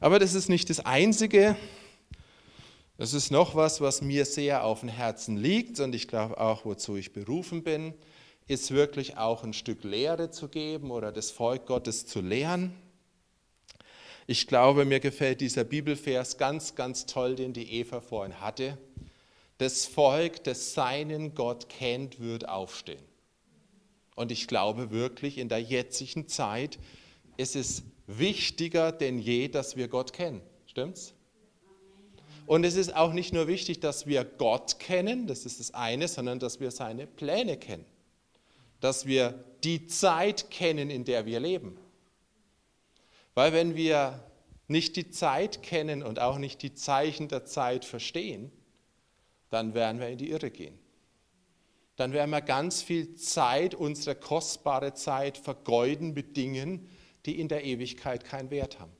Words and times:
Aber 0.00 0.18
das 0.18 0.34
ist 0.34 0.48
nicht 0.48 0.70
das 0.70 0.80
Einzige. 0.80 1.56
Das 2.96 3.12
ist 3.12 3.30
noch 3.30 3.54
was, 3.54 3.80
was 3.80 4.02
mir 4.02 4.24
sehr 4.24 4.64
auf 4.64 4.80
dem 4.80 4.88
Herzen 4.88 5.36
liegt 5.36 5.80
und 5.80 5.94
ich 5.94 6.06
glaube 6.06 6.38
auch, 6.38 6.64
wozu 6.64 6.96
ich 6.96 7.12
berufen 7.12 7.64
bin, 7.64 7.92
ist 8.46 8.70
wirklich 8.70 9.16
auch 9.16 9.42
ein 9.42 9.52
Stück 9.52 9.84
Lehre 9.84 10.30
zu 10.30 10.48
geben 10.48 10.90
oder 10.90 11.10
das 11.10 11.30
Volk 11.30 11.66
Gottes 11.66 12.06
zu 12.06 12.20
lehren. 12.20 12.74
Ich 14.26 14.46
glaube, 14.46 14.84
mir 14.84 15.00
gefällt 15.00 15.40
dieser 15.40 15.64
Bibelvers 15.64 16.38
ganz, 16.38 16.74
ganz 16.74 17.06
toll, 17.06 17.34
den 17.34 17.52
die 17.52 17.72
Eva 17.72 18.00
vorhin 18.00 18.40
hatte. 18.40 18.78
Das 19.58 19.86
Volk, 19.86 20.44
das 20.44 20.74
seinen 20.74 21.34
Gott 21.34 21.68
kennt, 21.68 22.20
wird 22.20 22.48
aufstehen. 22.48 23.02
Und 24.14 24.30
ich 24.30 24.46
glaube 24.46 24.90
wirklich, 24.90 25.38
in 25.38 25.48
der 25.48 25.60
jetzigen 25.60 26.28
Zeit 26.28 26.78
ist 27.36 27.56
es 27.56 27.82
wichtiger 28.06 28.92
denn 28.92 29.18
je, 29.18 29.48
dass 29.48 29.76
wir 29.76 29.88
Gott 29.88 30.12
kennen. 30.12 30.42
Stimmt's? 30.66 31.14
Und 32.46 32.64
es 32.64 32.76
ist 32.76 32.94
auch 32.94 33.12
nicht 33.12 33.32
nur 33.32 33.46
wichtig, 33.46 33.80
dass 33.80 34.06
wir 34.06 34.24
Gott 34.24 34.78
kennen, 34.78 35.26
das 35.26 35.46
ist 35.46 35.60
das 35.60 35.72
eine, 35.72 36.08
sondern 36.08 36.38
dass 36.38 36.60
wir 36.60 36.70
seine 36.70 37.06
Pläne 37.06 37.56
kennen. 37.56 37.86
Dass 38.80 39.06
wir 39.06 39.44
die 39.62 39.86
Zeit 39.86 40.50
kennen, 40.50 40.90
in 40.90 41.04
der 41.04 41.24
wir 41.24 41.40
leben. 41.40 41.78
Weil 43.34 43.52
wenn 43.52 43.74
wir 43.74 44.22
nicht 44.68 44.96
die 44.96 45.10
Zeit 45.10 45.62
kennen 45.62 46.02
und 46.02 46.18
auch 46.18 46.38
nicht 46.38 46.62
die 46.62 46.74
Zeichen 46.74 47.28
der 47.28 47.44
Zeit 47.46 47.84
verstehen, 47.84 48.52
dann 49.50 49.74
werden 49.74 50.00
wir 50.00 50.08
in 50.08 50.18
die 50.18 50.30
Irre 50.30 50.50
gehen. 50.50 50.78
Dann 51.96 52.12
werden 52.12 52.30
wir 52.30 52.40
ganz 52.40 52.82
viel 52.82 53.14
Zeit, 53.14 53.74
unsere 53.74 54.16
kostbare 54.16 54.94
Zeit 54.94 55.38
vergeuden 55.38 56.12
mit 56.12 56.36
Dingen, 56.36 56.88
die 57.26 57.38
in 57.38 57.48
der 57.48 57.64
Ewigkeit 57.64 58.24
keinen 58.24 58.50
Wert 58.50 58.80
haben. 58.80 58.92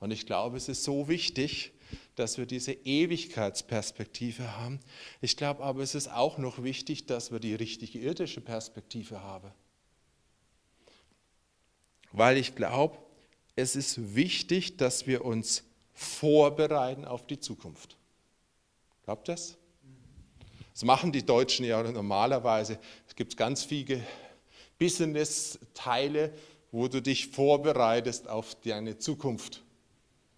Und 0.00 0.10
ich 0.10 0.26
glaube, 0.26 0.56
es 0.56 0.68
ist 0.68 0.84
so 0.84 1.08
wichtig, 1.08 1.72
dass 2.16 2.38
wir 2.38 2.46
diese 2.46 2.72
Ewigkeitsperspektive 2.72 4.56
haben. 4.56 4.80
Ich 5.20 5.36
glaube 5.36 5.62
aber, 5.62 5.82
es 5.82 5.94
ist 5.94 6.08
auch 6.10 6.38
noch 6.38 6.62
wichtig, 6.62 7.06
dass 7.06 7.30
wir 7.30 7.38
die 7.38 7.54
richtige 7.54 7.98
irdische 7.98 8.40
Perspektive 8.40 9.22
haben. 9.22 9.52
Weil 12.12 12.36
ich 12.36 12.54
glaube, 12.54 12.98
es 13.54 13.76
ist 13.76 14.14
wichtig, 14.14 14.76
dass 14.76 15.06
wir 15.06 15.24
uns 15.24 15.64
vorbereiten 15.94 17.04
auf 17.04 17.26
die 17.26 17.38
Zukunft. 17.38 17.96
Glaubt 19.04 19.28
das? 19.28 19.56
Das 20.72 20.84
machen 20.84 21.12
die 21.12 21.24
Deutschen 21.24 21.64
ja 21.64 21.82
normalerweise. 21.82 22.78
Es 23.06 23.14
gibt 23.14 23.36
ganz 23.36 23.62
viele 23.62 24.02
Business-Teile, 24.78 26.32
wo 26.72 26.88
du 26.88 27.02
dich 27.02 27.28
vorbereitest 27.28 28.28
auf 28.28 28.56
deine 28.56 28.98
Zukunft, 28.98 29.62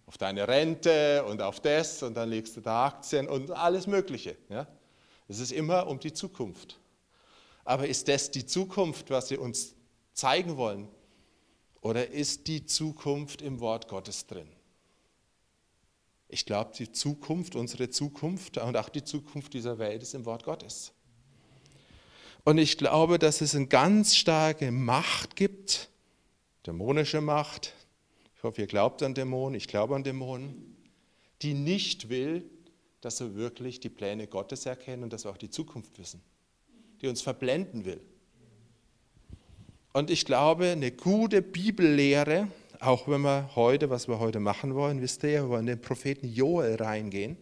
auf 0.05 0.17
deine 0.17 0.47
Rente 0.47 1.23
und 1.25 1.41
auf 1.41 1.61
das 1.61 2.03
und 2.03 2.13
dann 2.15 2.29
legst 2.29 2.57
du 2.57 2.61
da 2.61 2.85
Aktien 2.87 3.27
und 3.27 3.51
alles 3.51 3.87
Mögliche. 3.87 4.37
Ja? 4.49 4.67
Es 5.27 5.39
ist 5.39 5.53
immer 5.53 5.87
um 5.87 5.99
die 5.99 6.13
Zukunft. 6.13 6.77
Aber 7.63 7.87
ist 7.87 8.07
das 8.09 8.29
die 8.29 8.45
Zukunft, 8.45 9.09
was 9.09 9.29
sie 9.29 9.37
uns 9.37 9.73
zeigen 10.13 10.57
wollen? 10.57 10.87
Oder 11.81 12.09
ist 12.09 12.47
die 12.47 12.65
Zukunft 12.65 13.41
im 13.41 13.59
Wort 13.59 13.87
Gottes 13.87 14.27
drin? 14.27 14.49
Ich 16.27 16.45
glaube, 16.45 16.73
die 16.77 16.91
Zukunft, 16.91 17.55
unsere 17.55 17.89
Zukunft 17.89 18.57
und 18.57 18.75
auch 18.75 18.89
die 18.89 19.03
Zukunft 19.03 19.53
dieser 19.53 19.77
Welt 19.79 20.01
ist 20.01 20.13
im 20.13 20.25
Wort 20.25 20.43
Gottes. 20.43 20.91
Und 22.43 22.57
ich 22.57 22.77
glaube, 22.77 23.19
dass 23.19 23.41
es 23.41 23.55
eine 23.55 23.67
ganz 23.67 24.15
starke 24.15 24.71
Macht 24.71 25.35
gibt, 25.35 25.89
dämonische 26.65 27.21
Macht. 27.21 27.73
Ich 28.35 28.43
hoffe, 28.43 28.61
ihr 28.61 28.67
glaubt 28.67 29.01
an 29.03 29.13
Dämonen, 29.13 29.55
ich 29.55 29.67
glaube 29.67 29.95
an 29.95 30.03
Dämonen, 30.03 30.75
die 31.41 31.53
nicht 31.53 32.09
will, 32.09 32.49
dass 33.01 33.19
wir 33.19 33.35
wirklich 33.35 33.79
die 33.79 33.89
Pläne 33.89 34.27
Gottes 34.27 34.65
erkennen 34.65 35.03
und 35.03 35.13
dass 35.13 35.25
wir 35.25 35.31
auch 35.31 35.37
die 35.37 35.49
Zukunft 35.49 35.97
wissen, 35.99 36.21
die 37.01 37.07
uns 37.07 37.21
verblenden 37.21 37.85
will. 37.85 38.01
Und 39.93 40.09
ich 40.09 40.25
glaube, 40.25 40.71
eine 40.71 40.91
gute 40.91 41.41
Bibellehre, 41.41 42.47
auch 42.79 43.07
wenn 43.07 43.21
wir 43.21 43.55
heute, 43.55 43.89
was 43.89 44.07
wir 44.07 44.19
heute 44.19 44.39
machen 44.39 44.75
wollen, 44.75 45.01
wisst 45.01 45.23
ihr 45.23 45.29
ja, 45.29 45.43
wir 45.43 45.49
wollen 45.49 45.65
den 45.65 45.79
Propheten 45.79 46.27
Joel 46.27 46.75
reingehen, 46.75 47.37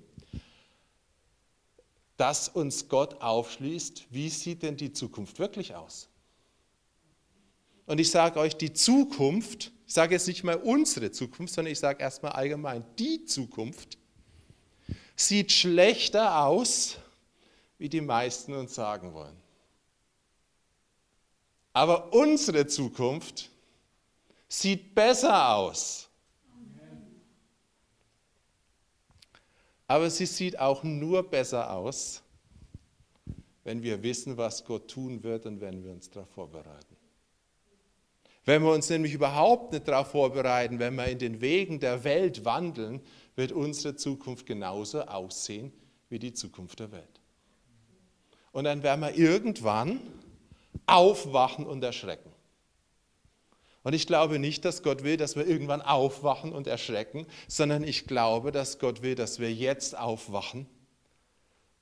dass 2.17 2.47
uns 2.47 2.89
Gott 2.89 3.21
aufschließt, 3.21 4.07
wie 4.11 4.29
sieht 4.29 4.63
denn 4.63 4.77
die 4.77 4.93
Zukunft 4.93 5.39
wirklich 5.39 5.75
aus? 5.75 6.09
Und 7.85 7.99
ich 7.99 8.11
sage 8.11 8.39
euch, 8.39 8.55
die 8.55 8.73
Zukunft, 8.73 9.71
ich 9.85 9.93
sage 9.93 10.13
jetzt 10.13 10.27
nicht 10.27 10.43
mal 10.43 10.55
unsere 10.55 11.11
Zukunft, 11.11 11.53
sondern 11.53 11.71
ich 11.71 11.79
sage 11.79 12.01
erstmal 12.01 12.31
allgemein, 12.31 12.85
die 12.97 13.25
Zukunft 13.25 13.97
sieht 15.15 15.51
schlechter 15.51 16.45
aus, 16.45 16.97
wie 17.77 17.89
die 17.89 18.01
meisten 18.01 18.53
uns 18.53 18.73
sagen 18.73 19.13
wollen. 19.13 19.35
Aber 21.73 22.13
unsere 22.13 22.67
Zukunft 22.67 23.49
sieht 24.47 24.93
besser 24.93 25.55
aus. 25.55 26.07
Aber 29.87 30.09
sie 30.09 30.25
sieht 30.25 30.57
auch 30.57 30.83
nur 30.83 31.23
besser 31.29 31.71
aus, 31.71 32.21
wenn 33.63 33.83
wir 33.83 34.01
wissen, 34.01 34.37
was 34.37 34.63
Gott 34.63 34.89
tun 34.89 35.21
wird 35.23 35.45
und 35.45 35.61
wenn 35.61 35.83
wir 35.83 35.91
uns 35.91 36.09
darauf 36.09 36.29
vorbereiten. 36.29 36.92
Wenn 38.45 38.61
wir 38.63 38.71
uns 38.71 38.89
nämlich 38.89 39.13
überhaupt 39.13 39.71
nicht 39.71 39.87
darauf 39.87 40.11
vorbereiten, 40.11 40.79
wenn 40.79 40.95
wir 40.95 41.07
in 41.07 41.19
den 41.19 41.39
Wegen 41.39 41.79
der 41.79 42.03
Welt 42.03 42.43
wandeln, 42.43 43.01
wird 43.35 43.51
unsere 43.51 43.95
Zukunft 43.95 44.45
genauso 44.45 45.01
aussehen 45.03 45.71
wie 46.09 46.19
die 46.19 46.33
Zukunft 46.33 46.79
der 46.79 46.91
Welt. 46.91 47.21
Und 48.51 48.65
dann 48.65 48.83
werden 48.83 49.01
wir 49.01 49.17
irgendwann 49.17 49.99
aufwachen 50.85 51.65
und 51.65 51.83
erschrecken. 51.83 52.29
Und 53.83 53.93
ich 53.93 54.07
glaube 54.07 54.39
nicht, 54.39 54.63
dass 54.65 54.83
Gott 54.83 55.03
will, 55.03 55.17
dass 55.17 55.35
wir 55.35 55.45
irgendwann 55.45 55.81
aufwachen 55.81 56.53
und 56.53 56.67
erschrecken, 56.67 57.25
sondern 57.47 57.83
ich 57.83 58.07
glaube, 58.07 58.51
dass 58.51 58.79
Gott 58.79 59.01
will, 59.01 59.15
dass 59.15 59.39
wir 59.39 59.53
jetzt 59.53 59.97
aufwachen, 59.97 60.67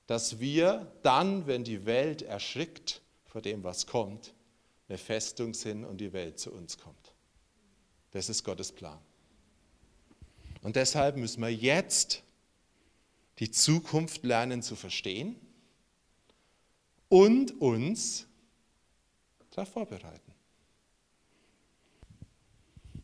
dass 0.08 0.40
wir 0.40 0.92
dann, 1.04 1.46
wenn 1.46 1.64
die 1.64 1.86
Welt 1.86 2.22
erschrickt 2.22 3.02
vor 3.26 3.42
dem, 3.42 3.64
was 3.64 3.86
kommt, 3.86 4.34
eine 4.92 4.98
Festung 4.98 5.54
sind 5.54 5.86
und 5.86 6.02
die 6.02 6.12
Welt 6.12 6.38
zu 6.38 6.52
uns 6.52 6.78
kommt. 6.78 7.14
Das 8.12 8.28
ist 8.28 8.44
Gottes 8.44 8.74
Plan. 8.74 9.00
Und 10.62 10.76
deshalb 10.76 11.16
müssen 11.16 11.42
wir 11.42 11.50
jetzt 11.50 12.24
die 13.40 13.50
Zukunft 13.50 14.26
lernen 14.26 14.62
zu 14.62 14.76
verstehen 14.76 15.38
und 17.08 17.62
uns 17.62 18.28
darauf 19.52 19.70
vorbereiten. 19.70 20.34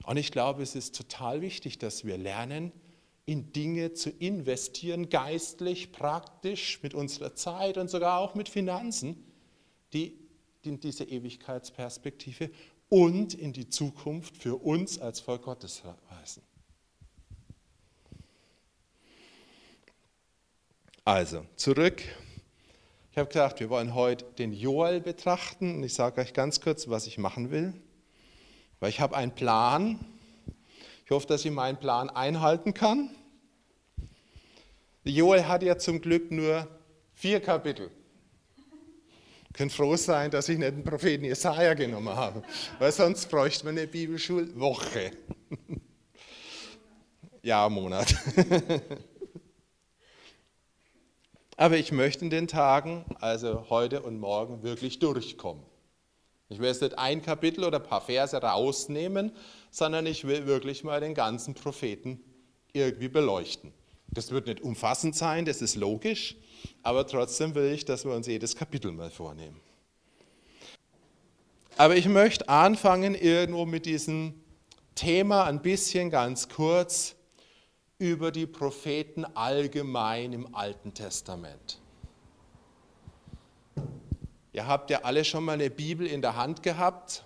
Und 0.04 0.18
ich 0.18 0.34
glaube, 0.34 0.64
es 0.64 0.76
ist 0.76 0.94
total 0.94 1.40
wichtig, 1.40 1.80
dass 1.80 2.04
wir 2.04 2.18
lernen, 2.18 2.74
in 3.26 3.54
Dinge 3.54 3.94
zu 3.94 4.10
investieren, 4.10 5.10
geistlich, 5.10 5.94
praktisch, 5.94 6.84
mit 6.84 6.94
unserer 6.94 7.34
Zeit 7.34 7.78
und 7.78 7.90
sogar 7.90 8.20
auch 8.20 8.36
mit 8.36 8.50
Finanzen, 8.50 9.26
die 9.94 10.27
in 10.68 10.80
diese 10.80 11.04
Ewigkeitsperspektive 11.04 12.52
und 12.90 13.34
in 13.34 13.54
die 13.54 13.70
Zukunft 13.70 14.38
für 14.38 14.56
uns 14.56 15.00
als 15.00 15.20
Volk 15.20 15.44
Gottes 15.44 15.82
weisen. 16.10 16.44
Also, 21.04 21.46
zurück 21.56 22.04
ich 23.18 23.20
habe 23.20 23.30
gedacht, 23.30 23.60
wir 23.60 23.72
wollen 23.72 23.96
heute 23.96 24.26
den 24.38 24.54
Joel 24.54 25.02
betrachten 25.02 25.78
und 25.78 25.84
ich 25.84 25.96
sage 25.96 26.22
euch 26.22 26.34
ganz 26.34 26.62
kurz, 26.62 26.88
was 26.88 27.08
ich 27.08 27.18
machen 27.18 27.50
will. 27.50 27.74
Weil 28.80 28.92
ich 28.92 29.00
habe 29.00 29.18
einen 29.18 29.34
Plan. 29.34 29.98
Ich 31.04 31.10
hoffe, 31.10 31.26
dass 31.26 31.44
ich 31.44 31.50
meinen 31.50 31.80
Plan 31.80 32.12
einhalten 32.12 32.76
kann. 32.76 33.10
Joel 35.04 35.48
hat 35.48 35.64
ja 35.64 35.80
zum 35.80 36.00
Glück 36.00 36.30
nur 36.30 36.68
vier 37.16 37.40
Kapitel. 37.40 37.90
Könnt 39.58 39.74
froh 39.74 39.96
sein, 39.96 40.30
dass 40.30 40.50
ich 40.50 40.60
nicht 40.60 40.70
den 40.70 40.84
Propheten 40.84 41.26
Jesaja 41.26 41.74
genommen 41.74 42.16
habe, 42.16 42.44
weil 42.78 42.92
sonst 42.92 43.28
bräuchte 43.28 43.66
man 43.66 43.76
eine 43.76 43.88
Bibelschulwoche. 43.88 45.14
ja, 47.42 47.68
Monat. 47.68 48.14
Aber 51.58 51.76
ich 51.76 51.92
möchte 51.92 52.24
in 52.24 52.30
den 52.30 52.48
Tagen, 52.48 53.04
also 53.20 53.68
heute 53.72 54.04
und 54.04 54.20
morgen, 54.20 54.62
wirklich 54.62 55.00
durchkommen. 55.00 55.64
Ich 56.50 56.60
will 56.60 56.68
jetzt 56.68 56.84
nicht 56.84 57.00
ein 57.00 57.24
Kapitel 57.24 57.64
oder 57.64 57.80
ein 57.80 57.84
paar 57.84 58.02
Verse 58.02 58.38
rausnehmen, 58.40 59.32
sondern 59.72 60.06
ich 60.06 60.28
will 60.28 60.46
wirklich 60.46 60.84
mal 60.84 61.00
den 61.00 61.16
ganzen 61.16 61.56
Propheten 61.56 62.22
irgendwie 62.74 63.08
beleuchten. 63.08 63.74
Das 64.10 64.30
wird 64.30 64.46
nicht 64.46 64.62
umfassend 64.62 65.16
sein, 65.16 65.46
das 65.46 65.64
ist 65.64 65.76
logisch, 65.76 66.36
aber 66.84 67.06
trotzdem 67.08 67.56
will 67.56 67.72
ich, 67.72 67.86
dass 67.86 68.06
wir 68.06 68.14
uns 68.14 68.28
jedes 68.28 68.56
Kapitel 68.56 68.92
mal 68.92 69.10
vornehmen. 69.10 69.60
Aber 71.78 71.96
ich 71.96 72.08
möchte 72.08 72.50
anfangen 72.50 73.14
irgendwo 73.14 73.66
mit 73.66 73.86
diesen 73.86 74.44
Thema 74.96 75.44
ein 75.44 75.62
bisschen 75.62 76.10
ganz 76.10 76.50
kurz 76.50 77.16
über 78.00 78.32
die 78.32 78.48
Propheten 78.48 79.26
allgemein 79.26 80.34
im 80.34 80.56
Alten 80.56 80.94
Testament. 80.94 81.80
Ihr 84.54 84.66
habt 84.66 84.90
ja 84.90 85.02
alle 85.04 85.24
schon 85.24 85.46
mal 85.46 85.54
eine 85.54 85.70
Bibel 85.70 86.08
in 86.08 86.22
der 86.22 86.36
Hand 86.36 86.64
gehabt 86.64 87.24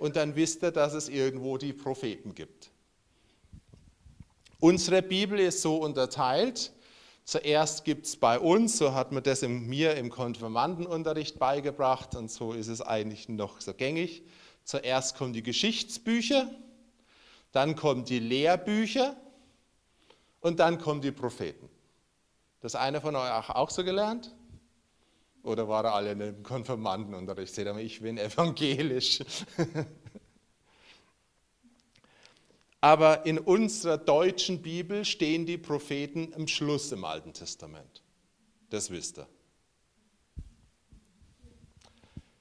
und 0.00 0.16
dann 0.16 0.34
wisst 0.34 0.64
ihr, 0.64 0.72
dass 0.72 0.94
es 0.94 1.08
irgendwo 1.08 1.58
die 1.58 1.72
Propheten 1.72 2.34
gibt. 2.34 2.70
Unsere 4.58 5.00
Bibel 5.00 5.38
ist 5.38 5.62
so 5.62 5.76
unterteilt. 5.76 6.72
Zuerst 7.30 7.84
gibt 7.84 8.06
es 8.06 8.16
bei 8.16 8.40
uns, 8.40 8.76
so 8.76 8.92
hat 8.92 9.12
man 9.12 9.22
das 9.22 9.42
mir 9.42 9.94
im 9.94 10.10
Konfirmandenunterricht 10.10 11.38
beigebracht 11.38 12.16
und 12.16 12.28
so 12.28 12.54
ist 12.54 12.66
es 12.66 12.80
eigentlich 12.80 13.28
noch 13.28 13.60
so 13.60 13.72
gängig. 13.72 14.24
Zuerst 14.64 15.16
kommen 15.16 15.32
die 15.32 15.44
Geschichtsbücher, 15.44 16.50
dann 17.52 17.76
kommen 17.76 18.04
die 18.04 18.18
Lehrbücher 18.18 19.14
und 20.40 20.58
dann 20.58 20.78
kommen 20.78 21.02
die 21.02 21.12
Propheten. 21.12 21.68
Das 22.62 22.74
eine 22.74 23.00
von 23.00 23.14
euch 23.14 23.48
auch 23.50 23.70
so 23.70 23.84
gelernt? 23.84 24.34
Oder 25.44 25.68
waren 25.68 25.86
alle 25.86 26.10
in 26.10 26.18
dem 26.18 26.42
Konfirmandenunterricht? 26.42 27.54
Seht 27.54 27.68
ihr 27.68 27.76
ich 27.76 28.00
bin 28.00 28.18
evangelisch. 28.18 29.20
Aber 32.80 33.26
in 33.26 33.38
unserer 33.38 33.98
deutschen 33.98 34.62
Bibel 34.62 35.04
stehen 35.04 35.44
die 35.44 35.58
Propheten 35.58 36.32
im 36.32 36.48
Schluss 36.48 36.92
im 36.92 37.04
Alten 37.04 37.32
Testament. 37.32 38.02
Das 38.70 38.90
wisst 38.90 39.18
ihr. 39.18 39.28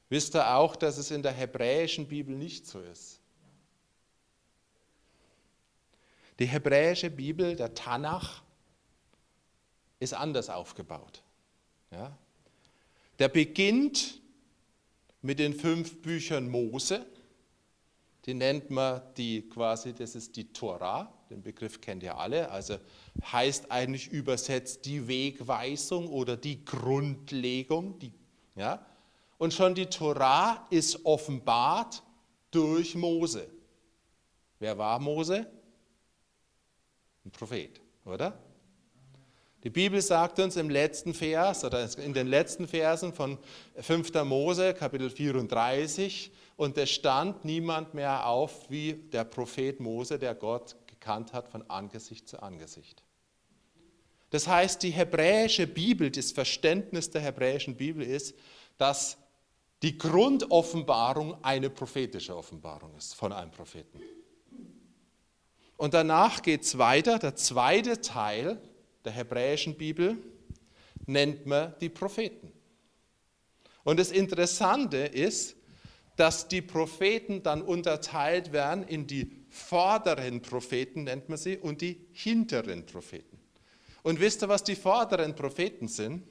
Wisst 0.09 0.35
ihr 0.35 0.55
auch, 0.55 0.75
dass 0.75 0.97
es 0.97 1.11
in 1.11 1.21
der 1.21 1.33
hebräischen 1.33 2.07
Bibel 2.07 2.35
nicht 2.35 2.65
so 2.65 2.79
ist? 2.79 3.19
Die 6.39 6.47
hebräische 6.47 7.09
Bibel, 7.09 7.55
der 7.55 7.73
Tanach, 7.73 8.41
ist 9.99 10.13
anders 10.13 10.49
aufgebaut. 10.49 11.21
Ja? 11.91 12.17
Der 13.19 13.27
beginnt 13.27 14.21
mit 15.21 15.39
den 15.39 15.53
fünf 15.53 16.01
Büchern 16.01 16.49
Mose. 16.49 17.05
Die 18.25 18.33
nennt 18.33 18.69
man 18.69 19.01
die 19.15 19.47
quasi, 19.47 19.93
das 19.93 20.15
ist 20.15 20.35
die 20.35 20.51
Tora, 20.51 21.13
den 21.29 21.41
Begriff 21.41 21.79
kennt 21.79 22.03
ihr 22.03 22.17
alle, 22.17 22.51
also 22.51 22.77
heißt 23.23 23.71
eigentlich 23.71 24.09
übersetzt 24.09 24.85
die 24.85 25.07
Wegweisung 25.07 26.07
oder 26.07 26.35
die 26.35 26.65
Grundlegung. 26.65 27.97
Die, 27.99 28.13
ja? 28.55 28.85
Und 29.37 29.53
schon 29.53 29.73
die 29.73 29.85
Tora 29.85 30.67
ist 30.69 31.05
offenbart 31.05 32.03
durch 32.51 32.95
Mose. 32.95 33.49
Wer 34.59 34.77
war 34.77 34.99
Mose? 34.99 35.47
Ein 37.23 37.31
Prophet, 37.31 37.79
oder? 38.05 38.37
Die 39.63 39.69
Bibel 39.69 40.01
sagt 40.01 40.39
uns 40.39 40.55
im 40.55 40.69
letzten 40.69 41.13
Vers 41.13 41.65
oder 41.65 41.87
in 41.99 42.13
den 42.13 42.27
letzten 42.27 42.67
Versen 42.67 43.13
von 43.13 43.37
5. 43.77 44.13
Mose, 44.23 44.73
Kapitel 44.73 45.09
34, 45.09 46.31
und 46.59 46.77
es 46.77 46.89
stand 46.89 47.45
niemand 47.45 47.93
mehr 47.93 48.27
auf 48.27 48.69
wie 48.69 48.91
der 48.91 49.23
Prophet 49.23 49.79
Mose, 49.79 50.19
der 50.19 50.35
Gott 50.35 50.75
gekannt 50.87 51.31
hat 51.31 51.47
von 51.47 51.63
Angesicht 51.69 52.27
zu 52.27 52.43
Angesicht. 52.43 53.01
Das 54.29 54.45
heißt, 54.45 54.83
die 54.83 54.89
hebräische 54.89 55.67
Bibel, 55.67 56.11
das 56.11 56.33
Verständnis 56.33 57.11
der 57.11 57.21
hebräischen 57.21 57.77
Bibel 57.77 58.05
ist, 58.05 58.35
dass 58.77 59.17
die 59.83 59.97
Grundoffenbarung 59.97 61.41
eine 61.45 61.69
prophetische 61.69 62.35
Offenbarung 62.35 62.93
ist 62.97 63.15
von 63.15 63.31
einem 63.31 63.51
Propheten. 63.51 64.01
Und 65.77 65.93
danach 65.93 66.41
geht 66.41 66.63
es 66.63 66.77
weiter, 66.77 67.19
der 67.19 67.37
zweite 67.37 68.01
Teil 68.01 68.61
der 69.05 69.13
hebräischen 69.13 69.75
Bibel 69.75 70.17
nennt 71.05 71.45
man 71.45 71.73
die 71.79 71.87
Propheten. 71.87 72.51
Und 73.85 73.97
das 73.97 74.11
Interessante 74.11 74.97
ist, 74.97 75.55
dass 76.19 76.49
die 76.49 76.61
Propheten 76.61 77.43
dann 77.43 77.61
unterteilt 77.61 78.51
werden 78.51 78.83
in 78.83 79.07
die 79.07 79.31
vorderen 79.47 80.41
Propheten, 80.41 81.05
nennt 81.05 81.29
man 81.29 81.37
sie, 81.37 81.57
und 81.57 81.79
die 81.79 82.09
hinteren 82.11 82.85
Propheten. 82.85 83.39
Und 84.03 84.19
wisst 84.19 84.43
ihr, 84.43 84.49
was 84.49 84.61
die 84.65 84.75
vorderen 84.75 85.33
Propheten 85.33 85.87
sind? 85.87 86.27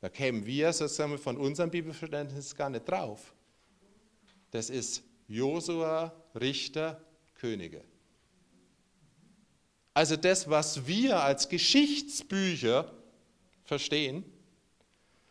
Da 0.00 0.08
kämen 0.08 0.44
wir 0.44 0.72
sozusagen 0.72 1.16
von 1.16 1.36
unserem 1.36 1.70
Bibelverständnis 1.70 2.56
gar 2.56 2.70
nicht 2.70 2.88
drauf. 2.88 3.32
Das 4.50 4.68
ist 4.68 5.04
Josua, 5.28 6.12
Richter, 6.34 7.00
Könige. 7.34 7.84
Also 9.94 10.16
das, 10.16 10.50
was 10.50 10.88
wir 10.88 11.22
als 11.22 11.48
Geschichtsbücher 11.48 12.92
verstehen, 13.62 14.24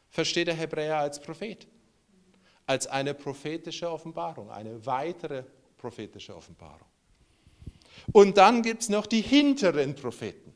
versteht 0.09 0.47
der 0.47 0.55
Hebräer 0.55 0.99
als 0.99 1.19
Prophet, 1.19 1.67
als 2.65 2.87
eine 2.87 3.13
prophetische 3.13 3.89
Offenbarung, 3.89 4.49
eine 4.49 4.85
weitere 4.85 5.43
prophetische 5.77 6.35
Offenbarung. 6.35 6.87
Und 8.11 8.37
dann 8.37 8.61
gibt 8.61 8.83
es 8.83 8.89
noch 8.89 9.05
die 9.05 9.21
hinteren 9.21 9.95
Propheten. 9.95 10.53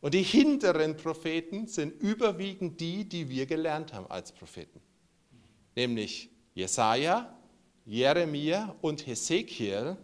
Und 0.00 0.14
die 0.14 0.22
hinteren 0.22 0.96
Propheten 0.96 1.66
sind 1.66 2.02
überwiegend 2.02 2.78
die, 2.80 3.08
die 3.08 3.28
wir 3.30 3.46
gelernt 3.46 3.94
haben 3.94 4.06
als 4.10 4.32
Propheten. 4.32 4.80
Nämlich 5.74 6.28
Jesaja, 6.54 7.34
Jeremia 7.86 8.76
und 8.82 9.06
Hesekiel 9.06 9.96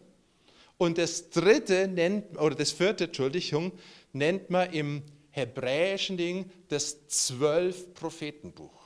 und 0.79 0.97
das 0.97 1.29
dritte 1.29 1.89
nennt, 1.89 2.39
oder 2.41 2.55
das 2.55 2.73
vierte, 2.73 3.05
Entschuldigung, 3.05 3.73
nennt 4.15 4.49
man 4.49 4.73
im 4.73 5.03
hebräischen 5.31 6.17
Ding 6.17 6.51
das 6.69 7.07
Zwölf-Prophetenbuch. 7.07 8.80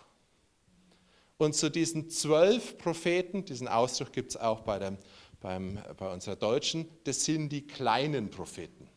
Und 1.37 1.55
zu 1.55 1.71
diesen 1.71 2.11
zwölf 2.11 2.79
Propheten, 2.79 3.45
diesen 3.45 3.69
Ausdruck 3.69 4.13
gibt 4.13 4.31
es 4.31 4.37
auch 4.37 4.61
bei, 4.61 4.79
dem, 4.79 4.99
beim, 5.41 5.79
bei 5.97 6.13
unserer 6.13 6.37
Deutschen, 6.37 6.89
das 7.05 7.25
sind 7.25 7.49
die 7.51 7.67
kleinen 7.67 8.31
Propheten. 8.31 8.89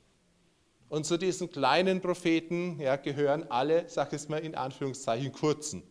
Und 0.89 1.05
zu 1.05 1.17
diesen 1.17 1.49
kleinen 1.49 1.99
Propheten 1.99 2.79
ja, 2.79 2.95
gehören 2.95 3.49
alle, 3.49 3.89
sag 3.89 4.13
ich 4.13 4.21
es 4.21 4.29
mal 4.29 4.37
in 4.37 4.55
Anführungszeichen, 4.55 5.31
kurzen. 5.33 5.83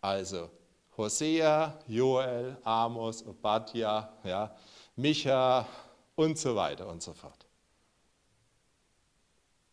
Also 0.00 0.50
Hosea, 0.96 1.78
Joel, 1.88 2.56
Amos, 2.62 3.26
Obadja, 3.26 4.12
ja, 4.24 4.54
Micha, 4.94 5.66
und 6.18 6.36
so 6.36 6.56
weiter 6.56 6.88
und 6.88 7.00
so 7.00 7.12
fort. 7.12 7.46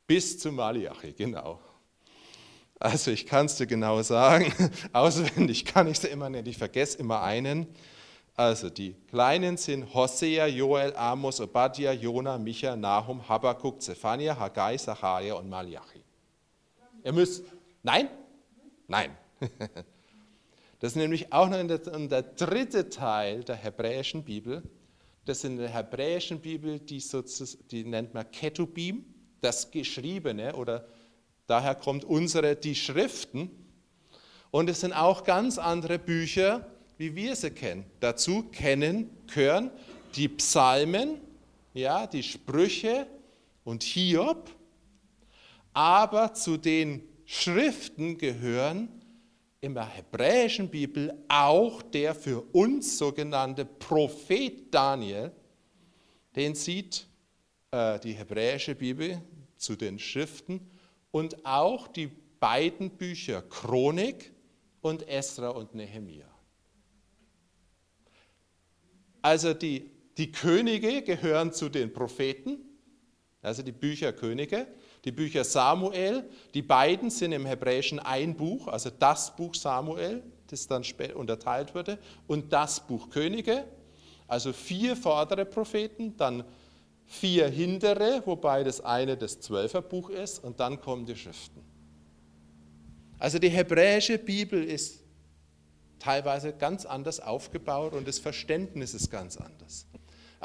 Bis 0.05 0.37
zu 0.37 0.51
Malachi, 0.51 1.13
genau. 1.13 1.59
Also 2.85 3.09
ich 3.09 3.25
kann 3.25 3.47
es 3.47 3.55
dir 3.55 3.65
genau 3.65 4.03
sagen, 4.03 4.53
auswendig 4.93 5.65
kann 5.65 5.87
ich 5.87 5.97
es 5.97 6.03
immer 6.03 6.29
nicht, 6.29 6.47
ich 6.47 6.59
vergesse 6.59 6.99
immer 6.99 7.23
einen. 7.23 7.65
Also 8.35 8.69
die 8.69 8.93
Kleinen 9.09 9.57
sind 9.57 9.91
Hosea, 9.91 10.45
Joel, 10.45 10.95
Amos, 10.95 11.41
Obadja, 11.41 11.93
Jona, 11.93 12.37
Micha, 12.37 12.75
Nahum, 12.75 13.27
Habakkuk, 13.27 13.81
Zephania, 13.81 14.37
Haggai, 14.37 14.77
Zacharia 14.77 15.33
und 15.33 15.49
Malachi. 15.49 16.03
Ihr 17.03 17.11
müsst, 17.11 17.43
nein? 17.81 18.07
Nein. 18.87 19.17
Das 20.79 20.91
ist 20.91 20.97
nämlich 20.97 21.31
auch 21.33 21.47
noch 21.49 21.65
der, 21.65 21.79
der 21.79 22.21
dritte 22.21 22.89
Teil 22.89 23.43
der 23.43 23.55
hebräischen 23.55 24.23
Bibel 24.23 24.61
das 25.23 25.43
in 25.43 25.57
der 25.57 25.69
hebräischen 25.69 26.39
Bibel, 26.39 26.79
die, 26.79 27.03
die 27.71 27.83
nennt 27.83 28.13
man 28.13 28.29
Ketubim, 28.29 29.05
das 29.41 29.71
Geschriebene, 29.71 30.55
oder 30.55 30.85
daher 31.47 31.75
kommt 31.75 32.03
unsere, 32.05 32.55
die 32.55 32.75
Schriften. 32.75 33.49
Und 34.51 34.69
es 34.69 34.81
sind 34.81 34.93
auch 34.93 35.23
ganz 35.23 35.57
andere 35.57 35.99
Bücher, 35.99 36.65
wie 36.97 37.15
wir 37.15 37.35
sie 37.35 37.51
kennen. 37.51 37.85
Dazu 37.99 38.43
kennen, 38.43 39.09
gehören 39.27 39.71
die 40.15 40.29
Psalmen, 40.29 41.19
ja, 41.73 42.07
die 42.07 42.23
Sprüche 42.23 43.07
und 43.63 43.83
Hiob. 43.83 44.49
Aber 45.73 46.33
zu 46.33 46.55
den 46.57 47.03
Schriften 47.25 48.17
gehören 48.17 48.87
in 49.59 49.73
der 49.73 49.87
hebräischen 49.87 50.69
Bibel 50.69 51.13
auch 51.27 51.81
der 51.81 52.13
für 52.13 52.41
uns 52.53 52.97
sogenannte 52.97 53.65
Prophet 53.65 54.73
Daniel, 54.73 55.31
den 56.35 56.53
sieht 56.53 57.07
äh, 57.71 57.99
die 57.99 58.13
hebräische 58.13 58.75
Bibel 58.75 59.21
zu 59.57 59.75
den 59.75 59.97
Schriften 59.97 60.61
und 61.15 61.45
auch 61.45 61.87
die 61.87 62.07
beiden 62.41 62.89
Bücher 62.89 63.41
Chronik 63.43 64.33
und 64.81 65.07
Esra 65.07 65.47
und 65.47 65.73
Nehemia. 65.73 66.27
Also 69.21 69.53
die, 69.53 69.89
die 70.17 70.33
Könige 70.33 71.03
gehören 71.03 71.53
zu 71.53 71.69
den 71.69 71.93
Propheten, 71.93 72.57
also 73.41 73.63
die 73.63 73.71
Bücher 73.71 74.11
Könige, 74.11 74.67
die 75.05 75.13
Bücher 75.13 75.45
Samuel, 75.45 76.29
die 76.53 76.61
beiden 76.61 77.09
sind 77.09 77.31
im 77.31 77.45
Hebräischen 77.45 77.99
ein 77.99 78.35
Buch, 78.35 78.67
also 78.67 78.89
das 78.89 79.33
Buch 79.37 79.55
Samuel, 79.55 80.21
das 80.47 80.67
dann 80.67 80.83
unterteilt 81.13 81.73
wurde, 81.73 81.97
und 82.27 82.51
das 82.51 82.85
Buch 82.85 83.09
Könige. 83.09 83.63
Also 84.27 84.51
vier 84.51 84.97
vordere 84.97 85.45
Propheten, 85.45 86.17
dann 86.17 86.43
vier 87.05 87.47
hintere, 87.47 88.23
wobei 88.25 88.63
das 88.63 88.81
eine 88.81 89.17
das 89.17 89.39
Zwölferbuch 89.39 90.09
ist, 90.09 90.43
und 90.43 90.59
dann 90.59 90.81
kommen 90.81 91.05
die 91.05 91.15
Schriften. 91.15 91.61
Also 93.19 93.39
die 93.39 93.49
hebräische 93.49 94.17
Bibel 94.17 94.63
ist 94.63 95.01
teilweise 95.99 96.53
ganz 96.53 96.85
anders 96.85 97.19
aufgebaut 97.19 97.93
und 97.93 98.07
das 98.07 98.19
Verständnis 98.19 98.93
ist 98.93 99.09
ganz 99.09 99.37
anders. 99.37 99.87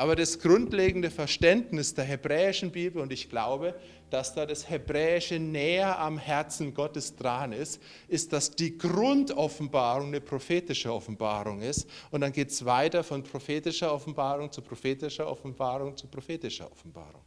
Aber 0.00 0.16
das 0.16 0.38
grundlegende 0.38 1.10
Verständnis 1.10 1.92
der 1.92 2.06
hebräischen 2.06 2.72
Bibel, 2.72 3.02
und 3.02 3.12
ich 3.12 3.28
glaube, 3.28 3.78
dass 4.08 4.32
da 4.32 4.46
das 4.46 4.70
Hebräische 4.70 5.38
näher 5.38 5.98
am 5.98 6.16
Herzen 6.16 6.72
Gottes 6.72 7.16
dran 7.16 7.52
ist, 7.52 7.82
ist, 8.08 8.32
dass 8.32 8.50
die 8.56 8.78
Grundoffenbarung 8.78 10.06
eine 10.06 10.22
prophetische 10.22 10.90
Offenbarung 10.90 11.60
ist. 11.60 11.86
Und 12.10 12.22
dann 12.22 12.32
geht 12.32 12.48
es 12.48 12.64
weiter 12.64 13.04
von 13.04 13.22
prophetischer 13.22 13.92
Offenbarung 13.92 14.50
zu 14.50 14.62
prophetischer 14.62 15.28
Offenbarung 15.28 15.94
zu 15.94 16.06
prophetischer 16.06 16.72
Offenbarung. 16.72 17.20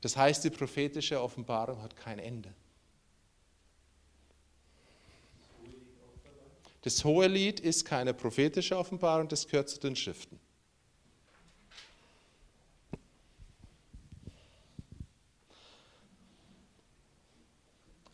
Das 0.00 0.16
heißt, 0.16 0.42
die 0.42 0.50
prophetische 0.50 1.22
Offenbarung 1.22 1.80
hat 1.80 1.94
kein 1.94 2.18
Ende. 2.18 2.52
Das 6.82 7.04
hohe 7.04 7.28
Lied 7.28 7.60
ist 7.60 7.84
keine 7.84 8.12
prophetische 8.12 8.76
Offenbarung, 8.76 9.28
das 9.28 9.46
gehört 9.46 9.68
zu 9.68 9.78
den 9.78 9.94
Schriften. 9.94 10.40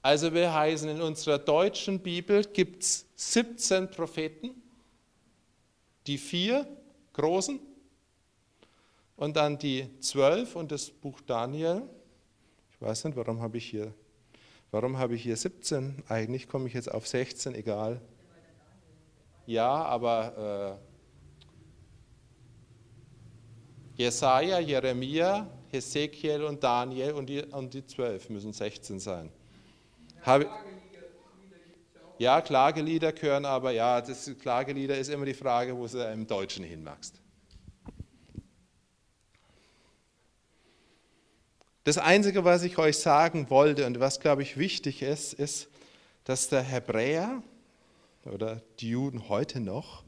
Also 0.05 0.35
wir 0.35 0.53
heißen, 0.53 0.91
in 0.91 1.01
unserer 1.01 1.39
deutschen 1.39 1.99
Bibel 1.99 2.45
gibt 2.45 2.83
es 2.83 3.07
17 3.15 3.91
Propheten, 3.91 4.51
die 6.07 6.19
vier 6.19 6.69
großen 7.15 7.59
und 9.17 9.35
dann 9.35 9.57
die 9.57 9.89
zwölf 10.01 10.57
und 10.57 10.73
das 10.73 10.91
Buch 10.91 11.23
Daniel. 11.23 11.89
Ich 12.71 12.83
weiß 12.83 13.05
nicht, 13.05 13.17
warum 13.17 13.41
habe 13.41 13.57
ich 13.57 13.65
hier, 13.65 13.95
warum 14.73 14.99
habe 14.99 15.15
ich 15.15 15.23
hier 15.23 15.39
17? 15.39 16.03
Eigentlich 16.07 16.49
komme 16.49 16.69
ich 16.69 16.75
jetzt 16.75 16.93
auf 16.93 17.09
16, 17.09 17.55
egal. 17.55 17.99
Ja, 19.47 19.71
aber 19.87 20.79
äh, 23.97 24.03
Jesaja, 24.03 24.59
Jeremia, 24.59 25.51
Hesekiel 25.73 26.45
und 26.45 26.63
Daniel 26.63 27.13
und 27.13 27.27
die, 27.27 27.43
und 27.43 27.73
die 27.73 27.87
zwölf 27.87 28.29
müssen 28.29 28.53
16 28.53 29.01
sein. 29.01 29.33
Habe, 30.25 30.49
ja, 32.17 32.41
Klagelieder 32.41 33.13
gehören 33.13 33.45
aber, 33.45 33.73
ja, 33.73 34.01
das 34.01 34.31
Klagelieder 34.41 34.97
ist 34.97 35.11
immer 35.11 35.27
die 35.27 35.35
Frage, 35.35 35.77
wo 35.77 35.87
sie 35.87 36.03
im 36.13 36.27
Deutschen 36.27 36.65
hinwachst. 36.65 37.21
Das 41.85 41.99
Einzige, 41.99 42.43
was 42.47 42.63
ich 42.63 42.79
euch 42.79 42.97
sagen 42.97 43.51
wollte 43.51 43.85
und 43.85 44.01
was, 44.01 44.19
glaube 44.19 44.43
ich, 44.43 44.57
wichtig 44.57 45.03
ist, 45.03 45.35
ist, 45.35 45.69
dass 46.25 46.49
der 46.49 46.63
Hebräer 46.63 47.43
oder 48.25 48.63
die 48.81 48.89
Juden 48.89 49.29
heute 49.29 49.61
noch 49.61 50.05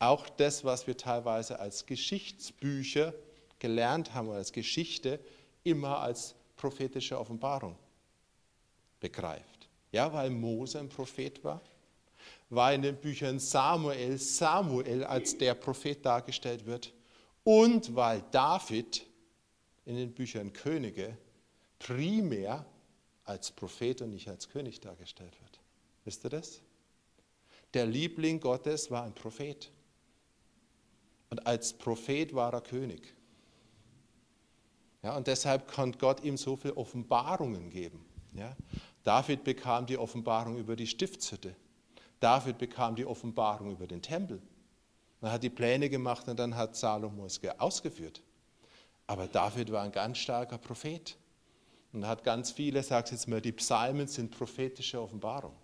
auch 0.00 0.28
das, 0.28 0.64
was 0.64 0.88
wir 0.88 0.96
teilweise 0.96 1.60
als 1.60 1.86
Geschichtsbücher 1.86 3.14
gelernt 3.60 4.12
haben 4.12 4.26
oder 4.26 4.38
als 4.38 4.52
Geschichte, 4.52 5.20
immer 5.62 6.00
als 6.00 6.34
prophetische 6.56 7.18
Offenbarung 7.18 7.76
begreift. 9.00 9.68
Ja, 9.92 10.12
weil 10.12 10.30
Mose 10.30 10.78
ein 10.78 10.88
Prophet 10.88 11.42
war, 11.44 11.60
weil 12.50 12.76
in 12.76 12.82
den 12.82 12.96
Büchern 12.96 13.38
Samuel 13.38 14.18
Samuel 14.18 15.04
als 15.04 15.36
der 15.38 15.54
Prophet 15.54 16.04
dargestellt 16.04 16.66
wird 16.66 16.92
und 17.44 17.94
weil 17.94 18.22
David 18.30 19.06
in 19.84 19.96
den 19.96 20.12
Büchern 20.12 20.52
Könige 20.52 21.16
primär 21.78 22.64
als 23.24 23.50
Prophet 23.50 24.02
und 24.02 24.10
nicht 24.10 24.28
als 24.28 24.48
König 24.48 24.80
dargestellt 24.80 25.40
wird. 25.40 25.60
Wisst 26.04 26.24
ihr 26.24 26.30
das? 26.30 26.62
Der 27.74 27.84
Liebling 27.86 28.40
Gottes 28.40 28.90
war 28.90 29.02
ein 29.02 29.14
Prophet. 29.14 29.70
Und 31.28 31.46
als 31.46 31.72
Prophet 31.72 32.34
war 32.34 32.52
er 32.52 32.60
König. 32.60 33.14
Ja, 35.02 35.16
und 35.16 35.26
deshalb 35.26 35.70
konnte 35.70 35.98
Gott 35.98 36.22
ihm 36.24 36.36
so 36.36 36.56
viele 36.56 36.76
Offenbarungen 36.76 37.68
geben. 37.70 38.05
Ja? 38.36 38.56
David 39.04 39.44
bekam 39.44 39.86
die 39.86 39.98
Offenbarung 39.98 40.56
über 40.58 40.76
die 40.76 40.86
Stiftshütte. 40.86 41.54
David 42.20 42.58
bekam 42.58 42.96
die 42.96 43.04
Offenbarung 43.04 43.70
über 43.70 43.86
den 43.86 44.02
Tempel. 44.02 44.40
Er 45.20 45.32
hat 45.32 45.42
die 45.42 45.50
Pläne 45.50 45.88
gemacht 45.88 46.28
und 46.28 46.38
dann 46.38 46.54
hat 46.54 46.76
Salomo 46.76 47.26
es 47.26 47.40
ausgeführt. 47.58 48.22
Aber 49.06 49.26
David 49.26 49.72
war 49.72 49.82
ein 49.82 49.92
ganz 49.92 50.18
starker 50.18 50.58
Prophet 50.58 51.16
und 51.92 52.06
hat 52.06 52.24
ganz 52.24 52.50
viele, 52.50 52.82
sagt 52.82 53.10
jetzt 53.10 53.28
mal, 53.28 53.40
die 53.40 53.52
Psalmen 53.52 54.06
sind 54.06 54.30
prophetische 54.36 55.00
Offenbarung. 55.00 55.54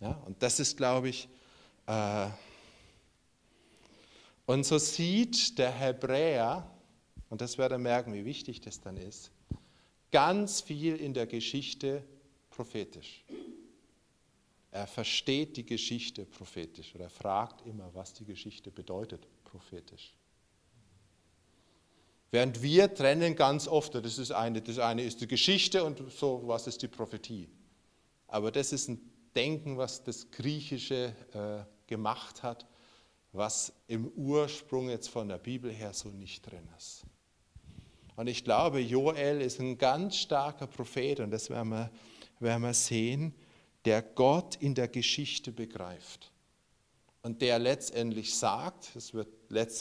Ja, 0.00 0.12
und 0.26 0.42
das 0.42 0.60
ist, 0.60 0.76
glaube 0.76 1.08
ich, 1.08 1.28
äh, 1.86 2.28
und 4.46 4.66
so 4.66 4.78
sieht 4.78 5.58
der 5.58 5.70
Hebräer, 5.70 6.68
und 7.30 7.40
das 7.40 7.56
werdet 7.56 7.76
ihr 7.76 7.82
merken, 7.82 8.12
wie 8.12 8.24
wichtig 8.24 8.60
das 8.60 8.80
dann 8.80 8.96
ist, 8.96 9.30
ganz 10.14 10.60
viel 10.60 10.94
in 10.94 11.12
der 11.12 11.26
Geschichte 11.26 12.04
prophetisch. 12.48 13.24
Er 14.70 14.86
versteht 14.86 15.56
die 15.56 15.66
Geschichte 15.66 16.24
prophetisch 16.24 16.94
oder 16.94 17.06
er 17.06 17.10
fragt 17.10 17.66
immer, 17.66 17.92
was 17.94 18.14
die 18.14 18.24
Geschichte 18.24 18.70
bedeutet 18.70 19.26
prophetisch. 19.42 20.14
Während 22.30 22.62
wir 22.62 22.94
trennen 22.94 23.34
ganz 23.34 23.66
oft, 23.66 23.96
das, 23.96 24.18
ist 24.18 24.30
eine, 24.30 24.62
das 24.62 24.78
eine 24.78 25.02
ist 25.02 25.20
die 25.20 25.26
Geschichte 25.26 25.82
und 25.82 26.00
so, 26.12 26.42
was 26.44 26.68
ist 26.68 26.80
die 26.82 26.88
Prophetie. 26.88 27.48
Aber 28.28 28.52
das 28.52 28.72
ist 28.72 28.88
ein 28.88 29.00
Denken, 29.34 29.78
was 29.78 30.04
das 30.04 30.30
Griechische 30.30 31.12
äh, 31.32 31.88
gemacht 31.88 32.44
hat, 32.44 32.68
was 33.32 33.72
im 33.88 34.06
Ursprung 34.10 34.90
jetzt 34.90 35.08
von 35.08 35.28
der 35.28 35.38
Bibel 35.38 35.72
her 35.72 35.92
so 35.92 36.08
nicht 36.10 36.48
drin 36.48 36.68
ist. 36.78 37.04
Und 38.16 38.28
ich 38.28 38.44
glaube, 38.44 38.80
Joel 38.80 39.40
ist 39.40 39.60
ein 39.60 39.76
ganz 39.76 40.16
starker 40.16 40.66
Prophet 40.66 41.20
und 41.20 41.30
das 41.30 41.50
werden 41.50 41.70
wir, 41.70 41.90
werden 42.38 42.62
wir 42.62 42.74
sehen, 42.74 43.34
der 43.84 44.02
Gott 44.02 44.56
in 44.56 44.74
der 44.74 44.88
Geschichte 44.88 45.52
begreift. 45.52 46.30
Und 47.22 47.42
der 47.42 47.58
letztendlich 47.58 48.34
sagt, 48.34 48.94
das 48.94 49.14
wird 49.14 49.28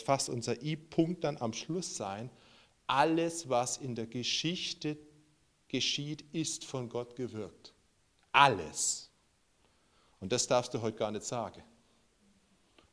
fast 0.03 0.29
unser 0.29 0.61
I-Punkt 0.63 1.23
dann 1.23 1.37
am 1.37 1.53
Schluss 1.53 1.95
sein, 1.95 2.29
alles, 2.87 3.49
was 3.49 3.77
in 3.77 3.95
der 3.95 4.07
Geschichte 4.07 4.97
geschieht, 5.67 6.23
ist 6.33 6.65
von 6.65 6.89
Gott 6.89 7.15
gewirkt. 7.15 7.73
Alles. 8.31 9.09
Und 10.19 10.31
das 10.31 10.47
darfst 10.47 10.73
du 10.73 10.81
heute 10.81 10.97
gar 10.97 11.11
nicht 11.11 11.25
sagen, 11.25 11.63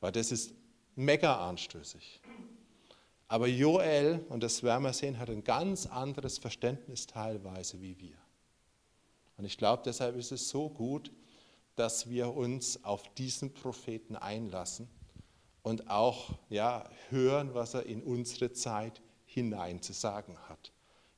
weil 0.00 0.12
das 0.12 0.32
ist 0.32 0.52
mega 0.96 1.48
anstößig. 1.48 2.20
Aber 3.30 3.46
Joel, 3.46 4.26
und 4.28 4.42
das 4.42 4.64
werden 4.64 4.82
wir 4.82 4.92
sehen, 4.92 5.20
hat 5.20 5.30
ein 5.30 5.44
ganz 5.44 5.86
anderes 5.86 6.38
Verständnis 6.38 7.06
teilweise 7.06 7.80
wie 7.80 7.96
wir. 8.00 8.16
Und 9.36 9.44
ich 9.44 9.56
glaube, 9.56 9.84
deshalb 9.86 10.16
ist 10.16 10.32
es 10.32 10.48
so 10.48 10.68
gut, 10.68 11.12
dass 11.76 12.10
wir 12.10 12.34
uns 12.34 12.82
auf 12.82 13.04
diesen 13.14 13.54
Propheten 13.54 14.16
einlassen 14.16 14.88
und 15.62 15.88
auch 15.88 16.40
ja, 16.48 16.90
hören, 17.10 17.54
was 17.54 17.74
er 17.74 17.86
in 17.86 18.02
unsere 18.02 18.52
Zeit 18.52 19.00
hinein 19.26 19.80
zu 19.80 19.92
sagen 19.92 20.36
hat. 20.48 20.72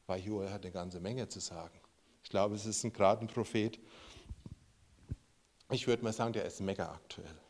Weil 0.07 0.21
Joel 0.21 0.50
hat 0.50 0.64
eine 0.64 0.73
ganze 0.73 1.00
Menge 1.00 1.28
zu 1.28 1.40
sagen. 1.40 1.81
Ich 2.23 2.28
glaube, 2.28 2.57
es 2.57 2.66
ist 2.66 2.85
ein, 2.85 2.92
gerade 2.92 3.23
ein 3.23 3.28
Prophet. 3.28 3.81
Ich 5.71 5.87
würde 5.87 6.04
mal 6.04 6.12
sagen, 6.12 6.35
der 6.35 6.45
ist 6.45 6.61
mega 6.61 6.92
aktuell. 6.92 7.40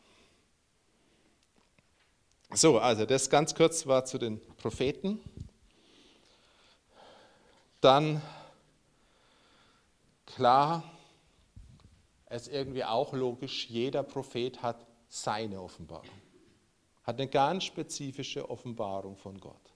So, 2.55 2.77
also 2.77 3.07
das 3.07 3.31
ganz 3.31 3.55
kurz 3.55 3.87
war 3.87 4.05
zu 4.05 4.19
den 4.19 4.39
Propheten. 4.57 5.19
Dann 7.81 8.21
klar, 10.27 10.83
es 12.27 12.43
ist 12.43 12.53
irgendwie 12.53 12.83
auch 12.83 13.13
logisch, 13.13 13.67
jeder 13.69 14.03
Prophet 14.03 14.61
hat 14.61 14.85
seine 15.09 15.61
Offenbarung, 15.61 16.05
hat 17.03 17.19
eine 17.19 17.27
ganz 17.27 17.63
spezifische 17.63 18.47
Offenbarung 18.47 19.17
von 19.17 19.39
Gott. 19.39 19.73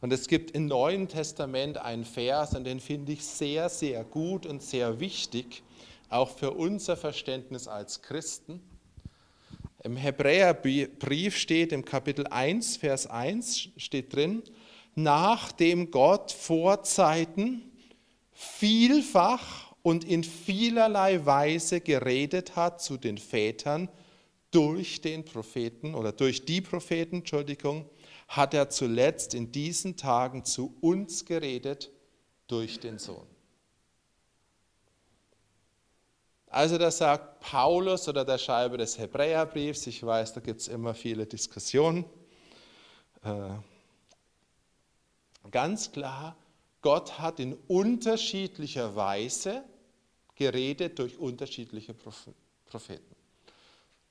Und 0.00 0.12
es 0.12 0.26
gibt 0.26 0.50
im 0.50 0.66
Neuen 0.66 1.06
Testament 1.06 1.78
einen 1.78 2.04
Vers, 2.04 2.54
und 2.54 2.64
den 2.64 2.80
finde 2.80 3.12
ich 3.12 3.24
sehr, 3.24 3.68
sehr 3.68 4.02
gut 4.02 4.44
und 4.44 4.60
sehr 4.60 4.98
wichtig, 4.98 5.62
auch 6.10 6.30
für 6.30 6.50
unser 6.50 6.96
Verständnis 6.96 7.68
als 7.68 8.02
Christen. 8.02 8.60
Im 9.86 9.96
Hebräerbrief 9.96 11.36
steht 11.36 11.70
im 11.70 11.84
Kapitel 11.84 12.26
1, 12.26 12.78
Vers 12.78 13.06
1 13.06 13.68
steht 13.76 14.12
drin, 14.12 14.42
nachdem 14.96 15.92
Gott 15.92 16.32
vor 16.32 16.82
Zeiten 16.82 17.62
vielfach 18.32 19.76
und 19.82 20.02
in 20.02 20.24
vielerlei 20.24 21.24
Weise 21.24 21.80
geredet 21.80 22.56
hat 22.56 22.82
zu 22.82 22.96
den 22.96 23.16
Vätern 23.16 23.88
durch 24.50 25.02
den 25.02 25.24
Propheten 25.24 25.94
oder 25.94 26.10
durch 26.10 26.44
die 26.44 26.62
Propheten, 26.62 27.18
Entschuldigung, 27.18 27.88
hat 28.26 28.54
er 28.54 28.68
zuletzt 28.70 29.34
in 29.34 29.52
diesen 29.52 29.96
Tagen 29.96 30.44
zu 30.44 30.76
uns 30.80 31.24
geredet 31.24 31.92
durch 32.48 32.80
den 32.80 32.98
Sohn. 32.98 33.35
Also 36.56 36.78
da 36.78 36.90
sagt 36.90 37.40
Paulus 37.40 38.08
oder 38.08 38.24
der 38.24 38.38
Schreiber 38.38 38.78
des 38.78 38.98
Hebräerbriefs, 38.98 39.88
ich 39.88 40.02
weiß, 40.02 40.32
da 40.32 40.40
gibt 40.40 40.62
es 40.62 40.68
immer 40.68 40.94
viele 40.94 41.26
Diskussionen, 41.26 42.06
äh, 43.22 43.50
ganz 45.50 45.92
klar, 45.92 46.34
Gott 46.80 47.18
hat 47.18 47.40
in 47.40 47.52
unterschiedlicher 47.68 48.96
Weise 48.96 49.64
geredet 50.34 50.98
durch 50.98 51.18
unterschiedliche 51.18 51.94
Propheten. 52.64 53.14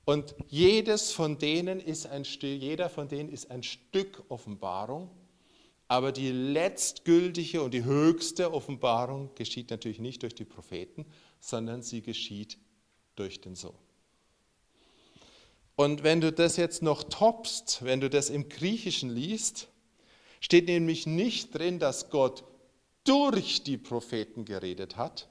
Und 0.06 0.36
jedes 0.48 1.14
von 1.14 1.40
denen 1.40 1.80
ist 1.80 2.06
ein 2.06 2.26
jeder 2.26 2.92
von 2.92 3.08
denen 3.08 3.30
ist 3.30 3.50
ein 3.50 3.64
Stück 3.64 4.24
Offenbarung, 4.30 5.10
aber 5.88 6.12
die 6.12 6.30
letztgültige 6.30 7.64
und 7.64 7.74
die 7.74 7.86
höchste 7.86 8.54
Offenbarung 8.54 9.34
geschieht 9.34 9.72
natürlich 9.72 10.00
nicht 10.00 10.22
durch 10.22 10.36
die 10.36 10.46
Propheten, 10.46 11.08
sondern 11.46 11.84
sie 11.84 12.02
geschieht 12.02 12.58
durch 13.16 13.40
den 13.40 13.56
Sohn. 13.56 13.78
Und 15.76 16.04
wenn 16.04 16.20
du 16.20 16.32
das 16.32 16.58
jetzt 16.58 16.82
noch 16.82 17.04
toppst, 17.04 17.84
wenn 17.84 18.02
du 18.02 18.10
das 18.10 18.32
im 18.32 18.50
Griechischen 18.50 19.12
liest, 19.12 19.68
steht 20.40 20.66
nämlich 20.66 21.06
nicht 21.06 21.54
drin, 21.54 21.78
dass 21.78 22.10
Gott 22.10 22.44
durch 23.04 23.64
die 23.64 23.78
Propheten 23.78 24.46
geredet 24.46 24.98
hat, 24.98 25.28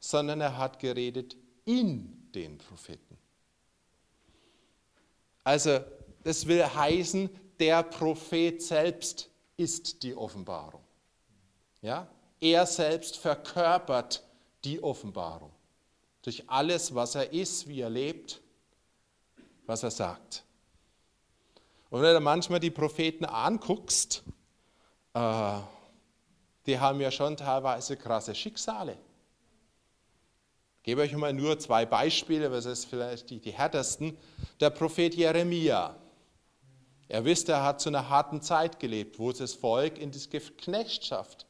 sondern 0.00 0.40
er 0.40 0.56
hat 0.56 0.78
geredet 0.78 1.36
in 1.66 2.30
den 2.34 2.56
Propheten. 2.56 3.18
Also 5.44 5.80
das 6.24 6.46
will 6.46 6.64
heißen, 6.64 7.28
der 7.58 7.82
Prophet 7.82 8.62
selbst 8.62 9.28
ist 9.58 10.02
die 10.02 10.14
Offenbarung. 10.14 10.84
Ja? 11.82 12.08
Er 12.40 12.64
selbst 12.64 13.18
verkörpert 13.18 14.22
die 14.68 14.82
Offenbarung. 14.82 15.52
Durch 16.22 16.44
alles, 16.48 16.94
was 16.94 17.14
er 17.14 17.32
ist, 17.32 17.68
wie 17.68 17.80
er 17.80 17.88
lebt, 17.88 18.40
was 19.66 19.82
er 19.82 19.90
sagt. 19.90 20.44
Und 21.88 22.02
wenn 22.02 22.14
du 22.14 22.20
manchmal 22.20 22.60
die 22.60 22.70
Propheten 22.70 23.24
anguckst, 23.24 24.22
äh, 25.14 25.58
die 26.66 26.78
haben 26.78 27.00
ja 27.00 27.10
schon 27.10 27.36
teilweise 27.36 27.96
krasse 27.96 28.34
Schicksale. 28.34 28.98
Ich 30.78 30.82
gebe 30.82 31.00
euch 31.00 31.14
mal 31.14 31.32
nur 31.32 31.58
zwei 31.58 31.86
Beispiele, 31.86 32.52
was 32.52 32.66
ist 32.66 32.84
vielleicht 32.84 33.30
die, 33.30 33.40
die 33.40 33.52
härtesten. 33.52 34.18
Der 34.60 34.70
Prophet 34.70 35.14
Jeremia. 35.14 35.96
Er 37.08 37.24
wisst, 37.24 37.48
er 37.48 37.62
hat 37.62 37.80
zu 37.80 37.88
einer 37.88 38.10
harten 38.10 38.42
Zeit 38.42 38.78
gelebt, 38.78 39.18
wo 39.18 39.32
das 39.32 39.54
Volk 39.54 39.96
in 39.96 40.10
die 40.10 40.20
Knechtschaft 40.28 41.46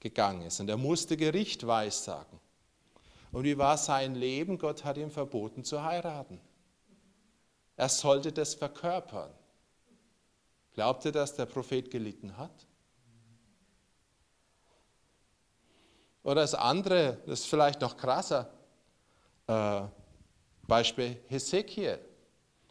gegangen 0.00 0.42
ist 0.42 0.60
und 0.60 0.68
er 0.68 0.76
musste 0.76 1.16
Gericht 1.16 1.66
weissagen. 1.66 2.37
Und 3.32 3.44
wie 3.44 3.58
war 3.58 3.76
sein 3.76 4.14
Leben? 4.14 4.58
Gott 4.58 4.84
hat 4.84 4.96
ihm 4.96 5.10
verboten 5.10 5.64
zu 5.64 5.82
heiraten. 5.82 6.40
Er 7.76 7.88
sollte 7.88 8.32
das 8.32 8.54
verkörpern. 8.54 9.30
Glaubt 10.72 11.04
ihr, 11.04 11.12
dass 11.12 11.34
der 11.34 11.46
Prophet 11.46 11.90
gelitten 11.90 12.36
hat? 12.36 12.66
Oder 16.22 16.42
das 16.42 16.54
andere, 16.54 17.18
das 17.26 17.40
ist 17.40 17.46
vielleicht 17.46 17.80
noch 17.80 17.96
krasser, 17.96 18.50
äh, 19.46 19.82
Beispiel 20.66 21.16
Hesekiel. 21.28 21.98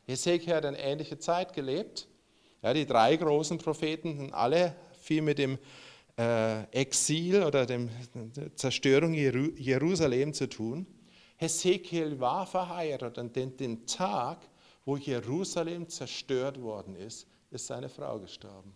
Hesekiel 0.06 0.56
hat 0.56 0.66
eine 0.66 0.80
ähnliche 0.80 1.18
Zeit 1.18 1.54
gelebt. 1.54 2.08
Ja, 2.62 2.74
die 2.74 2.86
drei 2.86 3.16
großen 3.16 3.58
Propheten 3.58 4.18
sind 4.18 4.34
alle 4.34 4.76
viel 5.00 5.22
mit 5.22 5.38
dem 5.38 5.58
Exil 6.18 7.44
oder 7.44 7.68
der 7.68 7.88
Zerstörung 8.56 9.14
Jerusalem 9.14 10.34
zu 10.34 10.50
tun. 10.50 10.88
Hesekiel 11.36 12.20
war 12.20 12.48
verheiratet 12.48 13.20
und 13.20 13.36
den, 13.36 13.56
den 13.56 13.86
Tag, 13.86 14.40
wo 14.84 14.98
Jerusalem 14.98 15.88
zerstört 15.88 16.60
worden 16.60 16.96
ist, 16.96 17.28
ist 17.52 17.68
seine 17.68 17.88
Frau 17.88 18.20
gestorben. 18.20 18.74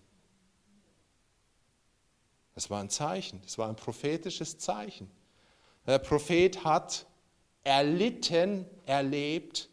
Das 2.54 2.70
war 2.70 2.80
ein 2.80 2.90
Zeichen, 2.90 3.42
das 3.42 3.58
war 3.58 3.68
ein 3.70 3.76
prophetisches 3.76 4.60
Zeichen. 4.60 5.10
Der 5.88 5.98
Prophet 5.98 6.64
hat 6.64 7.08
erlitten, 7.64 8.68
erlebt, 8.86 9.68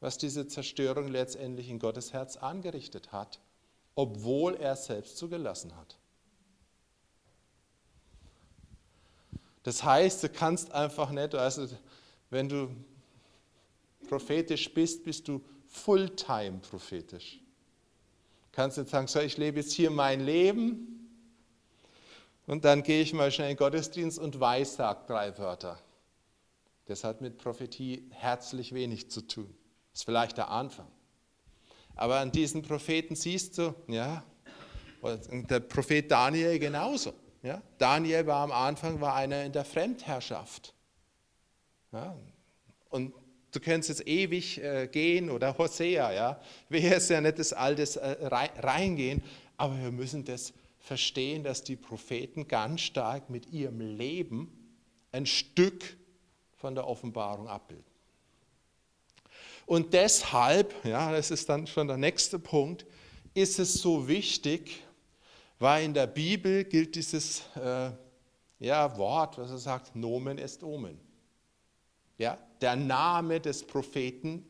was 0.00 0.16
diese 0.16 0.48
Zerstörung 0.48 1.08
letztendlich 1.08 1.68
in 1.68 1.78
Gottes 1.78 2.14
Herz 2.14 2.38
angerichtet 2.38 3.12
hat, 3.12 3.38
obwohl 3.94 4.54
er 4.54 4.76
selbst 4.76 5.18
zugelassen 5.18 5.76
hat. 5.76 5.98
Das 9.62 9.84
heißt, 9.84 10.24
du 10.24 10.28
kannst 10.28 10.72
einfach 10.72 11.10
nicht, 11.10 11.34
also 11.34 11.68
wenn 12.30 12.48
du 12.48 12.74
prophetisch 14.08 14.72
bist, 14.72 15.04
bist 15.04 15.28
du 15.28 15.42
fulltime 15.68 16.58
prophetisch. 16.58 17.38
Du 18.50 18.56
kannst 18.56 18.78
nicht 18.78 18.90
sagen, 18.90 19.06
so, 19.06 19.20
ich 19.20 19.36
lebe 19.36 19.60
jetzt 19.60 19.72
hier 19.72 19.90
mein 19.90 20.24
Leben 20.24 21.08
und 22.46 22.64
dann 22.64 22.82
gehe 22.82 23.02
ich 23.02 23.12
mal 23.12 23.30
schnell 23.30 23.50
in 23.50 23.56
den 23.56 23.58
Gottesdienst 23.58 24.18
und 24.18 24.40
weissag 24.40 25.06
drei 25.06 25.36
Wörter. 25.38 25.78
Das 26.86 27.04
hat 27.04 27.20
mit 27.20 27.38
Prophetie 27.38 28.04
herzlich 28.10 28.74
wenig 28.74 29.10
zu 29.10 29.22
tun. 29.22 29.54
Das 29.92 30.00
ist 30.00 30.04
vielleicht 30.04 30.36
der 30.36 30.50
Anfang. 30.50 30.88
Aber 31.94 32.16
an 32.16 32.32
diesen 32.32 32.62
Propheten 32.62 33.14
siehst 33.14 33.58
du, 33.58 33.74
ja, 33.86 34.24
der 35.02 35.60
Prophet 35.60 36.10
Daniel 36.10 36.58
genauso. 36.58 37.12
Ja? 37.42 37.60
Daniel 37.78 38.26
war 38.26 38.42
am 38.42 38.52
Anfang 38.52 39.00
war 39.00 39.14
einer 39.14 39.44
in 39.44 39.52
der 39.52 39.64
Fremdherrschaft. 39.64 40.74
Ja? 41.92 42.16
Und 42.88 43.12
du 43.52 43.60
könntest 43.60 43.88
jetzt 43.90 44.08
ewig 44.08 44.62
äh, 44.62 44.88
gehen 44.88 45.30
oder 45.30 45.56
Hosea, 45.58 46.12
ja. 46.12 46.40
Wir 46.68 46.80
jetzt 46.80 47.10
ja 47.10 47.20
nicht 47.20 47.38
das 47.38 47.52
Altes 47.52 47.96
äh, 47.96 48.16
reingehen, 48.26 49.22
aber 49.56 49.80
wir 49.80 49.90
müssen 49.90 50.24
das 50.24 50.52
verstehen, 50.78 51.44
dass 51.44 51.62
die 51.62 51.76
Propheten 51.76 52.48
ganz 52.48 52.80
stark 52.80 53.30
mit 53.30 53.52
ihrem 53.52 53.80
Leben 53.80 54.50
ein 55.12 55.26
Stück 55.26 55.96
von 56.56 56.74
der 56.74 56.86
Offenbarung 56.86 57.48
abbilden. 57.48 57.84
Und 59.66 59.94
deshalb, 59.94 60.74
ja, 60.84 61.12
das 61.12 61.30
ist 61.30 61.48
dann 61.48 61.66
schon 61.66 61.86
der 61.86 61.96
nächste 61.96 62.38
Punkt, 62.38 62.84
ist 63.34 63.58
es 63.58 63.74
so 63.74 64.08
wichtig, 64.08 64.82
weil 65.62 65.84
in 65.84 65.94
der 65.94 66.08
Bibel 66.08 66.64
gilt 66.64 66.96
dieses 66.96 67.44
äh, 67.54 67.92
ja, 68.58 68.96
Wort, 68.98 69.38
was 69.38 69.52
er 69.52 69.58
sagt, 69.58 69.94
Nomen 69.94 70.36
est 70.38 70.64
Omen. 70.64 70.98
Ja, 72.18 72.36
der 72.60 72.74
Name 72.74 73.40
des 73.40 73.64
Propheten 73.64 74.44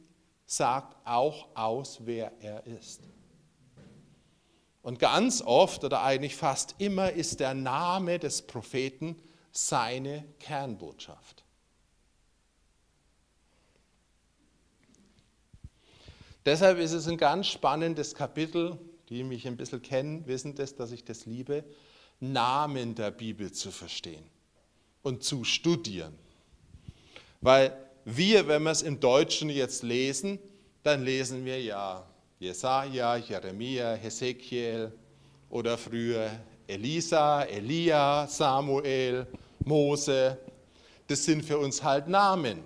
sagt 0.46 0.96
auch 1.04 1.54
aus, 1.54 1.98
wer 2.06 2.32
er 2.40 2.66
ist. 2.66 3.02
Und 4.80 4.98
ganz 4.98 5.42
oft 5.42 5.84
oder 5.84 6.02
eigentlich 6.02 6.34
fast 6.34 6.76
immer 6.78 7.12
ist 7.12 7.40
der 7.40 7.52
Name 7.52 8.18
des 8.18 8.40
Propheten 8.40 9.20
seine 9.50 10.24
Kernbotschaft. 10.38 11.44
Deshalb 16.46 16.78
ist 16.78 16.92
es 16.92 17.06
ein 17.06 17.18
ganz 17.18 17.48
spannendes 17.48 18.14
Kapitel 18.14 18.78
die 19.12 19.24
mich 19.24 19.46
ein 19.46 19.56
bisschen 19.56 19.82
kennen, 19.82 20.26
wissen 20.26 20.54
das, 20.54 20.74
dass 20.74 20.90
ich 20.90 21.04
das 21.04 21.26
liebe, 21.26 21.64
Namen 22.20 22.94
der 22.94 23.10
Bibel 23.10 23.52
zu 23.52 23.70
verstehen 23.70 24.24
und 25.02 25.22
zu 25.22 25.44
studieren. 25.44 26.14
Weil 27.40 27.76
wir, 28.04 28.48
wenn 28.48 28.62
wir 28.62 28.70
es 28.70 28.82
im 28.82 29.00
Deutschen 29.00 29.50
jetzt 29.50 29.82
lesen, 29.82 30.38
dann 30.82 31.04
lesen 31.04 31.44
wir 31.44 31.60
ja 31.60 32.06
Jesaja, 32.38 33.16
Jeremia, 33.16 33.94
Hesekiel 33.94 34.92
oder 35.50 35.76
früher 35.76 36.30
Elisa, 36.66 37.42
Elia, 37.42 38.26
Samuel, 38.26 39.26
Mose. 39.64 40.38
Das 41.06 41.24
sind 41.24 41.44
für 41.44 41.58
uns 41.58 41.82
halt 41.82 42.08
Namen. 42.08 42.64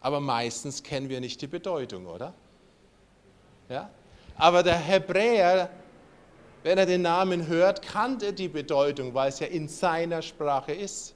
Aber 0.00 0.20
meistens 0.20 0.82
kennen 0.82 1.08
wir 1.08 1.20
nicht 1.20 1.40
die 1.40 1.46
Bedeutung, 1.46 2.06
oder? 2.06 2.34
Ja? 3.68 3.90
Aber 4.36 4.62
der 4.62 4.76
Hebräer, 4.76 5.70
wenn 6.62 6.78
er 6.78 6.86
den 6.86 7.02
Namen 7.02 7.46
hört, 7.46 7.82
kannte 7.82 8.32
die 8.32 8.48
Bedeutung, 8.48 9.14
weil 9.14 9.30
es 9.30 9.40
ja 9.40 9.46
in 9.46 9.68
seiner 9.68 10.22
Sprache 10.22 10.72
ist. 10.72 11.14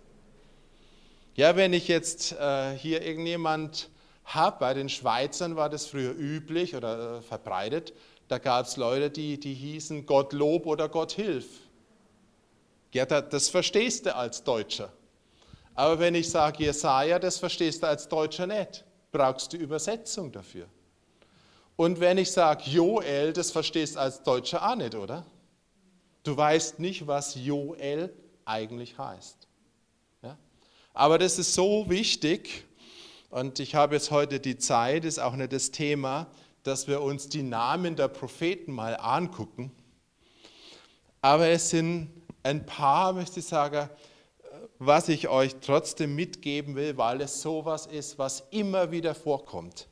Ja, 1.35 1.57
wenn 1.57 1.73
ich 1.73 1.89
jetzt 1.89 2.33
äh, 2.33 2.75
hier 2.77 3.03
irgendjemand 3.03 3.91
habe, 4.25 4.59
bei 4.61 4.75
den 4.75 4.89
Schweizern 4.89 5.57
war 5.57 5.69
das 5.69 5.87
früher 5.87 6.13
üblich 6.13 6.75
oder 6.75 7.19
äh, 7.19 7.23
verbreitet, 7.23 7.93
da 8.29 8.39
gab 8.39 8.67
es 8.67 8.77
Leute, 8.77 9.11
die, 9.11 9.39
die 9.39 9.55
hießen 9.55 10.07
Gott 10.07 10.33
Lob 10.33 10.67
oder 10.67 10.89
Gott 10.89 11.13
Hilf. 11.13 11.47
Ja, 12.93 13.05
das 13.05 13.49
verstehst 13.49 14.07
du 14.07 14.15
als 14.15 14.43
Deutscher. 14.43 14.93
Aber 15.75 15.99
wenn 15.99 16.15
ich 16.15 16.29
sage 16.31 16.65
Jesaja, 16.65 17.19
das 17.19 17.39
verstehst 17.39 17.83
du 17.83 17.87
als 17.87 18.09
Deutscher 18.09 18.47
nicht. 18.47 18.85
brauchst 19.13 19.53
du 19.53 19.57
Übersetzung 19.57 20.31
dafür. 20.31 20.67
Und 21.81 21.99
wenn 21.99 22.19
ich 22.19 22.31
sage 22.31 22.65
Joel, 22.67 23.33
das 23.33 23.51
verstehst 23.51 23.95
du 23.95 24.01
als 24.01 24.23
Deutscher 24.23 24.71
auch 24.71 24.77
nicht, 24.77 24.95
oder? 24.95 25.25
Du 26.25 26.37
weißt 26.37 26.79
nicht, 26.79 27.07
was 27.07 27.35
Joel 27.37 28.13
eigentlich 28.45 28.99
heißt. 28.99 29.49
Ja? 30.21 30.37
Aber 30.93 31.17
das 31.17 31.39
ist 31.39 31.55
so 31.55 31.89
wichtig 31.89 32.67
und 33.31 33.61
ich 33.61 33.77
habe 33.77 33.95
jetzt 33.95 34.11
heute 34.11 34.41
die 34.41 34.59
Zeit, 34.59 35.07
ist 35.07 35.21
auch 35.21 35.35
nicht 35.37 35.55
das 35.55 35.71
Thema, 35.71 36.27
dass 36.65 36.87
wir 36.87 37.01
uns 37.01 37.31
die 37.31 37.43
Namen 37.43 37.97
der 37.97 38.09
Propheten 38.09 38.73
mal 38.73 38.99
angucken. 39.01 39.73
Aber 41.23 41.49
es 41.49 41.71
sind 41.71 42.11
ein 42.43 42.67
paar, 42.67 43.15
möchte 43.15 43.41
ich 43.41 43.47
sagen, 43.47 43.89
was 44.79 45.09
ich 45.09 45.29
euch 45.29 45.57
trotzdem 45.63 46.15
mitgeben 46.15 46.77
will, 46.77 46.99
weil 46.99 47.23
es 47.23 47.41
sowas 47.41 47.87
ist, 47.87 48.19
was 48.19 48.43
immer 48.51 48.91
wieder 48.91 49.15
vorkommt. 49.15 49.87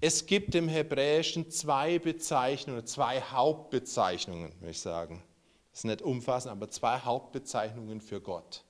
Es 0.00 0.24
gibt 0.24 0.54
im 0.54 0.68
Hebräischen 0.68 1.50
zwei 1.50 1.98
Bezeichnungen, 1.98 2.86
zwei 2.86 3.20
Hauptbezeichnungen, 3.20 4.52
würde 4.60 4.70
ich 4.70 4.80
sagen. 4.80 5.22
Das 5.70 5.80
ist 5.80 5.84
nicht 5.84 6.02
umfassend, 6.02 6.52
aber 6.52 6.70
zwei 6.70 6.98
Hauptbezeichnungen 6.98 8.00
für 8.00 8.20
Gott. 8.20 8.64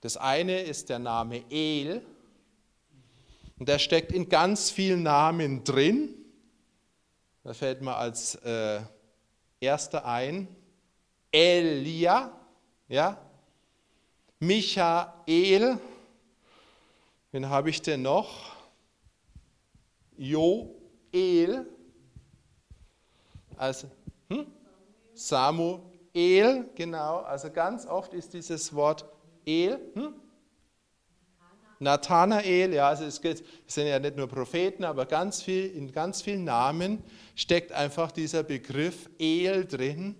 Das 0.00 0.16
eine 0.16 0.60
ist 0.62 0.88
der 0.88 0.98
Name 0.98 1.44
El, 1.50 2.04
und 3.58 3.68
der 3.68 3.78
steckt 3.78 4.10
in 4.10 4.28
ganz 4.28 4.70
vielen 4.70 5.04
Namen 5.04 5.62
drin. 5.62 6.14
Da 7.44 7.54
fällt 7.54 7.80
mir 7.80 7.94
als 7.94 8.34
äh, 8.36 8.80
erster 9.60 10.04
ein 10.04 10.48
Elia, 11.30 12.32
ja, 12.88 13.18
Michael, 14.40 15.78
wen 17.30 17.48
habe 17.48 17.70
ich 17.70 17.80
denn 17.82 18.02
noch? 18.02 18.51
Joel, 20.16 21.66
also 23.56 23.88
hm? 24.28 24.46
Samuel, 25.14 26.70
genau, 26.74 27.18
also 27.18 27.50
ganz 27.50 27.86
oft 27.86 28.14
ist 28.14 28.32
dieses 28.34 28.74
Wort 28.74 29.04
El, 29.44 29.80
hm? 29.94 30.14
Nathanael, 31.82 32.72
ja, 32.72 32.88
also 32.88 33.04
es, 33.04 33.20
sind 33.66 33.86
ja 33.88 33.98
nicht 33.98 34.16
nur 34.16 34.28
Propheten, 34.28 34.84
aber 34.84 35.04
ganz 35.04 35.42
viel, 35.42 35.66
in 35.66 35.90
ganz 35.90 36.22
vielen 36.22 36.44
Namen 36.44 37.02
steckt 37.34 37.72
einfach 37.72 38.12
dieser 38.12 38.44
Begriff 38.44 39.10
El 39.18 39.66
drin 39.66 40.14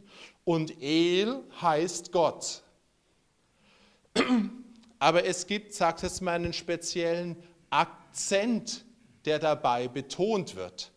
und 0.45 0.83
El 0.83 1.41
heißt 1.61 2.11
Gott. 2.11 2.63
Aber 4.99 5.25
es 5.25 5.47
gibt, 5.47 5.73
sagt 5.73 6.03
es 6.03 6.21
mal, 6.21 6.33
einen 6.33 6.53
speziellen 6.53 7.37
Akzent, 7.71 8.85
der 9.25 9.39
dabei 9.39 9.89
betont 9.89 10.57
wird. 10.57 10.91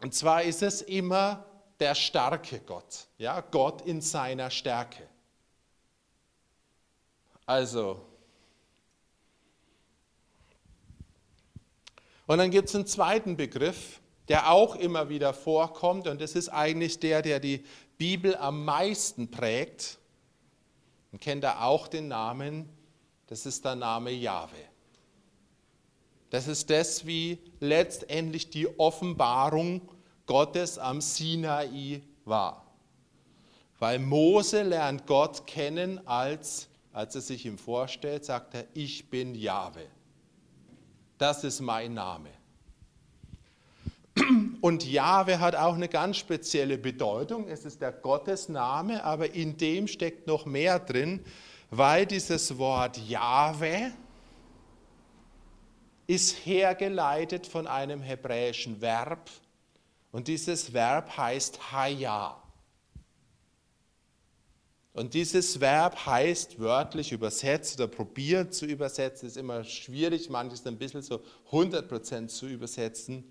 Und 0.00 0.14
zwar 0.14 0.42
ist 0.42 0.62
es 0.62 0.82
immer 0.82 1.46
der 1.80 1.94
starke 1.94 2.60
Gott, 2.60 3.06
ja, 3.18 3.40
Gott 3.40 3.82
in 3.82 4.00
seiner 4.00 4.50
Stärke. 4.50 5.08
Also 7.46 8.12
Und 12.26 12.38
dann 12.38 12.50
gibt 12.50 12.68
es 12.70 12.74
einen 12.74 12.86
zweiten 12.86 13.36
Begriff, 13.36 14.00
der 14.28 14.50
auch 14.50 14.76
immer 14.76 15.08
wieder 15.08 15.34
vorkommt, 15.34 16.06
und 16.06 16.20
das 16.20 16.34
ist 16.34 16.48
eigentlich 16.48 16.98
der, 16.98 17.20
der 17.20 17.40
die 17.40 17.64
Bibel 17.98 18.36
am 18.36 18.64
meisten 18.64 19.30
prägt. 19.30 19.98
Und 21.10 21.20
kennt 21.20 21.44
er 21.44 21.62
auch 21.62 21.88
den 21.88 22.08
Namen, 22.08 22.70
das 23.26 23.44
ist 23.44 23.66
der 23.66 23.74
Name 23.74 24.12
Jahwe. 24.12 24.56
Das 26.32 26.48
ist 26.48 26.68
das, 26.68 27.06
wie 27.06 27.38
letztendlich 27.60 28.50
die 28.50 28.66
Offenbarung 28.78 29.80
Gottes 30.26 30.78
am 30.78 31.00
Sinai 31.00 32.02
war. 32.24 32.66
Weil 33.78 34.00
Mose 34.00 34.62
lernt 34.62 35.06
Gott 35.06 35.46
kennen, 35.46 36.04
als, 36.06 36.66
als 36.92 37.14
er 37.14 37.20
sich 37.20 37.46
ihm 37.46 37.58
vorstellt, 37.58 38.24
sagt 38.24 38.54
er, 38.54 38.66
ich 38.74 39.08
bin 39.08 39.36
Jahwe 39.36 39.86
das 41.22 41.44
ist 41.44 41.60
mein 41.60 41.94
Name. 41.94 42.30
Und 44.60 44.84
Jahwe 44.84 45.38
hat 45.38 45.54
auch 45.54 45.74
eine 45.74 45.88
ganz 45.88 46.16
spezielle 46.16 46.76
Bedeutung. 46.76 47.46
Es 47.46 47.64
ist 47.64 47.80
der 47.80 47.92
Gottesname, 47.92 49.04
aber 49.04 49.32
in 49.32 49.56
dem 49.56 49.86
steckt 49.86 50.26
noch 50.26 50.46
mehr 50.46 50.80
drin, 50.80 51.24
weil 51.70 52.06
dieses 52.06 52.58
Wort 52.58 52.98
Jahwe 53.08 53.92
ist 56.06 56.44
hergeleitet 56.44 57.46
von 57.46 57.66
einem 57.66 58.02
hebräischen 58.02 58.80
Verb 58.80 59.30
und 60.10 60.28
dieses 60.28 60.72
Verb 60.72 61.16
heißt 61.16 61.72
Haya. 61.72 62.42
Und 64.94 65.14
dieses 65.14 65.58
Verb 65.58 66.04
heißt 66.04 66.58
wörtlich 66.58 67.12
übersetzt 67.12 67.80
oder 67.80 67.88
probiert 67.88 68.52
zu 68.52 68.66
übersetzen, 68.66 69.26
ist 69.26 69.38
immer 69.38 69.64
schwierig, 69.64 70.28
manches 70.28 70.66
ein 70.66 70.76
bisschen 70.76 71.00
so 71.00 71.22
100% 71.50 72.28
zu 72.28 72.46
übersetzen, 72.46 73.24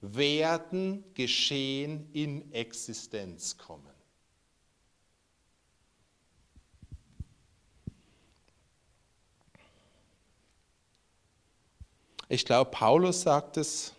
werden, 0.00 1.04
geschehen, 1.14 2.08
in 2.12 2.52
Existenz 2.52 3.58
kommen. 3.58 3.89
Ich 12.32 12.44
glaube, 12.44 12.70
Paulus 12.70 13.22
sagt 13.22 13.56
es 13.56 13.92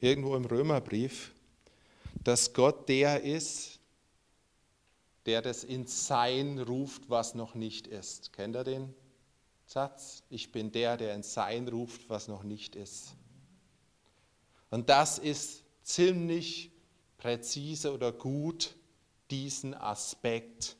irgendwo 0.00 0.34
im 0.34 0.44
Römerbrief, 0.44 1.30
dass 2.24 2.52
Gott 2.54 2.88
der 2.88 3.22
ist, 3.22 3.78
der 5.26 5.42
das 5.42 5.62
ins 5.62 6.08
Sein 6.08 6.58
ruft, 6.58 7.08
was 7.08 7.36
noch 7.36 7.54
nicht 7.54 7.86
ist. 7.86 8.32
Kennt 8.32 8.56
ihr 8.56 8.64
den 8.64 8.92
Satz? 9.64 10.24
Ich 10.28 10.50
bin 10.50 10.72
der, 10.72 10.96
der 10.96 11.14
ins 11.14 11.34
Sein 11.34 11.68
ruft, 11.68 12.10
was 12.10 12.26
noch 12.26 12.42
nicht 12.42 12.74
ist. 12.74 13.14
Und 14.70 14.88
das 14.88 15.20
ist 15.20 15.62
ziemlich 15.84 16.72
präzise 17.16 17.92
oder 17.94 18.10
gut 18.10 18.74
diesen 19.30 19.74
Aspekt 19.74 20.76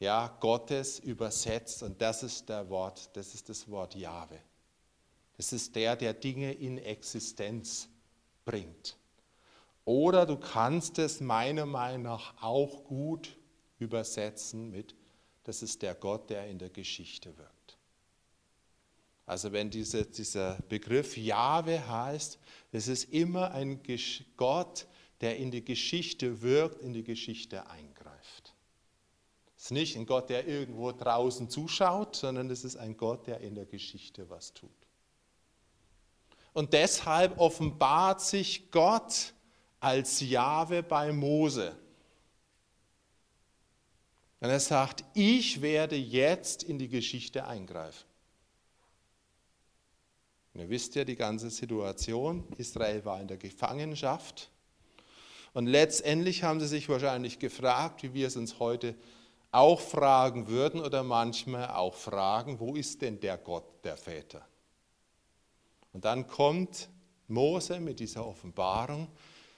ja, 0.00 0.36
Gottes 0.40 0.98
übersetzt. 0.98 1.84
Und 1.84 2.02
das 2.02 2.24
ist 2.24 2.48
der 2.48 2.68
Wort, 2.70 3.08
das 3.12 3.34
ist 3.34 3.48
das 3.48 3.70
Wort 3.70 3.94
Jahwe. 3.94 4.40
Das 5.36 5.52
ist 5.52 5.76
der, 5.76 5.96
der 5.96 6.14
Dinge 6.14 6.52
in 6.52 6.78
Existenz 6.78 7.88
bringt. 8.44 8.96
Oder 9.84 10.26
du 10.26 10.36
kannst 10.36 10.98
es 10.98 11.20
meiner 11.20 11.66
Meinung 11.66 12.02
nach 12.02 12.42
auch 12.42 12.84
gut 12.84 13.36
übersetzen 13.78 14.70
mit, 14.70 14.94
das 15.44 15.62
ist 15.62 15.82
der 15.82 15.94
Gott, 15.94 16.30
der 16.30 16.48
in 16.48 16.58
der 16.58 16.70
Geschichte 16.70 17.36
wirkt. 17.38 17.78
Also 19.26 19.52
wenn 19.52 19.70
diese, 19.70 20.06
dieser 20.06 20.58
Begriff 20.68 21.16
Jahwe 21.16 21.86
heißt, 21.86 22.38
es 22.72 22.88
ist 22.88 23.12
immer 23.12 23.52
ein 23.52 23.80
Gott, 24.36 24.86
der 25.20 25.36
in 25.36 25.50
die 25.50 25.64
Geschichte 25.64 26.42
wirkt, 26.42 26.80
in 26.80 26.92
die 26.92 27.04
Geschichte 27.04 27.68
eingreift. 27.68 28.54
Es 29.56 29.64
ist 29.64 29.70
nicht 29.72 29.96
ein 29.96 30.06
Gott, 30.06 30.30
der 30.30 30.46
irgendwo 30.46 30.92
draußen 30.92 31.48
zuschaut, 31.48 32.14
sondern 32.14 32.50
es 32.50 32.64
ist 32.64 32.76
ein 32.76 32.96
Gott, 32.96 33.26
der 33.26 33.40
in 33.40 33.54
der 33.54 33.66
Geschichte 33.66 34.28
was 34.28 34.52
tut. 34.52 34.85
Und 36.56 36.72
deshalb 36.72 37.36
offenbart 37.36 38.22
sich 38.22 38.70
Gott 38.70 39.34
als 39.78 40.20
Jahwe 40.20 40.82
bei 40.82 41.12
Mose. 41.12 41.76
Und 44.40 44.48
er 44.48 44.58
sagt, 44.58 45.04
ich 45.12 45.60
werde 45.60 45.96
jetzt 45.96 46.62
in 46.62 46.78
die 46.78 46.88
Geschichte 46.88 47.46
eingreifen. 47.46 48.06
Und 50.54 50.62
ihr 50.62 50.70
wisst 50.70 50.94
ja 50.94 51.04
die 51.04 51.16
ganze 51.16 51.50
Situation. 51.50 52.48
Israel 52.56 53.04
war 53.04 53.20
in 53.20 53.28
der 53.28 53.36
Gefangenschaft. 53.36 54.48
Und 55.52 55.66
letztendlich 55.66 56.42
haben 56.42 56.60
sie 56.60 56.68
sich 56.68 56.88
wahrscheinlich 56.88 57.38
gefragt, 57.38 58.02
wie 58.02 58.14
wir 58.14 58.28
es 58.28 58.36
uns 58.36 58.58
heute 58.58 58.94
auch 59.52 59.82
fragen 59.82 60.48
würden 60.48 60.80
oder 60.80 61.02
manchmal 61.02 61.68
auch 61.68 61.96
fragen, 61.96 62.60
wo 62.60 62.76
ist 62.76 63.02
denn 63.02 63.20
der 63.20 63.36
Gott 63.36 63.84
der 63.84 63.98
Väter? 63.98 64.48
Und 65.96 66.04
dann 66.04 66.26
kommt 66.26 66.90
Mose 67.26 67.80
mit 67.80 68.00
dieser 68.00 68.26
Offenbarung 68.26 69.08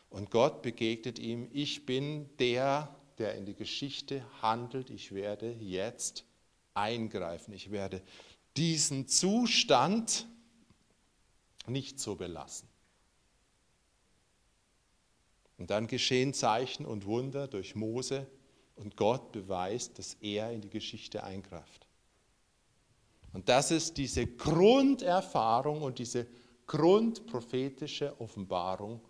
und 0.09 0.31
Gott 0.31 0.63
begegnet 0.63 1.19
ihm, 1.19 1.49
ich 1.53 1.85
bin 1.85 2.31
der, 2.39 2.95
der 3.19 3.35
in 3.35 3.45
die 3.45 3.57
Geschichte 3.57 4.25
handelt, 4.41 4.89
ich 4.89 5.11
werde 5.11 5.51
jetzt 5.51 6.25
eingreifen, 6.75 7.53
ich 7.55 7.73
werde 7.73 8.05
diesen 8.57 9.09
Zustand 9.09 10.29
nicht 11.67 11.99
so 11.99 12.15
belassen. 12.15 12.69
Und 15.57 15.71
dann 15.71 15.89
geschehen 15.89 16.35
Zeichen 16.35 16.87
und 16.87 17.05
Wunder 17.05 17.49
durch 17.49 17.75
Mose 17.75 18.29
und 18.77 18.97
Gott 18.97 19.33
beweist, 19.33 19.99
dass 19.99 20.15
er 20.21 20.53
in 20.53 20.61
die 20.61 20.71
Geschichte 20.71 21.25
eingreift. 21.25 21.88
Und 23.33 23.49
das 23.49 23.71
ist 23.71 23.97
diese 23.97 24.27
Grunderfahrung 24.27 25.83
und 25.83 25.99
diese 25.99 26.27
grundprophetische 26.67 28.21
Offenbarung, 28.21 29.01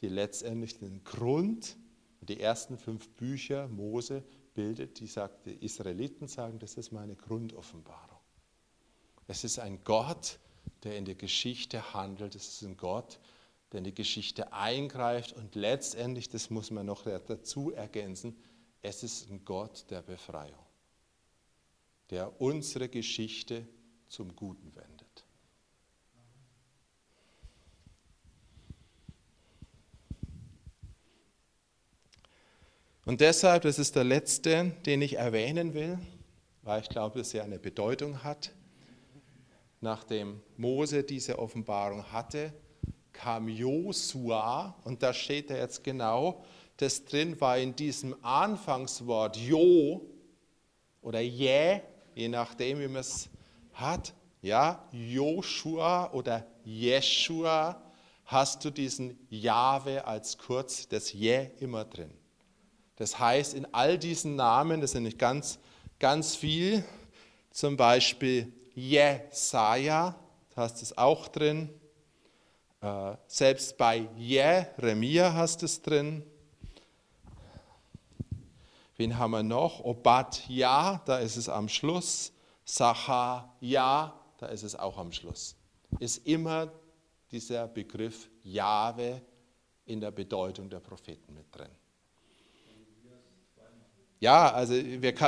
die 0.00 0.08
letztendlich 0.08 0.78
den 0.78 1.02
Grund, 1.04 1.76
die 2.20 2.40
ersten 2.40 2.78
fünf 2.78 3.08
Bücher 3.10 3.68
Mose 3.68 4.24
bildet, 4.54 5.00
die 5.00 5.06
sagt, 5.06 5.46
die 5.46 5.64
Israeliten 5.64 6.28
sagen, 6.28 6.58
das 6.58 6.74
ist 6.74 6.92
meine 6.92 7.16
Grundoffenbarung. 7.16 8.18
Es 9.26 9.44
ist 9.44 9.58
ein 9.58 9.82
Gott, 9.84 10.38
der 10.82 10.96
in 10.96 11.04
der 11.04 11.14
Geschichte 11.14 11.94
handelt. 11.94 12.34
Es 12.34 12.46
ist 12.46 12.62
ein 12.62 12.76
Gott, 12.76 13.18
der 13.72 13.78
in 13.78 13.84
die 13.84 13.94
Geschichte 13.94 14.52
eingreift 14.52 15.32
und 15.32 15.54
letztendlich, 15.54 16.28
das 16.28 16.50
muss 16.50 16.70
man 16.70 16.86
noch 16.86 17.02
dazu 17.02 17.72
ergänzen, 17.72 18.36
es 18.82 19.02
ist 19.02 19.30
ein 19.30 19.44
Gott 19.44 19.86
der 19.90 20.02
Befreiung, 20.02 20.63
der 22.10 22.40
unsere 22.40 22.88
Geschichte 22.88 23.66
zum 24.08 24.34
Guten 24.36 24.74
wendet. 24.74 24.94
Und 33.04 33.20
deshalb, 33.20 33.64
das 33.64 33.78
ist 33.78 33.96
der 33.96 34.04
letzte, 34.04 34.72
den 34.86 35.02
ich 35.02 35.18
erwähnen 35.18 35.74
will, 35.74 35.98
weil 36.62 36.80
ich 36.80 36.88
glaube, 36.88 37.18
dass 37.18 37.34
er 37.34 37.44
eine 37.44 37.58
Bedeutung 37.58 38.24
hat. 38.24 38.52
Nachdem 39.80 40.40
Mose 40.56 41.04
diese 41.04 41.38
Offenbarung 41.38 42.10
hatte, 42.10 42.54
kam 43.12 43.48
Josua, 43.48 44.74
und 44.84 45.02
da 45.02 45.12
steht 45.12 45.50
er 45.50 45.58
jetzt 45.58 45.84
genau, 45.84 46.42
das 46.78 47.04
drin 47.04 47.38
war 47.40 47.58
in 47.58 47.76
diesem 47.76 48.16
Anfangswort 48.24 49.36
Jo 49.36 50.00
oder 51.02 51.20
Je, 51.20 51.80
je 52.14 52.28
nachdem, 52.28 52.80
wie 52.80 52.88
man 52.88 53.00
es 53.00 53.28
hat, 53.72 54.14
ja, 54.42 54.86
Joshua 54.92 56.12
oder 56.12 56.46
Jeshua, 56.64 57.80
hast 58.26 58.64
du 58.64 58.70
diesen 58.70 59.18
Jahwe 59.28 60.06
als 60.06 60.38
kurz, 60.38 60.88
das 60.88 61.12
Je 61.12 61.50
immer 61.60 61.84
drin. 61.84 62.10
Das 62.96 63.18
heißt, 63.18 63.54
in 63.54 63.66
all 63.72 63.98
diesen 63.98 64.36
Namen, 64.36 64.80
das 64.80 64.92
sind 64.92 65.02
nicht 65.02 65.18
ganz, 65.18 65.58
ganz 65.98 66.36
viel, 66.36 66.84
zum 67.50 67.76
Beispiel 67.76 68.52
Jesaja, 68.74 70.14
hast 70.56 70.80
du 70.80 70.82
es 70.82 70.98
auch 70.98 71.28
drin. 71.28 71.70
Äh, 72.80 73.16
selbst 73.26 73.76
bei 73.76 74.08
Jeremia 74.16 75.32
hast 75.32 75.62
du 75.62 75.66
es 75.66 75.82
drin. 75.82 76.24
Wen 78.96 79.18
haben 79.18 79.32
wir 79.32 79.42
noch? 79.42 79.80
Obadja, 79.84 81.02
da 81.04 81.18
ist 81.18 81.36
es 81.36 81.48
am 81.48 81.68
Schluss. 81.68 82.32
Sacha, 82.64 83.52
da 83.60 84.46
ist 84.52 84.62
es 84.62 84.74
auch 84.76 84.96
am 84.96 85.12
Schluss. 85.12 85.56
Ist 85.98 86.26
immer 86.26 86.72
dieser 87.30 87.66
Begriff 87.66 88.30
Jahwe 88.42 89.20
in 89.86 90.00
der 90.00 90.10
Bedeutung 90.10 90.70
der 90.70 90.80
Propheten 90.80 91.34
mit 91.34 91.46
drin. 91.54 91.68
Ja, 94.20 94.52
also 94.52 94.74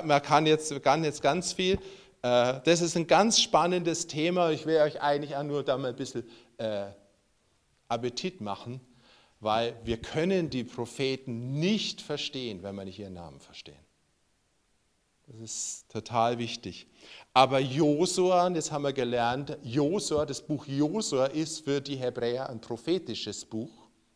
man 0.04 0.22
kann 0.22 0.46
jetzt, 0.46 0.82
kann 0.82 1.04
jetzt 1.04 1.20
ganz 1.20 1.52
viel. 1.52 1.78
Äh, 2.22 2.60
das 2.64 2.80
ist 2.80 2.96
ein 2.96 3.06
ganz 3.06 3.40
spannendes 3.40 4.06
Thema. 4.06 4.50
Ich 4.50 4.64
will 4.64 4.78
euch 4.78 5.02
eigentlich 5.02 5.36
auch 5.36 5.42
nur 5.42 5.62
da 5.62 5.76
mal 5.76 5.88
ein 5.88 5.96
bisschen 5.96 6.24
äh, 6.56 6.86
Appetit 7.88 8.40
machen, 8.40 8.80
weil 9.46 9.76
wir 9.84 9.98
können 9.98 10.50
die 10.50 10.64
Propheten 10.64 11.52
nicht 11.60 12.02
verstehen, 12.02 12.64
wenn 12.64 12.74
wir 12.74 12.84
nicht 12.84 12.98
ihren 12.98 13.14
Namen 13.14 13.38
verstehen. 13.38 13.78
Das 15.28 15.40
ist 15.40 15.88
total 15.88 16.38
wichtig. 16.38 16.88
Aber 17.32 17.60
Josua, 17.60 18.50
das 18.50 18.72
haben 18.72 18.82
wir 18.82 18.92
gelernt, 18.92 19.56
Josua, 19.62 20.26
das 20.26 20.42
Buch 20.42 20.66
Josua 20.66 21.26
ist 21.26 21.60
für 21.64 21.80
die 21.80 21.94
Hebräer 21.94 22.50
ein 22.50 22.60
prophetisches 22.60 23.44
Buch. 23.44 23.70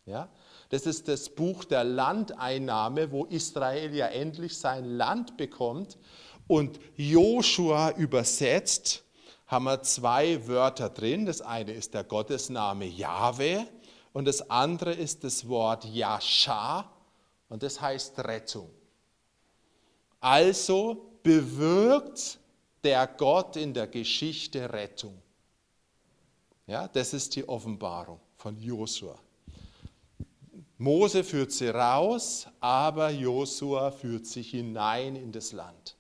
Ja? 0.05 0.29
Das 0.69 0.85
ist 0.85 1.07
das 1.07 1.31
Buch 1.31 1.65
der 1.65 1.85
Landeinnahme, 1.85 3.13
wo 3.13 3.25
Israel 3.27 3.95
ja 3.95 4.07
endlich 4.09 4.59
sein 4.59 4.85
Land 4.85 5.37
bekommt. 5.37 5.97
Und 6.49 6.81
Joshua 6.97 7.93
übersetzt, 7.93 9.05
haben 9.47 9.67
wir 9.67 9.81
zwei 9.83 10.45
Wörter 10.49 10.91
drin. 10.91 11.25
Das 11.25 11.41
eine 11.41 11.73
ist 11.73 11.95
der 11.95 12.03
Gottesname 12.03 12.87
Jahwe 12.87 13.69
und 14.13 14.25
das 14.27 14.51
andere 14.51 14.93
ist 14.93 15.25
das 15.25 15.49
Wort 15.49 15.85
Yasha 15.85 16.91
und 17.49 17.63
das 17.63 17.81
heißt 17.81 18.19
Rettung. 18.21 18.71
Also 20.21 21.19
bewirkt 21.23 22.39
der 22.83 23.07
Gott 23.07 23.57
in 23.57 23.73
der 23.73 23.87
Geschichte 23.87 24.73
Rettung. 24.73 25.21
Ja, 26.67 26.89
das 26.89 27.15
ist 27.15 27.35
die 27.37 27.49
Offenbarung 27.49 28.21
von 28.37 28.59
Josua. 28.59 29.19
Mose 30.79 31.25
führt 31.25 31.53
sie 31.53 31.69
raus, 31.69 32.47
aber 32.59 33.11
Josua 33.11 33.91
führt 33.91 34.27
sie 34.27 34.43
hinein 34.43 35.15
in 35.15 35.31
das 35.31 35.53
Land. 35.53 35.97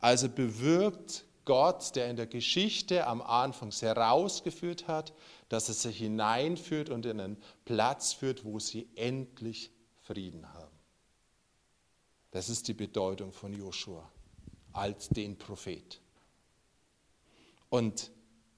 Also 0.00 0.28
bewirkt 0.28 1.24
Gott, 1.44 1.96
der 1.96 2.10
in 2.10 2.16
der 2.16 2.26
Geschichte 2.26 3.06
am 3.06 3.22
Anfang 3.22 3.72
sie 3.72 3.90
rausgeführt 3.90 4.86
hat, 4.88 5.14
dass 5.48 5.68
er 5.68 5.74
sie 5.74 5.92
hineinführt 5.92 6.90
und 6.90 7.06
in 7.06 7.20
einen 7.20 7.42
Platz 7.64 8.12
führt, 8.12 8.44
wo 8.44 8.58
sie 8.58 8.88
endlich 8.96 9.70
Frieden 10.02 10.52
haben. 10.52 10.76
Das 12.30 12.48
ist 12.48 12.68
die 12.68 12.74
Bedeutung 12.74 13.32
von 13.32 13.52
Joshua 13.52 14.10
als 14.72 15.08
den 15.08 15.36
Prophet. 15.36 16.00
Und 17.70 18.10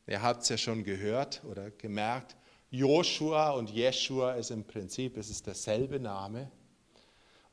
ihr 0.07 0.21
habt 0.23 0.43
es 0.43 0.49
ja 0.49 0.59
schon 0.59 0.85
gehört 0.85 1.43
oder 1.45 1.71
gemerkt, 1.71 2.37
Joshua 2.71 3.51
und 3.51 3.71
Jeshua 3.71 4.35
ist 4.35 4.51
im 4.51 4.65
Prinzip, 4.65 5.17
es 5.17 5.29
ist 5.29 5.47
derselbe 5.47 5.99
Name. 5.99 6.51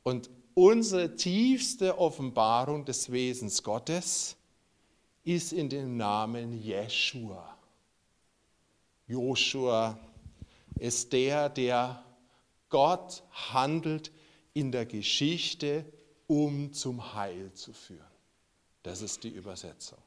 Und 0.04 0.30
unsere 0.54 1.16
tiefste 1.16 1.98
Offenbarung 1.98 2.84
des 2.84 3.10
Wesens 3.10 3.62
Gottes 3.62 4.36
ist 5.24 5.52
in 5.52 5.68
dem 5.68 5.96
Namen 5.96 6.52
Jeshua. 6.62 7.57
Joshua 9.08 9.98
ist 10.78 11.12
der, 11.12 11.48
der 11.48 12.04
Gott 12.68 13.24
handelt 13.32 14.12
in 14.52 14.70
der 14.70 14.86
Geschichte, 14.86 15.84
um 16.26 16.72
zum 16.72 17.14
Heil 17.14 17.52
zu 17.54 17.72
führen. 17.72 18.04
Das 18.82 19.00
ist 19.02 19.24
die 19.24 19.30
Übersetzung. 19.30 19.98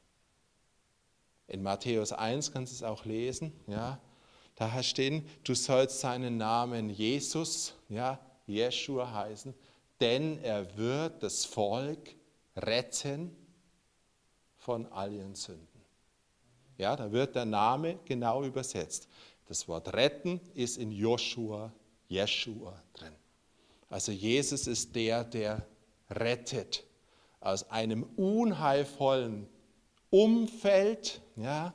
In 1.48 1.64
Matthäus 1.64 2.14
1 2.14 2.52
kannst 2.52 2.72
du 2.72 2.76
es 2.76 2.84
auch 2.84 3.04
lesen. 3.04 3.52
Ja, 3.68 4.00
da 4.56 4.84
stehen, 4.84 5.28
du 5.44 5.56
sollst 5.56 6.00
seinen 6.00 6.38
Namen 6.38 6.90
Jesus, 6.90 7.74
ja, 7.90 8.20
Jeshua 8.46 9.12
heißen, 9.12 9.54
denn 10.00 10.42
er 10.44 10.78
wird 10.78 11.24
das 11.24 11.46
Volk 11.46 12.16
retten 12.56 13.36
von 14.58 14.86
allen 14.92 15.36
Sünden. 15.36 15.71
Ja, 16.78 16.96
da 16.96 17.12
wird 17.12 17.36
der 17.36 17.46
Name 17.46 18.00
genau 18.06 18.44
übersetzt. 18.44 19.08
Das 19.48 19.68
Wort 19.68 19.94
retten 19.94 20.40
ist 20.54 20.78
in 20.78 20.92
Joshua, 20.92 21.74
Jeshua 22.08 22.82
drin. 22.94 23.14
Also 23.90 24.12
Jesus 24.12 24.68
ist 24.68 24.96
der, 24.96 25.24
der 25.24 25.68
rettet 26.10 26.84
aus 27.40 27.70
einem 27.70 28.04
unheilvollen 28.16 29.48
Umfeld 30.10 31.22
ja, 31.36 31.74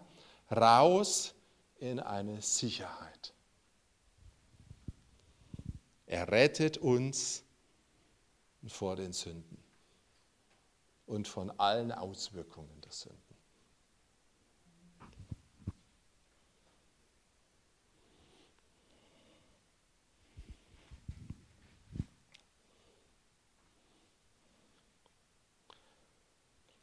raus 0.50 1.34
in 1.78 2.00
eine 2.00 2.40
Sicherheit. 2.40 3.34
Er 6.06 6.28
rettet 6.30 6.78
uns 6.78 7.42
vor 8.68 8.96
den 8.96 9.12
Sünden 9.12 9.58
und 11.06 11.28
von 11.28 11.50
allen 11.58 11.92
Auswirkungen 11.92 12.80
der 12.80 12.92
Sünden. 12.92 13.25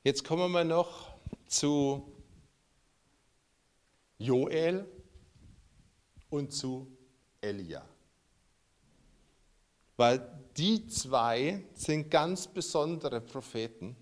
Jetzt 0.05 0.25
kommen 0.25 0.51
wir 0.51 0.65
noch 0.65 1.13
zu 1.47 2.11
Joel 4.17 4.85
und 6.29 6.51
zu 6.51 6.91
Elia. 7.39 7.85
Weil 9.95 10.29
die 10.57 10.85
zwei 10.87 11.63
sind 11.73 12.11
ganz 12.11 12.47
besondere 12.47 13.21
Propheten 13.21 13.95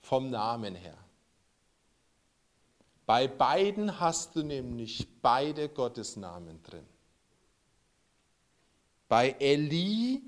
vom 0.00 0.30
Namen 0.30 0.76
her. 0.76 0.96
Bei 3.04 3.26
beiden 3.26 3.98
hast 3.98 4.36
du 4.36 4.44
nämlich 4.44 5.08
beide 5.20 5.68
Gottesnamen 5.70 6.62
drin. 6.62 6.86
Bei 9.08 9.34
Eli, 9.40 10.22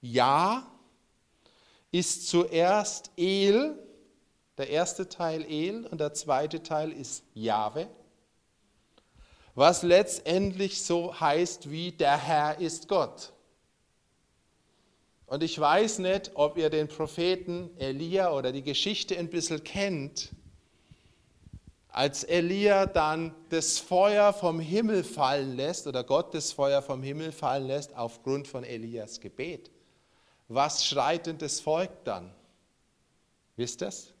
ja, 0.00 0.66
ist 1.90 2.28
zuerst 2.28 3.10
El, 3.18 3.78
Der 4.62 4.70
erste 4.70 5.08
Teil 5.08 5.44
El 5.44 5.86
und 5.88 6.00
der 6.00 6.14
zweite 6.14 6.62
Teil 6.62 6.92
ist 6.92 7.24
Jahwe, 7.34 7.88
was 9.56 9.82
letztendlich 9.82 10.84
so 10.84 11.18
heißt 11.18 11.72
wie 11.72 11.90
der 11.90 12.16
Herr 12.16 12.60
ist 12.60 12.86
Gott. 12.86 13.32
Und 15.26 15.42
ich 15.42 15.58
weiß 15.58 15.98
nicht, 15.98 16.30
ob 16.34 16.56
ihr 16.58 16.70
den 16.70 16.86
Propheten 16.86 17.76
Elia 17.76 18.30
oder 18.30 18.52
die 18.52 18.62
Geschichte 18.62 19.18
ein 19.18 19.30
bisschen 19.30 19.64
kennt. 19.64 20.30
Als 21.88 22.22
Elia 22.22 22.86
dann 22.86 23.34
das 23.48 23.80
Feuer 23.80 24.32
vom 24.32 24.60
Himmel 24.60 25.02
fallen 25.02 25.56
lässt 25.56 25.88
oder 25.88 26.04
Gott 26.04 26.32
das 26.34 26.52
Feuer 26.52 26.82
vom 26.82 27.02
Himmel 27.02 27.32
fallen 27.32 27.66
lässt 27.66 27.96
aufgrund 27.96 28.46
von 28.46 28.62
Elias 28.62 29.18
Gebet. 29.18 29.72
Was 30.46 30.86
schreit 30.86 31.26
denn 31.26 31.38
das 31.38 31.58
Volk 31.58 31.90
dann? 32.04 32.32
Wisst 33.56 33.82
ihr 33.82 33.86
das? 33.86 34.14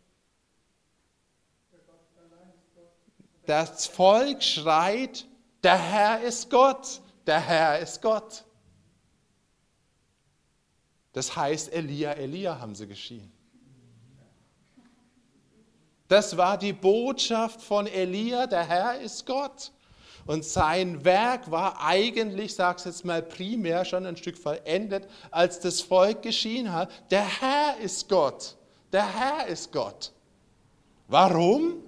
Das 3.46 3.86
Volk 3.86 4.42
schreit, 4.42 5.26
der 5.62 5.78
Herr 5.78 6.20
ist 6.22 6.50
Gott, 6.50 7.00
der 7.26 7.40
Herr 7.40 7.78
ist 7.78 8.00
Gott. 8.00 8.44
Das 11.12 11.36
heißt, 11.36 11.72
Elia, 11.72 12.12
Elia 12.12 12.58
haben 12.58 12.74
sie 12.74 12.86
geschrien. 12.86 13.30
Das 16.08 16.36
war 16.36 16.58
die 16.58 16.72
Botschaft 16.72 17.62
von 17.62 17.86
Elia, 17.86 18.46
der 18.46 18.66
Herr 18.66 19.00
ist 19.00 19.26
Gott. 19.26 19.72
Und 20.26 20.44
sein 20.44 21.04
Werk 21.04 21.50
war 21.50 21.84
eigentlich, 21.84 22.54
sag 22.54 22.78
ich 22.78 22.84
jetzt 22.84 23.04
mal 23.04 23.22
primär, 23.22 23.84
schon 23.84 24.06
ein 24.06 24.16
Stück 24.16 24.38
vollendet, 24.38 25.08
als 25.30 25.58
das 25.58 25.80
Volk 25.80 26.22
geschienen 26.22 26.72
hat. 26.72 26.90
Der 27.10 27.24
Herr 27.40 27.78
ist 27.78 28.08
Gott. 28.08 28.56
Der 28.92 29.06
Herr 29.18 29.46
ist 29.46 29.72
Gott. 29.72 30.12
Warum? 31.08 31.82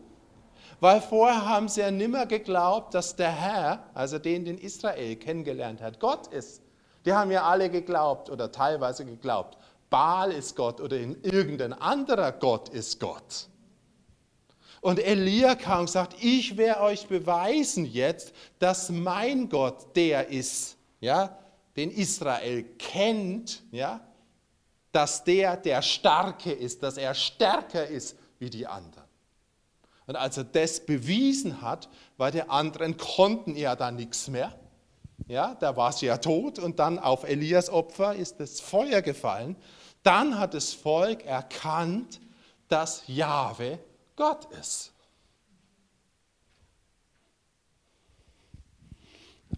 Weil 0.84 1.00
vorher 1.00 1.46
haben 1.46 1.66
sie 1.66 1.80
ja 1.80 1.90
nimmer 1.90 2.26
geglaubt, 2.26 2.92
dass 2.92 3.16
der 3.16 3.32
Herr, 3.32 3.86
also 3.94 4.18
den, 4.18 4.44
den 4.44 4.58
Israel 4.58 5.16
kennengelernt 5.16 5.80
hat, 5.80 5.98
Gott 5.98 6.26
ist. 6.26 6.60
Die 7.06 7.12
haben 7.14 7.30
ja 7.30 7.44
alle 7.44 7.70
geglaubt 7.70 8.28
oder 8.28 8.52
teilweise 8.52 9.06
geglaubt, 9.06 9.56
Baal 9.88 10.30
ist 10.30 10.54
Gott 10.56 10.82
oder 10.82 10.98
irgendein 10.98 11.72
anderer 11.72 12.32
Gott 12.32 12.68
ist 12.68 13.00
Gott. 13.00 13.48
Und 14.82 14.98
Elia 14.98 15.54
kam 15.54 15.80
und 15.80 15.90
sagt, 15.90 16.22
ich 16.22 16.58
werde 16.58 16.82
euch 16.82 17.06
beweisen 17.06 17.86
jetzt, 17.86 18.34
dass 18.58 18.90
mein 18.90 19.48
Gott 19.48 19.96
der 19.96 20.28
ist, 20.28 20.76
ja, 21.00 21.34
den 21.76 21.90
Israel 21.92 22.62
kennt, 22.78 23.62
ja, 23.70 24.06
dass 24.92 25.24
der 25.24 25.56
der 25.56 25.80
Starke 25.80 26.52
ist, 26.52 26.82
dass 26.82 26.98
er 26.98 27.14
stärker 27.14 27.86
ist 27.86 28.18
wie 28.38 28.50
die 28.50 28.66
anderen. 28.66 29.03
Und 30.06 30.16
als 30.16 30.36
er 30.36 30.44
das 30.44 30.84
bewiesen 30.84 31.62
hat, 31.62 31.88
weil 32.16 32.32
der 32.32 32.50
anderen 32.50 32.96
konnten 32.96 33.56
ja 33.56 33.74
dann 33.74 33.96
nichts 33.96 34.28
mehr, 34.28 34.54
ja, 35.26 35.54
da 35.54 35.76
war 35.76 35.92
sie 35.92 36.06
ja 36.06 36.18
tot 36.18 36.58
und 36.58 36.78
dann 36.78 36.98
auf 36.98 37.24
Elias 37.24 37.70
Opfer 37.70 38.14
ist 38.14 38.40
das 38.40 38.60
Feuer 38.60 39.00
gefallen. 39.00 39.56
Dann 40.02 40.38
hat 40.38 40.54
das 40.54 40.74
Volk 40.74 41.24
erkannt, 41.24 42.20
dass 42.68 43.04
Jahwe 43.06 43.78
Gott 44.16 44.46
ist. 44.60 44.92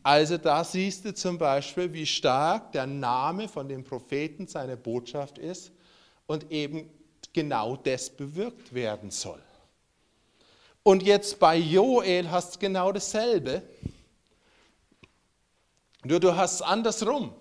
Also 0.03 0.39
da 0.39 0.63
siehst 0.63 1.05
du 1.05 1.15
zum 1.15 1.37
Beispiel, 1.37 1.93
wie 1.93 2.07
stark 2.07 2.71
der 2.71 2.87
Name 2.87 3.49
von 3.49 3.69
dem 3.69 3.83
Propheten 3.83 4.47
seine 4.47 4.77
Botschaft 4.77 5.37
ist 5.39 5.73
und 6.27 6.53
eben 6.53 6.89
genau 7.33 7.77
das 7.77 8.11
bewirkt 8.11 8.73
werden 8.73 9.11
soll. 9.11 9.43
Und 10.87 11.03
jetzt 11.03 11.41
bei 11.41 11.57
Joel 11.57 12.31
hast 12.31 12.55
du 12.55 12.59
genau 12.61 12.93
dasselbe. 12.93 13.61
Nur 16.05 16.21
du 16.21 16.37
hast 16.37 16.55
es 16.55 16.63
andersrum. 16.63 17.35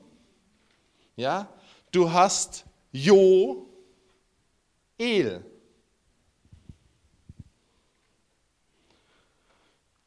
Ja? 1.15 1.47
Du 1.91 2.11
hast 2.11 2.65
Jo, 2.91 3.69
El. 4.97 5.45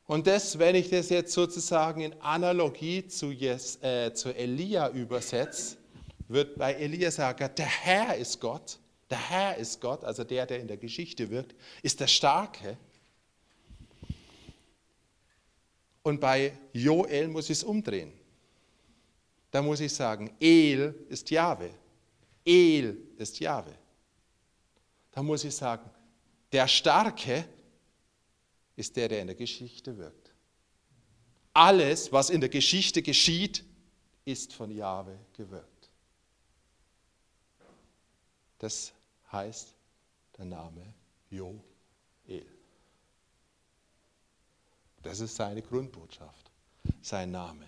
Und 0.08 0.26
das, 0.26 0.58
wenn 0.58 0.74
ich 0.74 0.90
das 0.90 1.08
jetzt 1.08 1.32
sozusagen 1.32 2.00
in 2.00 2.20
Analogie 2.20 3.06
zu, 3.06 3.30
Jes, 3.30 3.80
äh, 3.84 4.12
zu 4.14 4.34
Elia 4.34 4.88
übersetze, 4.88 5.76
wird 6.26 6.58
bei 6.58 6.74
Elia 6.74 7.12
sagen, 7.12 7.48
der 7.56 7.66
Herr 7.66 8.16
ist 8.16 8.40
Gott, 8.40 8.80
der 9.08 9.30
Herr 9.30 9.56
ist 9.58 9.80
Gott, 9.80 10.02
also 10.02 10.24
der, 10.24 10.44
der 10.44 10.58
in 10.58 10.66
der 10.66 10.76
Geschichte 10.76 11.30
wirkt, 11.30 11.54
ist 11.84 12.00
der 12.00 12.08
Starke. 12.08 12.76
Und 16.08 16.20
bei 16.20 16.56
Joel 16.72 17.28
muss 17.28 17.50
ich 17.50 17.58
es 17.58 17.64
umdrehen. 17.64 18.14
Da 19.50 19.60
muss 19.60 19.78
ich 19.80 19.92
sagen, 19.92 20.34
El 20.40 21.04
ist 21.10 21.28
Jahwe. 21.28 21.70
El 22.46 22.96
ist 23.18 23.38
Jahwe. 23.38 23.74
Da 25.12 25.22
muss 25.22 25.44
ich 25.44 25.54
sagen, 25.54 25.90
der 26.50 26.66
Starke 26.66 27.46
ist 28.74 28.96
der, 28.96 29.08
der 29.08 29.20
in 29.20 29.26
der 29.26 29.36
Geschichte 29.36 29.98
wirkt. 29.98 30.32
Alles, 31.52 32.10
was 32.10 32.30
in 32.30 32.40
der 32.40 32.48
Geschichte 32.48 33.02
geschieht, 33.02 33.62
ist 34.24 34.54
von 34.54 34.70
Jahwe 34.70 35.18
gewirkt. 35.34 35.90
Das 38.56 38.94
heißt 39.30 39.74
der 40.38 40.46
Name 40.46 40.94
Joel. 41.28 41.67
Das 45.02 45.20
ist 45.20 45.36
seine 45.36 45.62
Grundbotschaft, 45.62 46.50
sein 47.00 47.30
Name. 47.30 47.66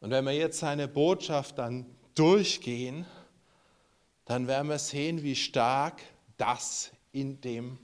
Und 0.00 0.10
wenn 0.10 0.24
wir 0.24 0.32
jetzt 0.32 0.58
seine 0.58 0.88
Botschaft 0.88 1.58
dann 1.58 1.86
durchgehen, 2.14 3.04
dann 4.24 4.46
werden 4.46 4.68
wir 4.68 4.78
sehen, 4.78 5.22
wie 5.22 5.36
stark 5.36 6.02
das 6.36 6.90
in 7.12 7.40
dem 7.40 7.78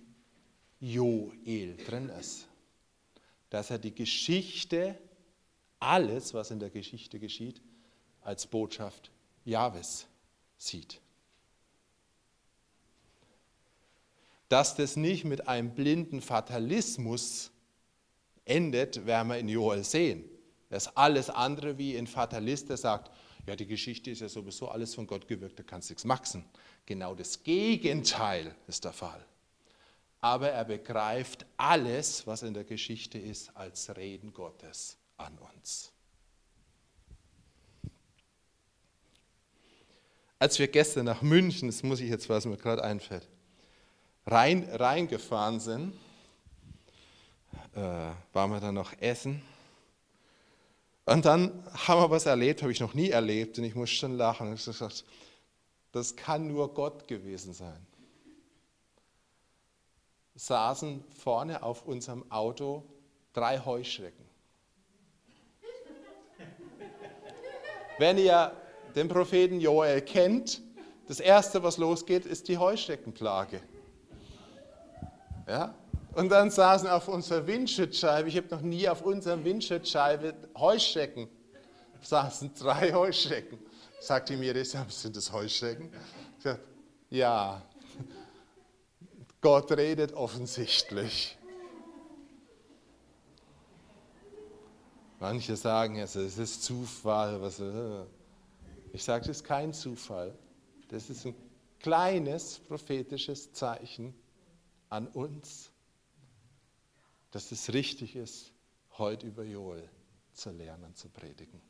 Joel 0.80 1.76
drin 1.76 2.08
ist. 2.10 2.46
Dass 3.50 3.70
er 3.70 3.78
die 3.78 3.94
Geschichte, 3.94 4.98
alles, 5.80 6.34
was 6.34 6.50
in 6.50 6.58
der 6.58 6.70
Geschichte 6.70 7.18
geschieht, 7.18 7.60
als 8.22 8.46
Botschaft 8.46 9.10
Jahwes 9.44 10.06
sieht. 10.56 11.00
Dass 14.48 14.76
das 14.76 14.96
nicht 14.96 15.24
mit 15.24 15.48
einem 15.48 15.74
blinden 15.74 16.20
Fatalismus 16.20 17.50
endet, 18.44 19.07
werden 19.07 19.28
wir 19.28 19.38
in 19.38 19.48
Joel 19.48 19.85
sehen. 19.85 20.24
Das 20.70 20.96
alles 20.96 21.30
andere 21.30 21.78
wie 21.78 21.96
ein 21.96 22.07
Fatalist, 22.07 22.68
der 22.68 22.76
sagt, 22.76 23.11
ja, 23.46 23.54
die 23.54 23.66
Geschichte 23.66 24.11
ist 24.11 24.20
ja 24.20 24.28
sowieso 24.28 24.68
alles 24.68 24.94
von 24.94 25.07
Gott 25.07 25.28
gewirkt, 25.28 25.59
da 25.59 25.62
kannst 25.62 25.90
du 25.90 25.92
nichts 25.92 26.04
machen. 26.04 26.44
Genau 26.87 27.14
das 27.14 27.42
Gegenteil 27.42 28.54
ist 28.66 28.85
der 28.85 28.92
Fall 28.92 29.24
aber 30.24 30.48
er 30.48 30.64
begreift 30.64 31.44
alles, 31.59 32.26
was 32.26 32.42
in 32.42 32.54
der 32.54 32.64
Geschichte 32.64 33.18
ist, 33.18 33.54
als 33.54 33.94
Reden 33.94 34.33
Gottes 34.33 34.96
an 35.18 35.37
uns. 35.37 35.92
Als 40.38 40.59
wir 40.59 40.68
gestern 40.68 41.04
nach 41.04 41.20
München, 41.20 41.68
das 41.68 41.83
muss 41.83 42.00
ich 42.00 42.09
jetzt, 42.09 42.30
was 42.30 42.46
mir 42.46 42.57
gerade 42.57 42.83
einfällt, 42.83 43.28
rein, 44.24 44.66
reingefahren 44.72 45.61
sind, 45.61 45.92
äh, 47.74 47.80
waren 48.32 48.50
wir 48.50 48.60
dann 48.60 48.74
noch 48.74 48.92
essen. 49.00 49.42
Und 51.06 51.24
dann 51.24 51.64
haben 51.87 52.00
wir 52.00 52.10
was 52.10 52.26
erlebt, 52.26 52.62
habe 52.62 52.72
ich 52.72 52.80
noch 52.80 52.94
nie 52.94 53.10
erlebt 53.10 53.58
und 53.58 53.64
ich 53.64 53.74
muss 53.74 53.90
schon 53.90 54.16
lachen. 54.16 54.54
Ich 54.54 54.66
habe 54.66 54.72
gesagt, 54.72 55.04
das 55.92 56.16
kann 56.16 56.48
nur 56.48 56.72
Gott 56.72 57.06
gewesen 57.06 57.52
sein 57.52 57.87
saßen 60.35 61.04
vorne 61.16 61.62
auf 61.62 61.87
unserem 61.87 62.31
Auto 62.31 62.85
drei 63.33 63.58
Heuschrecken. 63.58 64.25
Wenn 67.98 68.18
ihr 68.18 68.52
den 68.96 69.08
Propheten 69.08 69.60
Joel 69.60 70.00
kennt, 70.02 70.60
das 71.06 71.20
erste, 71.20 71.62
was 71.62 71.77
losgeht, 71.77 72.27
ist 72.27 72.48
die 72.48 72.58
Heuschreckenplage. 72.58 73.60
Ja? 75.46 75.75
Und 76.15 76.29
dann 76.29 76.50
saßen 76.50 76.88
auf 76.88 77.08
unserer 77.08 77.46
Windschutzscheibe, 77.46 78.29
ich 78.29 78.37
habe 78.37 78.48
noch 78.50 78.60
nie 78.60 78.88
auf 78.88 79.02
unserer 79.02 79.42
Windschutzscheibe 79.42 80.35
Heuschrecken, 80.56 81.29
saßen 82.02 82.54
drei 82.54 82.92
Heuschrecken. 82.92 83.58
Sagt 84.00 84.29
die 84.29 84.37
mir, 84.37 84.65
sind 84.65 85.17
das 85.17 85.33
Heuschrecken? 85.33 85.90
Ich 86.38 86.44
sag, 86.44 86.60
ja, 87.10 87.62
Gott 89.40 89.73
redet 89.73 90.12
offensichtlich. 90.12 91.37
Manche 95.19 95.56
sagen, 95.56 95.98
es 95.98 96.17
ist 96.17 96.62
Zufall. 96.62 97.40
Was, 97.40 97.58
äh. 97.58 98.04
ich 98.92 99.02
sage, 99.02 99.23
es 99.23 99.38
ist 99.38 99.44
kein 99.44 99.73
Zufall. 99.73 100.35
Das 100.88 101.08
ist 101.08 101.25
ein 101.25 101.35
kleines 101.81 102.58
prophetisches 102.58 103.52
Zeichen 103.52 104.15
an 104.90 105.08
uns, 105.08 105.71
dass 107.35 107.50
es 107.50 107.72
richtig 107.72 108.14
ist, 108.14 108.52
heute 108.96 109.26
über 109.26 109.42
Joel 109.42 109.88
zu 110.35 110.52
lernen, 110.52 110.94
zu 110.94 111.08
predigen. 111.08 111.60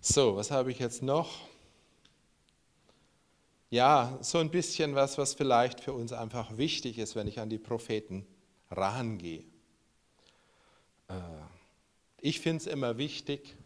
So, 0.00 0.34
was 0.34 0.50
habe 0.50 0.72
ich 0.72 0.80
jetzt 0.80 1.02
noch? 1.04 1.46
Ja, 3.70 4.18
so 4.22 4.38
ein 4.38 4.50
bisschen 4.50 4.96
was, 4.96 5.18
was 5.18 5.34
vielleicht 5.34 5.78
für 5.78 5.92
uns 5.92 6.12
einfach 6.12 6.56
wichtig 6.56 6.98
ist, 6.98 7.14
wenn 7.14 7.28
ich 7.28 7.38
an 7.38 7.48
die 7.48 7.58
Propheten 7.58 8.26
rangehe. 8.72 9.44
Äh, 11.06 11.14
ich 12.20 12.40
finde 12.40 12.62
es 12.62 12.66
immer 12.66 12.98
wichtig, 12.98 13.56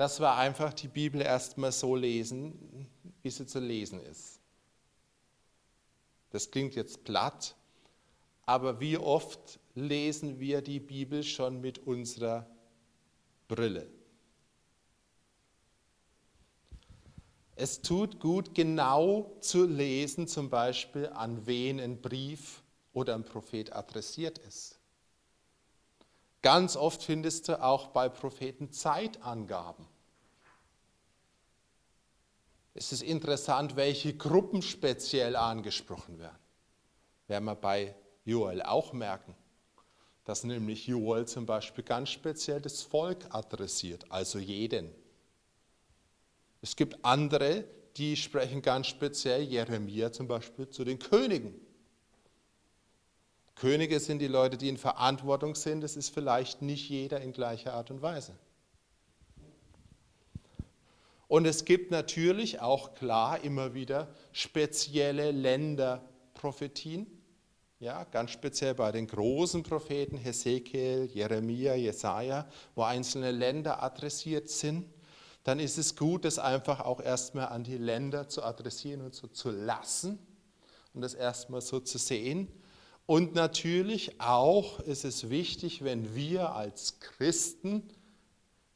dass 0.00 0.18
wir 0.18 0.34
einfach 0.34 0.72
die 0.72 0.88
Bibel 0.88 1.20
erstmal 1.20 1.72
so 1.72 1.94
lesen, 1.94 2.88
wie 3.20 3.28
sie 3.28 3.44
zu 3.44 3.58
lesen 3.60 4.00
ist. 4.00 4.40
Das 6.30 6.50
klingt 6.50 6.74
jetzt 6.74 7.04
platt, 7.04 7.54
aber 8.46 8.80
wie 8.80 8.96
oft 8.96 9.60
lesen 9.74 10.40
wir 10.40 10.62
die 10.62 10.80
Bibel 10.80 11.22
schon 11.22 11.60
mit 11.60 11.80
unserer 11.80 12.46
Brille? 13.46 13.90
Es 17.54 17.82
tut 17.82 18.20
gut, 18.20 18.54
genau 18.54 19.36
zu 19.40 19.66
lesen, 19.66 20.26
zum 20.26 20.48
Beispiel, 20.48 21.08
an 21.08 21.46
wen 21.46 21.78
ein 21.78 22.00
Brief 22.00 22.62
oder 22.94 23.14
ein 23.14 23.26
Prophet 23.26 23.74
adressiert 23.74 24.38
ist. 24.38 24.79
Ganz 26.42 26.76
oft 26.76 27.02
findest 27.02 27.48
du 27.48 27.62
auch 27.62 27.88
bei 27.88 28.08
Propheten 28.08 28.72
Zeitangaben. 28.72 29.86
Es 32.72 32.92
ist 32.92 33.02
interessant, 33.02 33.76
welche 33.76 34.16
Gruppen 34.16 34.62
speziell 34.62 35.36
angesprochen 35.36 36.18
werden. 36.18 36.38
Werden 37.26 37.44
wir 37.44 37.56
bei 37.56 37.94
Joel 38.24 38.62
auch 38.62 38.92
merken, 38.92 39.34
dass 40.24 40.44
nämlich 40.44 40.86
Joel 40.86 41.26
zum 41.26 41.46
Beispiel 41.46 41.84
ganz 41.84 42.10
speziell 42.10 42.60
das 42.60 42.82
Volk 42.82 43.26
adressiert, 43.30 44.10
also 44.10 44.38
jeden. 44.38 44.94
Es 46.62 46.76
gibt 46.76 47.04
andere, 47.04 47.64
die 47.96 48.16
sprechen 48.16 48.62
ganz 48.62 48.86
speziell, 48.86 49.42
Jeremia 49.42 50.12
zum 50.12 50.28
Beispiel, 50.28 50.68
zu 50.68 50.84
den 50.84 50.98
Königen. 50.98 51.54
Könige 53.60 54.00
sind 54.00 54.20
die 54.20 54.26
Leute, 54.26 54.56
die 54.56 54.68
in 54.68 54.78
Verantwortung 54.78 55.54
sind. 55.54 55.82
Das 55.82 55.96
ist 55.96 56.08
vielleicht 56.08 56.62
nicht 56.62 56.88
jeder 56.88 57.20
in 57.20 57.32
gleicher 57.32 57.74
Art 57.74 57.90
und 57.90 58.00
Weise. 58.00 58.32
Und 61.28 61.46
es 61.46 61.64
gibt 61.64 61.90
natürlich 61.90 62.60
auch 62.60 62.94
klar 62.94 63.44
immer 63.44 63.74
wieder 63.74 64.08
spezielle 64.32 65.30
Länderprophetien. 65.30 67.06
Ja, 67.78 68.04
ganz 68.04 68.30
speziell 68.30 68.74
bei 68.74 68.92
den 68.92 69.06
großen 69.06 69.62
Propheten 69.62 70.16
Hesekiel, 70.16 71.08
Jeremia, 71.12 71.74
Jesaja, 71.74 72.48
wo 72.74 72.82
einzelne 72.82 73.30
Länder 73.30 73.82
adressiert 73.82 74.48
sind 74.48 74.86
dann 75.44 75.58
ist 75.58 75.78
es 75.78 75.96
gut, 75.96 76.24
das 76.24 76.38
einfach 76.38 76.80
auch 76.80 77.00
erstmal 77.00 77.48
an 77.48 77.64
die 77.64 77.78
Länder 77.78 78.28
zu 78.28 78.42
adressieren 78.42 79.00
und 79.00 79.14
so 79.14 79.26
zu 79.26 79.50
lassen 79.50 80.18
und 80.92 81.00
das 81.00 81.14
erstmal 81.14 81.62
so 81.62 81.80
zu 81.80 81.98
sehen. 81.98 82.48
Und 83.10 83.34
natürlich 83.34 84.20
auch 84.20 84.78
ist 84.78 85.04
es 85.04 85.30
wichtig, 85.30 85.82
wenn 85.82 86.14
wir 86.14 86.54
als 86.54 87.00
Christen 87.00 87.82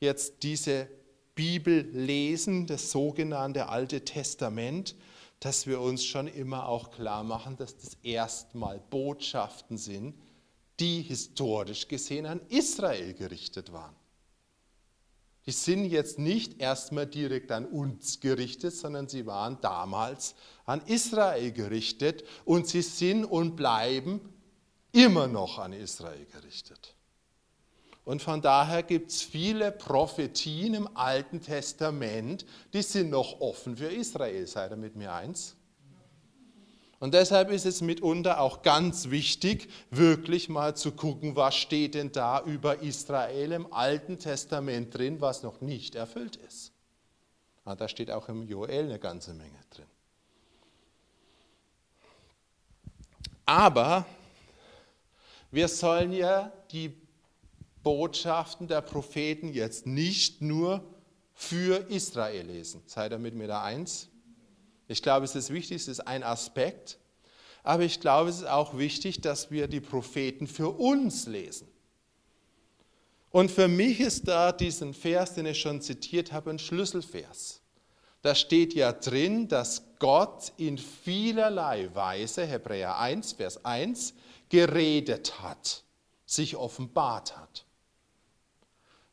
jetzt 0.01 0.43
diese 0.43 0.89
Bibel 1.37 1.89
lesen, 1.93 2.67
das 2.67 2.91
sogenannte 2.91 3.69
Alte 3.69 4.05
Testament, 4.05 4.97
dass 5.39 5.69
wir 5.69 5.81
uns 5.81 6.05
schon 6.05 6.27
immer 6.27 6.67
auch 6.67 6.91
klar 6.91 7.23
machen, 7.23 7.57
dass 7.59 7.77
das 7.77 7.97
erstmal 8.03 8.81
Botschaften 8.91 9.79
sind, 9.79 10.17
die 10.81 11.03
historisch 11.03 11.87
gesehen 11.87 12.27
an 12.27 12.41
Israel 12.49 13.15
gerichtet 13.15 13.73
waren 13.73 13.95
die 15.47 15.53
sind 15.53 15.85
jetzt 15.85 16.19
nicht 16.19 16.61
erstmal 16.61 17.07
direkt 17.07 17.53
an 17.53 17.67
uns 17.67 18.21
gerichtet, 18.21 18.75
sondern 18.75 19.09
sie 19.09 19.27
waren 19.27 19.59
damals 19.61 20.35
an 20.65 20.81
Israel 20.87 21.53
gerichtet 21.53 22.25
und 22.45 22.67
sie 22.67 22.83
sind 22.83 23.25
und 23.25 23.57
bleiben 23.57 24.21
immer 24.93 25.27
noch 25.27 25.59
an 25.59 25.73
Israel 25.73 26.25
gerichtet. 26.27 26.95
Und 28.05 28.23
von 28.23 28.41
daher 28.43 28.83
gibt 28.83 29.11
es 29.11 29.23
viele 29.23 29.73
Prophetien 29.73 30.75
im 30.75 30.97
Alten 30.97 31.41
Testament, 31.41 32.45
die 32.73 32.83
sind 32.83 33.11
noch 33.11 33.41
offen 33.41 33.77
für 33.77 33.87
Israel. 33.87 34.47
Seid 34.47 34.73
ihr 34.73 34.77
mit 34.77 34.95
mir 34.95 35.13
eins? 35.13 35.57
Und 37.05 37.13
deshalb 37.13 37.51
ist 37.51 37.67
es 37.67 37.83
mitunter 37.83 38.41
auch 38.41 38.63
ganz 38.63 39.11
wichtig, 39.11 39.69
wirklich 39.91 40.49
mal 40.49 40.75
zu 40.75 40.91
gucken, 40.91 41.37
was 41.37 41.55
steht 41.55 41.93
denn 41.93 42.13
da 42.13 42.43
über 42.43 42.81
Israel 42.81 43.53
im 43.53 43.71
Alten 43.75 44.19
Testament 44.19 44.97
drin, 44.97 45.21
was 45.21 45.43
noch 45.43 45.61
nicht 45.61 45.97
erfüllt 45.97 46.37
ist. 46.37 46.73
Ja, 47.67 47.75
da 47.75 47.89
steht 47.89 48.11
auch 48.11 48.31
im 48.31 48.49
Joel 48.49 48.87
eine 48.87 48.99
ganze 48.99 49.35
Menge 49.35 49.59
drin. 49.69 49.85
Aber 53.45 54.07
wir 55.51 55.69
sollen 55.69 56.11
ja 56.11 56.51
die 56.71 56.97
Botschaften 57.83 58.67
der 58.67 58.81
Propheten 58.81 59.53
jetzt 59.53 59.87
nicht 59.87 60.41
nur 60.41 60.83
für 61.35 61.91
Israel 61.91 62.47
lesen. 62.47 62.83
Seid 62.87 63.13
ihr 63.13 63.19
mit 63.19 63.35
mir 63.35 63.49
da 63.49 63.63
eins? 63.63 64.09
Ich 64.89 65.03
glaube, 65.03 65.25
es 65.25 65.35
ist 65.35 65.51
wichtig, 65.51 65.77
es 65.77 65.89
ist 65.89 66.01
ein 66.01 66.23
Aspekt, 66.23 66.99
aber 67.63 67.83
ich 67.83 68.01
glaube, 68.01 68.31
es 68.31 68.39
ist 68.39 68.47
auch 68.47 68.77
wichtig, 68.77 69.21
dass 69.21 69.51
wir 69.51 69.69
die 69.69 69.81
Propheten 69.81 70.47
für 70.47 70.69
uns 70.69 71.27
lesen. 71.27 71.69
Und 73.31 73.51
für 73.51 73.69
mich 73.69 74.01
ist 74.01 74.29
da 74.29 74.53
diesen 74.53 74.95
Vers, 74.95 75.35
den 75.35 75.47
ich 75.47 75.61
schon 75.61 75.81
zitiert 75.81 76.33
habe, 76.33 76.51
ein 76.51 76.59
Schlüsselvers. 76.59 77.61
Da 78.23 78.35
steht 78.35 78.75
ja 78.75 78.93
drin, 78.93 79.49
dass 79.49 79.83
Gott 79.99 80.53
in 80.57 80.79
vielerlei 80.79 81.95
Weise, 81.95 82.47
Hebräer 82.47 82.99
1, 82.99 83.33
Vers 83.33 83.65
1, 83.65 84.15
geredet 84.49 85.41
hat, 85.41 85.83
sich 86.25 86.57
offenbart 86.57 87.37
hat. 87.37 87.65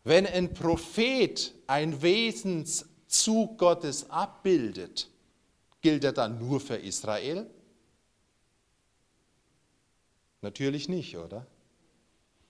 Wenn 0.03 0.26
ein 0.26 0.53
Prophet 0.53 1.53
ein 1.67 2.01
Wesenszug 2.01 3.57
Gottes 3.57 4.09
abbildet, 4.09 5.11
Gilt 5.82 6.04
er 6.04 6.14
dann 6.14 6.40
nur 6.40 6.60
für 6.60 6.76
Israel? 6.76 7.50
Natürlich 10.42 10.90
nicht, 10.90 11.18
oder? 11.18 11.46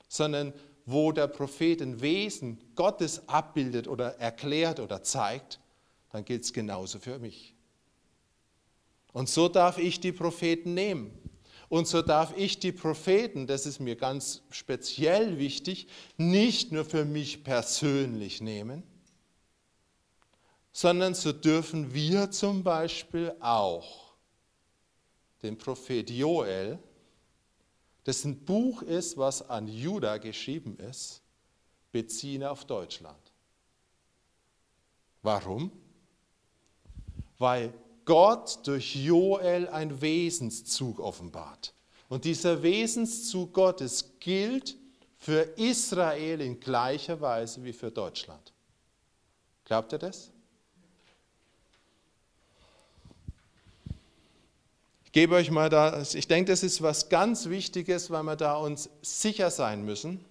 Sondern 0.08 0.54
wo 0.86 1.12
der 1.12 1.28
Prophet 1.28 1.82
ein 1.82 2.02
Wesen 2.02 2.60
Gottes 2.76 3.28
abbildet 3.28 3.88
oder 3.88 4.18
erklärt 4.20 4.80
oder 4.80 5.04
zeigt, 5.04 5.60
dann 6.12 6.26
gilt 6.26 6.44
es 6.44 6.54
genauso 6.54 7.00
für 7.00 7.20
mich. 7.20 7.56
Und 9.14 9.30
so 9.30 9.48
darf 9.48 9.78
ich 9.78 10.00
die 10.00 10.12
Propheten 10.12 10.74
nehmen. 10.74 11.12
Und 11.70 11.88
so 11.88 12.02
darf 12.02 12.34
ich 12.36 12.60
die 12.60 12.74
Propheten, 12.74 13.48
das 13.48 13.66
ist 13.66 13.80
mir 13.80 13.96
ganz 13.96 14.44
speziell 14.50 15.38
wichtig, 15.38 15.88
nicht 16.18 16.72
nur 16.74 16.84
für 16.84 17.06
mich 17.06 17.46
persönlich 17.46 18.42
nehmen, 18.42 18.84
sondern 20.72 21.14
so 21.14 21.32
dürfen 21.32 21.94
wir 21.94 22.32
zum 22.32 22.64
Beispiel 22.64 23.36
auch 23.40 24.14
den 25.44 25.58
Prophet 25.58 26.10
Joel, 26.10 26.80
dessen 28.06 28.46
Buch 28.46 28.82
ist, 28.82 29.18
was 29.18 29.48
an 29.50 29.68
Juda 29.68 30.18
geschrieben 30.18 30.78
ist, 30.78 31.22
beziehen 31.92 32.44
auf 32.44 32.66
Deutschland. 32.66 33.20
Warum? 35.22 35.72
Weil 37.38 37.74
Gott 38.06 38.60
durch 38.66 38.96
Joel 38.96 39.68
ein 39.70 40.02
Wesenszug 40.02 41.00
offenbart. 41.00 41.74
Und 42.10 42.26
dieser 42.26 42.62
Wesenszug 42.62 43.54
Gottes 43.54 44.20
gilt 44.20 44.76
für 45.18 45.42
Israel 45.58 46.42
in 46.42 46.60
gleicher 46.60 47.22
Weise 47.22 47.64
wie 47.64 47.74
für 47.74 47.92
Deutschland. 47.92 48.54
Glaubt 49.66 49.94
ihr 49.94 50.00
das? 50.00 50.31
Ich 55.12 55.14
gebe 55.14 55.36
euch 55.36 55.52
mal 55.52 55.68
da, 55.68 56.04
ich 56.14 56.30
denke, 56.30 56.54
das 56.54 56.64
ist 56.64 56.82
was 56.82 57.10
ganz 57.10 57.50
Wichtiges, 57.50 58.10
weil 58.12 58.24
wir 58.24 58.38
da 58.38 58.56
uns 58.56 58.90
sicher 59.02 59.52
sein 59.52 59.84
müssen. 59.84 60.24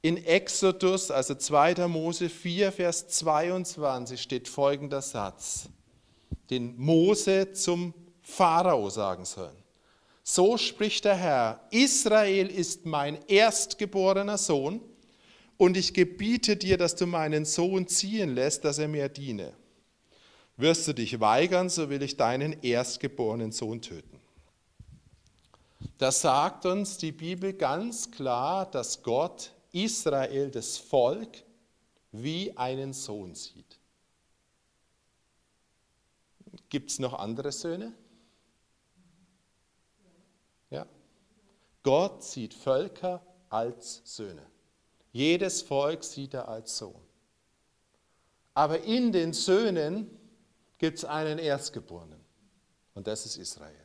In 0.00 0.16
Exodus, 0.24 1.10
also 1.10 1.34
2. 1.34 1.86
Mose 1.86 2.30
4, 2.30 2.72
Vers 2.72 3.08
22 3.08 4.22
steht 4.22 4.48
folgender 4.48 5.02
Satz, 5.02 5.68
den 6.48 6.74
Mose 6.78 7.52
zum 7.52 7.92
Pharao 8.22 8.88
sagen 8.88 9.26
soll. 9.26 9.52
So 10.22 10.56
spricht 10.56 11.04
der 11.04 11.16
Herr, 11.16 11.60
Israel 11.70 12.46
ist 12.46 12.86
mein 12.86 13.18
erstgeborener 13.28 14.38
Sohn 14.38 14.80
und 15.58 15.76
ich 15.76 15.92
gebiete 15.92 16.56
dir, 16.56 16.78
dass 16.78 16.96
du 16.96 17.04
meinen 17.04 17.44
Sohn 17.44 17.86
ziehen 17.86 18.34
lässt, 18.34 18.64
dass 18.64 18.78
er 18.78 18.88
mir 18.88 19.10
diene. 19.10 19.52
Wirst 20.60 20.86
du 20.86 20.92
dich 20.92 21.20
weigern, 21.20 21.70
so 21.70 21.88
will 21.88 22.02
ich 22.02 22.18
deinen 22.18 22.62
erstgeborenen 22.62 23.50
Sohn 23.50 23.80
töten. 23.80 24.20
Das 25.96 26.20
sagt 26.20 26.66
uns 26.66 26.98
die 26.98 27.12
Bibel 27.12 27.54
ganz 27.54 28.10
klar, 28.10 28.70
dass 28.70 29.02
Gott 29.02 29.54
Israel, 29.72 30.50
das 30.50 30.76
Volk, 30.76 31.44
wie 32.12 32.54
einen 32.58 32.92
Sohn 32.92 33.34
sieht. 33.34 33.78
Gibt 36.68 36.90
es 36.90 36.98
noch 36.98 37.14
andere 37.14 37.52
Söhne? 37.52 37.94
Ja. 40.68 40.84
Gott 41.82 42.22
sieht 42.22 42.52
Völker 42.52 43.22
als 43.48 44.02
Söhne. 44.04 44.44
Jedes 45.10 45.62
Volk 45.62 46.04
sieht 46.04 46.34
er 46.34 46.48
als 46.48 46.76
Sohn. 46.76 47.00
Aber 48.52 48.82
in 48.82 49.10
den 49.10 49.32
Söhnen 49.32 50.19
gibt 50.80 50.98
es 50.98 51.04
einen 51.04 51.38
Erstgeborenen. 51.38 52.18
Und 52.94 53.06
das 53.06 53.26
ist 53.26 53.36
Israel. 53.36 53.84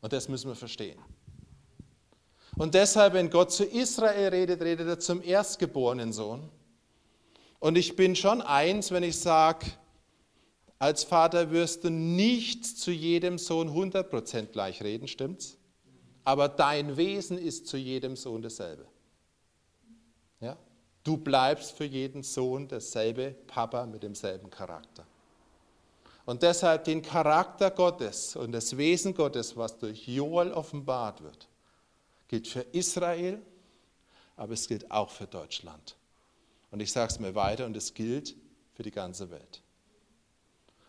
Und 0.00 0.12
das 0.12 0.28
müssen 0.28 0.48
wir 0.48 0.56
verstehen. 0.56 0.98
Und 2.56 2.74
deshalb, 2.74 3.12
wenn 3.12 3.30
Gott 3.30 3.52
zu 3.52 3.64
Israel 3.64 4.28
redet, 4.30 4.62
redet 4.62 4.88
er 4.88 4.98
zum 4.98 5.22
erstgeborenen 5.22 6.12
Sohn. 6.12 6.48
Und 7.60 7.76
ich 7.76 7.94
bin 7.94 8.16
schon 8.16 8.40
eins, 8.40 8.90
wenn 8.90 9.02
ich 9.02 9.18
sage, 9.18 9.66
als 10.78 11.04
Vater 11.04 11.50
wirst 11.50 11.84
du 11.84 11.90
nicht 11.90 12.64
zu 12.64 12.90
jedem 12.90 13.36
Sohn 13.36 13.68
100% 13.68 14.46
gleich 14.46 14.82
reden, 14.82 15.08
stimmt's? 15.08 15.58
Aber 16.24 16.48
dein 16.48 16.96
Wesen 16.96 17.36
ist 17.36 17.66
zu 17.66 17.76
jedem 17.76 18.16
Sohn 18.16 18.40
dasselbe. 18.40 18.86
Ja? 20.40 20.56
Du 21.04 21.18
bleibst 21.18 21.72
für 21.72 21.84
jeden 21.84 22.22
Sohn 22.22 22.66
derselbe 22.66 23.34
Papa 23.46 23.84
mit 23.84 24.02
demselben 24.02 24.48
Charakter. 24.48 25.06
Und 26.28 26.42
deshalb 26.42 26.84
den 26.84 27.00
Charakter 27.00 27.70
Gottes 27.70 28.36
und 28.36 28.52
das 28.52 28.76
Wesen 28.76 29.14
Gottes, 29.14 29.56
was 29.56 29.78
durch 29.78 30.06
Joel 30.06 30.52
offenbart 30.52 31.22
wird, 31.22 31.48
gilt 32.28 32.46
für 32.46 32.60
Israel, 32.72 33.40
aber 34.36 34.52
es 34.52 34.68
gilt 34.68 34.90
auch 34.90 35.08
für 35.08 35.26
Deutschland. 35.26 35.96
Und 36.70 36.80
ich 36.80 36.92
sage 36.92 37.10
es 37.10 37.18
mir 37.18 37.34
weiter, 37.34 37.64
und 37.64 37.74
es 37.78 37.94
gilt 37.94 38.36
für 38.74 38.82
die 38.82 38.90
ganze 38.90 39.30
Welt. 39.30 39.62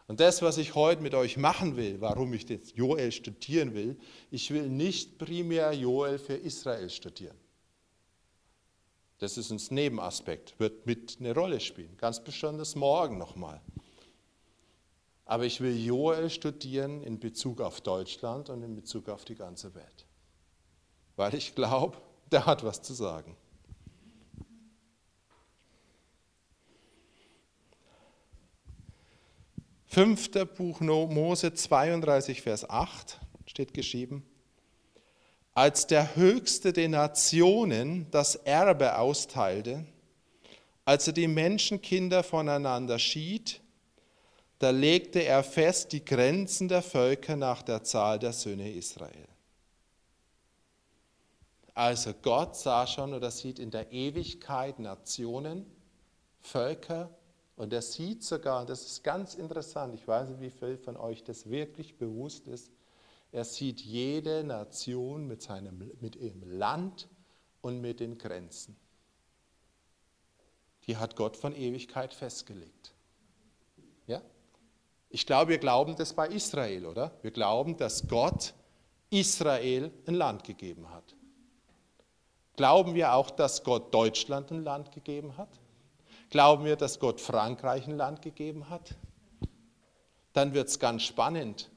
Und 0.10 0.20
das, 0.20 0.42
was 0.42 0.58
ich 0.58 0.76
heute 0.76 1.02
mit 1.02 1.16
euch 1.16 1.38
machen 1.38 1.78
will, 1.78 2.02
warum 2.02 2.34
ich 2.34 2.50
jetzt 2.50 2.76
Joel 2.76 3.10
studieren 3.14 3.74
will, 3.74 3.98
ich 4.32 4.52
will 4.52 4.68
nicht 4.68 5.20
primär 5.20 5.72
Joel 5.72 6.20
für 6.20 6.36
Israel 6.36 6.90
studieren. 6.90 7.38
Das 9.20 9.38
ist 9.38 9.52
ein 9.52 9.62
Nebenaspekt, 9.74 10.60
wird 10.60 10.86
mit 10.86 11.16
eine 11.22 11.34
Rolle 11.34 11.62
spielen, 11.62 11.96
ganz 11.96 12.22
besonders 12.22 12.76
morgen 12.76 13.18
nochmal. 13.18 13.62
Aber 15.30 15.46
ich 15.46 15.62
will 15.62 15.78
Joel 15.78 16.32
studieren 16.32 17.04
in 17.04 17.20
Bezug 17.20 17.62
auf 17.62 17.82
Deutschland 17.82 18.50
und 18.50 18.64
in 18.64 18.76
Bezug 18.76 19.10
auf 19.10 19.26
die 19.26 19.36
ganze 19.36 19.76
Welt. 19.76 20.08
Weil 21.18 21.36
ich 21.36 21.54
glaube, 21.54 22.00
der 22.32 22.48
hat 22.48 22.64
was 22.64 22.82
zu 22.82 22.96
sagen. 22.96 23.38
Fünfter 29.86 30.46
Buch 30.46 30.80
Mose 30.80 31.54
32, 31.54 32.42
Vers 32.42 32.68
8 32.68 33.20
steht 33.46 33.76
geschrieben, 33.76 34.26
als 35.54 35.86
der 35.86 36.16
Höchste 36.16 36.74
der 36.74 36.90
Nationen 36.90 38.08
das 38.10 38.34
Erbe 38.34 38.98
austeilte, 38.98 39.86
als 40.86 41.06
er 41.06 41.14
die 41.14 41.28
Menschenkinder 41.28 42.24
voneinander 42.24 42.98
schied, 42.98 43.62
da 44.60 44.72
legte 44.72 45.24
er 45.24 45.44
fest 45.44 45.94
die 45.94 46.04
Grenzen 46.04 46.68
der 46.68 46.82
Völker 46.82 47.36
nach 47.36 47.62
der 47.62 47.84
Zahl 47.84 48.20
der 48.20 48.34
Söhne 48.34 48.72
Israel. 48.72 49.28
Also 51.74 52.14
Gott 52.22 52.58
sah 52.58 52.86
schon 52.86 53.14
oder 53.14 53.32
sieht 53.32 53.58
in 53.58 53.72
der 53.72 53.92
Ewigkeit 53.94 54.80
Nationen, 54.80 55.66
Völker, 56.42 57.10
und 57.56 57.74
er 57.74 57.82
sieht 57.82 58.24
sogar, 58.24 58.66
das 58.66 58.86
ist 58.86 59.04
ganz 59.04 59.36
interessant, 59.36 59.94
ich 59.94 60.08
weiß 60.08 60.30
nicht, 60.30 60.42
wie 60.42 60.50
viel 60.50 60.78
von 60.78 60.98
euch 60.98 61.24
das 61.24 61.50
wirklich 61.50 61.98
bewusst 61.98 62.48
ist, 62.48 62.70
er 63.32 63.46
sieht 63.46 63.80
jede 63.80 64.44
Nation 64.44 65.28
mit, 65.28 65.42
seinem, 65.42 65.92
mit 66.02 66.16
ihrem 66.16 66.58
Land 66.58 67.08
und 67.62 67.80
mit 67.80 68.00
den 68.00 68.18
Grenzen. 68.18 68.76
Die 70.88 70.98
hat 70.98 71.16
Gott 71.16 71.38
von 71.38 71.56
Ewigkeit 71.56 72.14
festgelegt. 72.14 72.94
Ich 75.10 75.26
glaube, 75.26 75.52
wir 75.52 75.58
glauben 75.58 75.96
das 75.96 76.14
bei 76.14 76.28
Israel, 76.28 76.86
oder? 76.86 77.12
Wir 77.22 77.32
glauben, 77.32 77.78
dass 77.78 78.08
Gott 78.08 78.54
Israel 79.10 79.92
ein 80.08 80.14
Land 80.14 80.44
gegeben 80.44 80.90
hat. 80.92 81.16
Glauben 82.56 82.94
wir 82.94 83.14
auch, 83.14 83.32
dass 83.32 83.64
Gott 83.64 83.94
Deutschland 83.94 84.52
ein 84.52 84.64
Land 84.64 84.92
gegeben 84.92 85.38
hat? 85.38 85.50
Glauben 86.30 86.66
wir, 86.66 86.76
dass 86.76 87.00
Gott 87.00 87.20
Frankreich 87.20 87.88
ein 87.88 87.98
Land 87.98 88.22
gegeben 88.22 88.70
hat? 88.70 88.96
Dann 90.34 90.54
wird 90.54 90.68
es 90.68 90.78
ganz 90.78 91.04
spannend. 91.04 91.72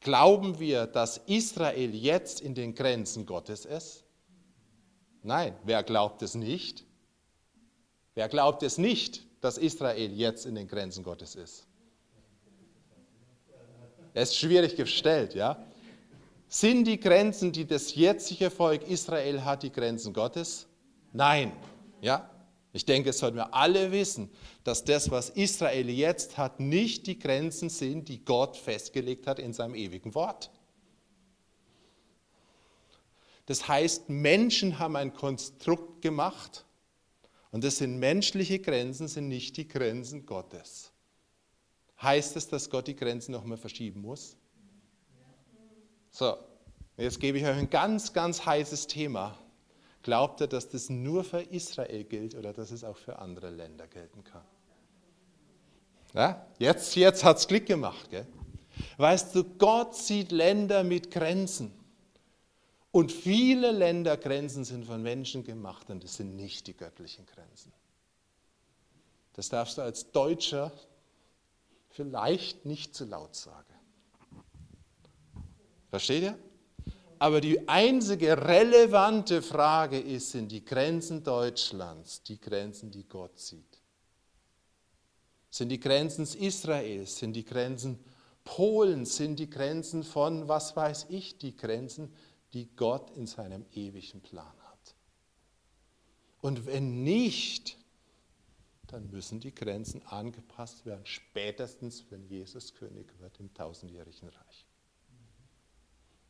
Glauben 0.00 0.58
wir, 0.58 0.86
dass 0.86 1.18
Israel 1.18 1.94
jetzt 1.94 2.40
in 2.40 2.54
den 2.54 2.74
Grenzen 2.74 3.26
Gottes 3.26 3.64
ist? 3.64 4.04
Nein, 5.22 5.54
wer 5.64 5.82
glaubt 5.82 6.22
es 6.22 6.34
nicht? 6.34 6.84
Wer 8.14 8.28
glaubt 8.28 8.62
es 8.62 8.78
nicht, 8.78 9.24
dass 9.40 9.58
Israel 9.58 10.12
jetzt 10.12 10.46
in 10.46 10.54
den 10.54 10.66
Grenzen 10.66 11.04
Gottes 11.04 11.34
ist? 11.34 11.66
Es 14.16 14.30
ist 14.30 14.38
schwierig 14.38 14.76
gestellt, 14.76 15.34
ja? 15.34 15.62
Sind 16.48 16.86
die 16.86 16.98
Grenzen, 16.98 17.52
die 17.52 17.66
das 17.66 17.94
jetzige 17.94 18.50
Volk 18.50 18.88
Israel 18.88 19.44
hat, 19.44 19.62
die 19.62 19.70
Grenzen 19.70 20.14
Gottes? 20.14 20.66
Nein, 21.12 21.52
ja? 22.00 22.30
Ich 22.72 22.86
denke, 22.86 23.10
es 23.10 23.18
sollten 23.18 23.36
wir 23.36 23.52
alle 23.52 23.92
wissen, 23.92 24.30
dass 24.64 24.84
das, 24.84 25.10
was 25.10 25.28
Israel 25.28 25.90
jetzt 25.90 26.38
hat, 26.38 26.60
nicht 26.60 27.06
die 27.06 27.18
Grenzen 27.18 27.68
sind, 27.68 28.08
die 28.08 28.24
Gott 28.24 28.56
festgelegt 28.56 29.26
hat 29.26 29.38
in 29.38 29.52
seinem 29.52 29.74
ewigen 29.74 30.14
Wort. 30.14 30.50
Das 33.44 33.68
heißt, 33.68 34.08
Menschen 34.08 34.78
haben 34.78 34.96
ein 34.96 35.12
Konstrukt 35.12 36.00
gemacht 36.00 36.64
und 37.50 37.64
das 37.64 37.76
sind 37.76 37.98
menschliche 37.98 38.60
Grenzen, 38.60 39.08
sind 39.08 39.28
nicht 39.28 39.58
die 39.58 39.68
Grenzen 39.68 40.24
Gottes. 40.24 40.92
Heißt 42.02 42.36
es, 42.36 42.48
dass 42.48 42.68
Gott 42.68 42.86
die 42.86 42.96
Grenzen 42.96 43.32
nochmal 43.32 43.56
verschieben 43.56 44.02
muss? 44.02 44.36
So, 46.10 46.36
jetzt 46.96 47.20
gebe 47.20 47.38
ich 47.38 47.44
euch 47.44 47.56
ein 47.56 47.70
ganz, 47.70 48.12
ganz 48.12 48.44
heißes 48.44 48.86
Thema. 48.86 49.38
Glaubt 50.02 50.40
er, 50.40 50.46
dass 50.46 50.68
das 50.68 50.88
nur 50.88 51.24
für 51.24 51.40
Israel 51.40 52.04
gilt 52.04 52.34
oder 52.34 52.52
dass 52.52 52.70
es 52.70 52.84
auch 52.84 52.96
für 52.96 53.18
andere 53.18 53.50
Länder 53.50 53.86
gelten 53.86 54.22
kann? 54.24 54.44
Ja, 56.14 56.46
jetzt 56.58 56.94
jetzt 56.96 57.24
hat 57.24 57.38
es 57.38 57.46
Klick 57.46 57.66
gemacht. 57.66 58.08
Gell? 58.10 58.26
Weißt 58.96 59.34
du, 59.34 59.44
Gott 59.44 59.94
sieht 59.94 60.32
Länder 60.32 60.84
mit 60.84 61.10
Grenzen. 61.10 61.72
Und 62.92 63.12
viele 63.12 63.72
Ländergrenzen 63.72 64.64
sind 64.64 64.86
von 64.86 65.02
Menschen 65.02 65.44
gemacht 65.44 65.90
und 65.90 66.02
das 66.02 66.16
sind 66.16 66.34
nicht 66.34 66.66
die 66.66 66.74
göttlichen 66.74 67.26
Grenzen. 67.26 67.72
Das 69.34 69.50
darfst 69.50 69.76
du 69.76 69.82
als 69.82 70.10
Deutscher 70.12 70.72
vielleicht 71.96 72.66
nicht 72.66 72.94
zu 72.94 73.06
laut 73.06 73.34
sagen. 73.34 73.74
Versteht 75.88 76.24
ihr? 76.24 76.38
Aber 77.18 77.40
die 77.40 77.66
einzige 77.66 78.36
relevante 78.36 79.40
Frage 79.40 79.98
ist, 79.98 80.32
sind 80.32 80.52
die 80.52 80.62
Grenzen 80.62 81.24
Deutschlands 81.24 82.22
die 82.22 82.38
Grenzen, 82.38 82.90
die 82.90 83.04
Gott 83.04 83.38
sieht? 83.38 83.80
Sind 85.48 85.70
die 85.70 85.80
Grenzen 85.80 86.26
Israels, 86.38 87.16
sind 87.16 87.32
die 87.32 87.44
Grenzen 87.44 87.98
Polens, 88.44 89.16
sind 89.16 89.38
die 89.38 89.48
Grenzen 89.48 90.04
von, 90.04 90.48
was 90.48 90.76
weiß 90.76 91.06
ich, 91.08 91.38
die 91.38 91.56
Grenzen, 91.56 92.12
die 92.52 92.68
Gott 92.76 93.10
in 93.16 93.26
seinem 93.26 93.64
ewigen 93.72 94.20
Plan 94.20 94.44
hat? 94.44 94.94
Und 96.42 96.66
wenn 96.66 97.02
nicht, 97.02 97.78
dann 98.88 99.10
müssen 99.10 99.40
die 99.40 99.54
Grenzen 99.54 100.02
angepasst 100.06 100.86
werden, 100.86 101.04
spätestens 101.04 102.04
wenn 102.10 102.24
Jesus 102.28 102.74
König 102.74 103.12
wird 103.18 103.38
im 103.40 103.52
tausendjährigen 103.52 104.28
Reich. 104.28 104.66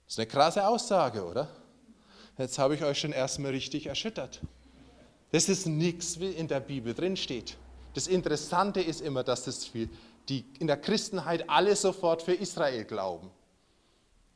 Das 0.05 0.15
ist 0.15 0.19
eine 0.19 0.29
krasse 0.29 0.67
Aussage, 0.67 1.25
oder? 1.25 1.49
Jetzt 2.39 2.59
habe 2.59 2.75
ich 2.75 2.85
euch 2.85 2.99
schon 2.99 3.13
erstmal 3.13 3.51
richtig 3.51 3.87
erschüttert. 3.87 4.41
Das 5.33 5.49
ist 5.49 5.67
nichts, 5.67 6.21
wie 6.21 6.31
in 6.31 6.49
der 6.49 6.61
Bibel 6.61 6.95
drin 6.95 7.17
steht. 7.17 7.57
Das 7.95 8.07
Interessante 8.07 8.81
ist 8.81 9.01
immer, 9.01 9.25
dass 9.25 9.45
das 9.45 9.65
viel, 9.65 9.89
die 10.29 10.45
in 10.59 10.67
der 10.67 10.77
Christenheit 10.77 11.49
alle 11.49 11.75
sofort 11.77 12.23
für 12.23 12.35
Israel 12.35 12.85
glauben, 12.85 13.31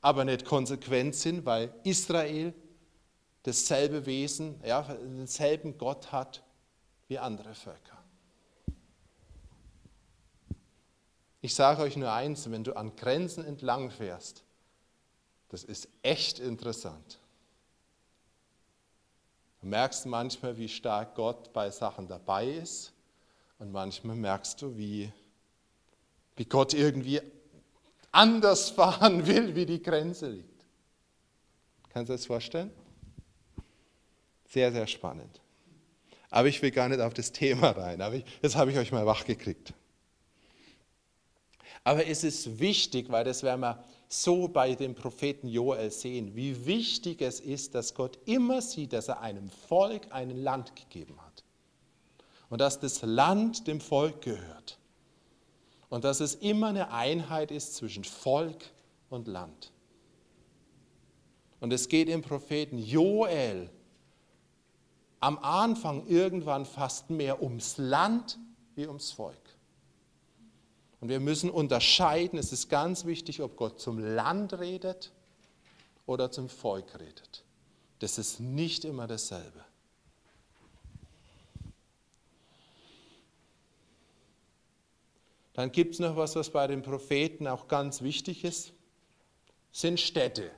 aber 0.00 0.24
nicht 0.24 0.44
konsequent 0.44 1.14
sind, 1.14 1.44
weil 1.44 1.72
Israel 1.84 2.54
dasselbe 3.42 4.06
Wesen, 4.06 4.60
ja, 4.64 4.82
denselben 4.82 5.78
Gott 5.78 6.10
hat 6.10 6.42
wie 7.08 7.18
andere 7.18 7.54
Völker. 7.54 7.99
Ich 11.42 11.54
sage 11.54 11.82
euch 11.82 11.96
nur 11.96 12.12
eins, 12.12 12.50
wenn 12.50 12.64
du 12.64 12.76
an 12.76 12.94
Grenzen 12.96 13.44
entlang 13.44 13.90
fährst, 13.90 14.44
das 15.48 15.64
ist 15.64 15.88
echt 16.02 16.38
interessant. 16.38 17.18
Du 19.60 19.66
merkst 19.66 20.06
manchmal, 20.06 20.56
wie 20.56 20.68
stark 20.68 21.14
Gott 21.14 21.52
bei 21.52 21.70
Sachen 21.70 22.08
dabei 22.08 22.48
ist 22.48 22.92
und 23.58 23.72
manchmal 23.72 24.16
merkst 24.16 24.60
du, 24.62 24.76
wie, 24.76 25.12
wie 26.36 26.44
Gott 26.44 26.72
irgendwie 26.72 27.20
anders 28.12 28.70
fahren 28.70 29.26
will, 29.26 29.54
wie 29.54 29.66
die 29.66 29.82
Grenze 29.82 30.30
liegt. 30.30 30.64
Kannst 31.90 32.08
du 32.08 32.14
das 32.14 32.26
vorstellen? 32.26 32.70
Sehr, 34.48 34.72
sehr 34.72 34.86
spannend. 34.86 35.40
Aber 36.30 36.48
ich 36.48 36.62
will 36.62 36.70
gar 36.70 36.88
nicht 36.88 37.00
auf 37.00 37.12
das 37.12 37.32
Thema 37.32 37.70
rein. 37.70 38.00
Aber 38.00 38.14
ich, 38.14 38.24
jetzt 38.40 38.56
habe 38.56 38.70
ich 38.70 38.78
euch 38.78 38.92
mal 38.92 39.04
wach 39.04 39.24
gekriegt. 39.24 39.74
Aber 41.84 42.06
es 42.06 42.24
ist 42.24 42.58
wichtig, 42.58 43.10
weil 43.10 43.24
das 43.24 43.42
werden 43.42 43.60
wir 43.60 43.82
so 44.08 44.48
bei 44.48 44.74
dem 44.74 44.94
Propheten 44.94 45.48
Joel 45.48 45.90
sehen, 45.90 46.34
wie 46.34 46.66
wichtig 46.66 47.22
es 47.22 47.40
ist, 47.40 47.74
dass 47.74 47.94
Gott 47.94 48.18
immer 48.26 48.60
sieht, 48.60 48.92
dass 48.92 49.08
er 49.08 49.20
einem 49.20 49.48
Volk 49.50 50.08
ein 50.10 50.30
Land 50.42 50.74
gegeben 50.76 51.16
hat. 51.24 51.44
Und 52.48 52.60
dass 52.60 52.80
das 52.80 53.02
Land 53.02 53.68
dem 53.68 53.80
Volk 53.80 54.22
gehört. 54.22 54.78
Und 55.88 56.04
dass 56.04 56.20
es 56.20 56.34
immer 56.34 56.68
eine 56.68 56.92
Einheit 56.92 57.50
ist 57.50 57.76
zwischen 57.76 58.04
Volk 58.04 58.64
und 59.08 59.28
Land. 59.28 59.72
Und 61.60 61.72
es 61.72 61.88
geht 61.88 62.08
im 62.08 62.22
Propheten 62.22 62.78
Joel 62.78 63.70
am 65.20 65.38
Anfang 65.38 66.06
irgendwann 66.06 66.64
fast 66.64 67.10
mehr 67.10 67.42
ums 67.42 67.76
Land 67.76 68.38
wie 68.74 68.86
ums 68.86 69.12
Volk. 69.12 69.49
Und 71.00 71.08
wir 71.08 71.20
müssen 71.20 71.50
unterscheiden, 71.50 72.38
es 72.38 72.52
ist 72.52 72.68
ganz 72.68 73.06
wichtig, 73.06 73.40
ob 73.40 73.56
Gott 73.56 73.80
zum 73.80 73.98
Land 73.98 74.58
redet 74.58 75.12
oder 76.06 76.30
zum 76.30 76.48
Volk 76.48 76.98
redet. 76.98 77.44
Das 78.00 78.18
ist 78.18 78.40
nicht 78.40 78.84
immer 78.84 79.06
dasselbe. 79.06 79.64
Dann 85.54 85.72
gibt 85.72 85.94
es 85.94 86.00
noch 86.00 86.16
was, 86.16 86.36
was 86.36 86.50
bei 86.50 86.66
den 86.66 86.82
Propheten 86.82 87.46
auch 87.46 87.66
ganz 87.68 88.02
wichtig 88.02 88.44
ist, 88.44 88.72
sind 89.72 90.00
Städte. 90.00 90.50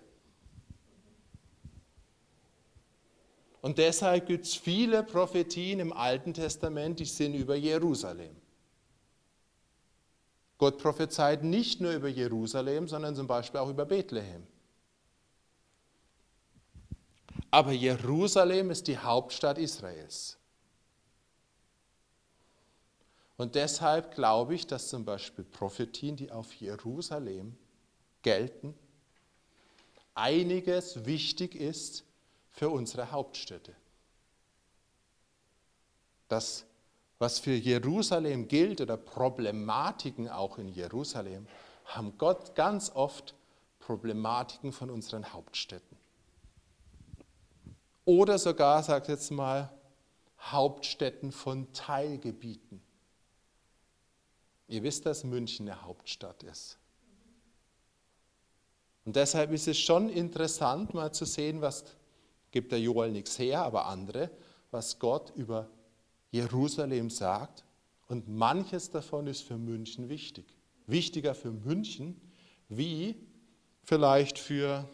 Und 3.61 3.79
deshalb 3.79 4.27
gibt 4.27 4.45
es 4.45 4.55
viele 4.55 5.05
Prophetien 5.05 5.79
im 5.79 5.93
Alten 5.93 6.35
Testament, 6.35 6.99
die 6.99 7.05
sind 7.05 7.35
über 7.35 7.55
Jerusalem. 7.55 8.42
Gott 10.63 10.79
prophezeit 10.79 11.43
nicht 11.43 11.81
nur 11.81 11.91
über 11.91 12.07
Jerusalem, 12.07 12.87
sondern 12.87 13.17
zum 13.17 13.27
Beispiel 13.27 13.59
auch 13.59 13.69
über 13.69 13.85
Bethlehem. 13.85 14.47
Aber 17.51 17.73
Jerusalem 17.73 18.71
ist 18.71 18.87
die 18.87 18.97
Hauptstadt 18.97 19.59
Israels. 19.59 20.39
Und 23.37 23.57
deshalb 23.57 24.15
glaube 24.15 24.55
ich, 24.55 24.69
dass 24.69 24.87
zum 24.87 25.05
Beispiel 25.05 25.43
Prophetien, 25.43 26.15
die 26.15 26.31
auf 26.31 26.53
Jerusalem 26.55 27.59
gelten, 28.23 28.73
einiges 30.15 31.05
wichtig 31.05 31.57
ist 31.57 32.05
für 32.53 32.71
unsere 32.71 33.11
Hauptstädte. 33.11 33.75
Das, 36.29 36.65
was 37.23 37.39
für 37.39 37.55
Jerusalem 37.55 38.49
gilt 38.49 38.81
oder 38.81 38.97
Problematiken 38.97 40.29
auch 40.29 40.59
in 40.59 40.67
Jerusalem, 40.67 41.47
haben 41.85 42.19
Gott 42.19 42.57
ganz 42.57 42.91
oft 42.91 43.37
Problematiken 43.79 44.73
von 44.73 44.91
unseren 44.91 45.33
Hauptstädten. 45.33 45.97
Oder 48.05 48.41
sogar, 48.41 48.83
sagt 48.83 49.07
jetzt 49.07 49.31
mal, 49.31 49.73
Hauptstädten 50.41 51.31
von 51.31 51.73
Teilgebieten. 51.73 52.83
Ihr 54.67 54.83
wisst, 54.83 55.07
dass 55.07 55.23
München 55.23 55.69
eine 55.69 55.81
Hauptstadt 55.81 56.43
ist. 56.43 56.77
Und 59.05 59.15
deshalb 59.15 59.53
ist 59.53 59.69
es 59.69 59.79
schon 59.79 60.09
interessant, 60.09 60.93
mal 60.93 61.13
zu 61.13 61.25
sehen, 61.25 61.61
was 61.61 61.85
gibt 62.51 62.73
der 62.73 62.81
Joel 62.81 63.13
nichts 63.13 63.39
her, 63.39 63.63
aber 63.63 63.87
andere, 63.87 64.29
was 64.73 64.99
Gott 64.99 65.31
über 65.37 65.71
Jerusalem 66.33 67.09
sagt. 67.09 67.65
Und 68.09 68.29
manches 68.29 68.91
davon 68.91 69.29
ist 69.29 69.43
für 69.43 69.57
München 69.57 70.09
wichtig. 70.09 70.45
Wichtiger 70.87 71.35
für 71.35 71.53
München 71.53 72.21
wie 72.69 73.17
vielleicht 73.85 74.39
für, 74.39 74.89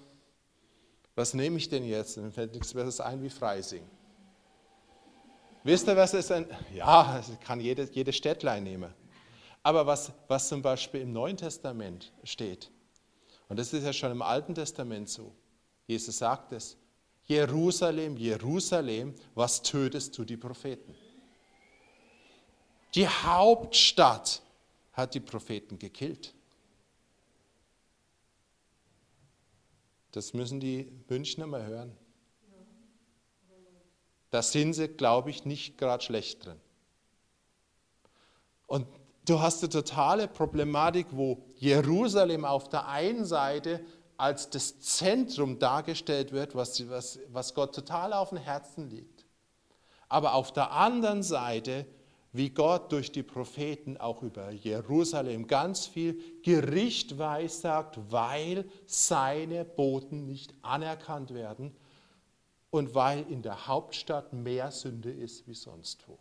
was 1.15 1.35
nehme 1.35 1.57
ich 1.57 1.69
denn 1.69 1.85
jetzt? 1.85 2.17
Mir 2.19 2.31
fällt 2.31 2.53
nichts 2.53 2.75
Besseres 2.75 3.01
ein 3.01 3.23
wie 3.23 3.31
Freising. 3.31 3.83
Wisst 5.65 5.89
ihr, 5.89 5.97
was 5.97 6.15
ist 6.15 6.31
ein, 6.31 6.47
ja, 6.75 7.23
kann 7.45 7.61
jede, 7.61 7.89
jede 7.93 8.13
Städtlein 8.13 8.65
nehmen. 8.65 8.93
Aber 9.63 9.87
was, 9.87 10.13
was 10.29 10.49
zum 10.49 10.63
Beispiel 10.63 11.03
im 11.03 11.13
Neuen 11.13 11.37
Testament 11.37 12.13
steht, 12.25 12.71
und 13.49 13.59
das 13.59 13.73
ist 13.73 13.85
ja 13.85 13.93
schon 13.93 14.13
im 14.13 14.23
Alten 14.23 14.55
Testament 14.55 15.09
so, 15.09 15.33
Jesus 15.87 16.19
sagt 16.19 16.53
es, 16.53 16.77
Jerusalem, 17.25 18.17
Jerusalem, 18.17 19.15
was 19.35 19.63
tötest 19.63 20.17
du 20.17 20.25
die 20.25 20.37
Propheten? 20.37 20.95
Die 22.95 23.07
Hauptstadt 23.07 24.43
hat 24.93 25.15
die 25.15 25.21
Propheten 25.21 25.79
gekillt. 25.79 26.35
Das 30.13 30.33
müssen 30.33 30.59
die 30.59 30.91
Münchner 31.09 31.47
mal 31.47 31.65
hören. 31.65 31.97
Da 34.31 34.43
sind 34.43 34.75
sie, 34.75 34.89
glaube 34.89 35.31
ich, 35.31 35.45
nicht 35.45 35.79
gerade 35.79 36.03
schlecht 36.03 36.45
drin. 36.45 36.61
Und 38.67 38.87
du 39.25 39.41
hast 39.41 39.63
eine 39.63 39.71
totale 39.71 40.29
Problematik, 40.29 41.07
wo 41.13 41.43
Jerusalem 41.57 42.45
auf 42.45 42.69
der 42.69 42.89
einen 42.89 43.25
Seite 43.25 43.85
als 44.17 44.51
das 44.51 44.81
Zentrum 44.81 45.59
dargestellt 45.59 46.33
wird, 46.33 46.55
was, 46.55 46.89
was, 46.91 47.21
was 47.29 47.55
Gott 47.55 47.75
total 47.75 48.13
auf 48.13 48.31
dem 48.31 48.39
Herzen 48.39 48.91
liegt. 48.91 49.25
Aber 50.09 50.35
auf 50.35 50.53
der 50.53 50.73
anderen 50.73 51.23
Seite, 51.23 51.87
wie 52.33 52.51
Gott 52.51 52.93
durch 52.93 53.11
die 53.11 53.23
Propheten 53.23 53.97
auch 53.97 54.23
über 54.23 54.51
Jerusalem 54.51 55.47
ganz 55.47 55.87
viel 55.87 56.21
Gericht 56.43 57.19
weissagt, 57.19 57.99
weil 58.11 58.65
seine 58.87 59.65
Boten 59.65 60.27
nicht 60.27 60.55
anerkannt 60.63 61.33
werden 61.33 61.75
und 62.71 62.95
weil 62.95 63.25
in 63.31 63.43
der 63.43 63.67
Hauptstadt 63.67 64.33
mehr 64.33 64.71
Sünde 64.71 65.11
ist 65.11 65.47
wie 65.47 65.55
sonst 65.55 66.07
wo. 66.07 66.19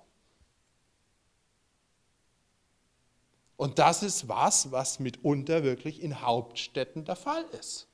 Und 3.57 3.79
das 3.79 4.03
ist 4.03 4.27
was, 4.27 4.71
was 4.71 4.99
mitunter 4.99 5.63
wirklich 5.63 6.01
in 6.01 6.21
Hauptstädten 6.21 7.05
der 7.05 7.15
Fall 7.15 7.43
ist. 7.59 7.87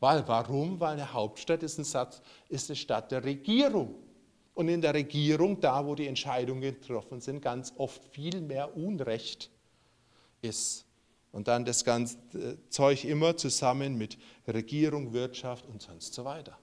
Weil, 0.00 0.26
warum? 0.26 0.80
Weil 0.80 0.94
eine 0.94 1.12
Hauptstadt 1.12 1.62
ist, 1.62 1.78
ein 1.78 1.84
Satz, 1.84 2.22
ist 2.48 2.70
eine 2.70 2.76
Stadt 2.76 3.12
der 3.12 3.22
Regierung. 3.22 3.94
Und 4.60 4.68
in 4.68 4.82
der 4.82 4.92
Regierung, 4.92 5.58
da 5.58 5.86
wo 5.86 5.94
die 5.94 6.06
Entscheidungen 6.06 6.60
getroffen 6.60 7.22
sind, 7.22 7.40
ganz 7.40 7.72
oft 7.78 8.04
viel 8.12 8.42
mehr 8.42 8.76
Unrecht 8.76 9.48
ist. 10.42 10.84
Und 11.32 11.48
dann 11.48 11.64
das 11.64 11.82
ganze 11.82 12.18
äh, 12.34 12.56
Zeug 12.68 13.06
immer 13.06 13.38
zusammen 13.38 13.96
mit 13.96 14.18
Regierung, 14.46 15.14
Wirtschaft 15.14 15.64
und 15.64 15.80
sonst 15.80 16.12
so 16.12 16.26
weiter. 16.26 16.58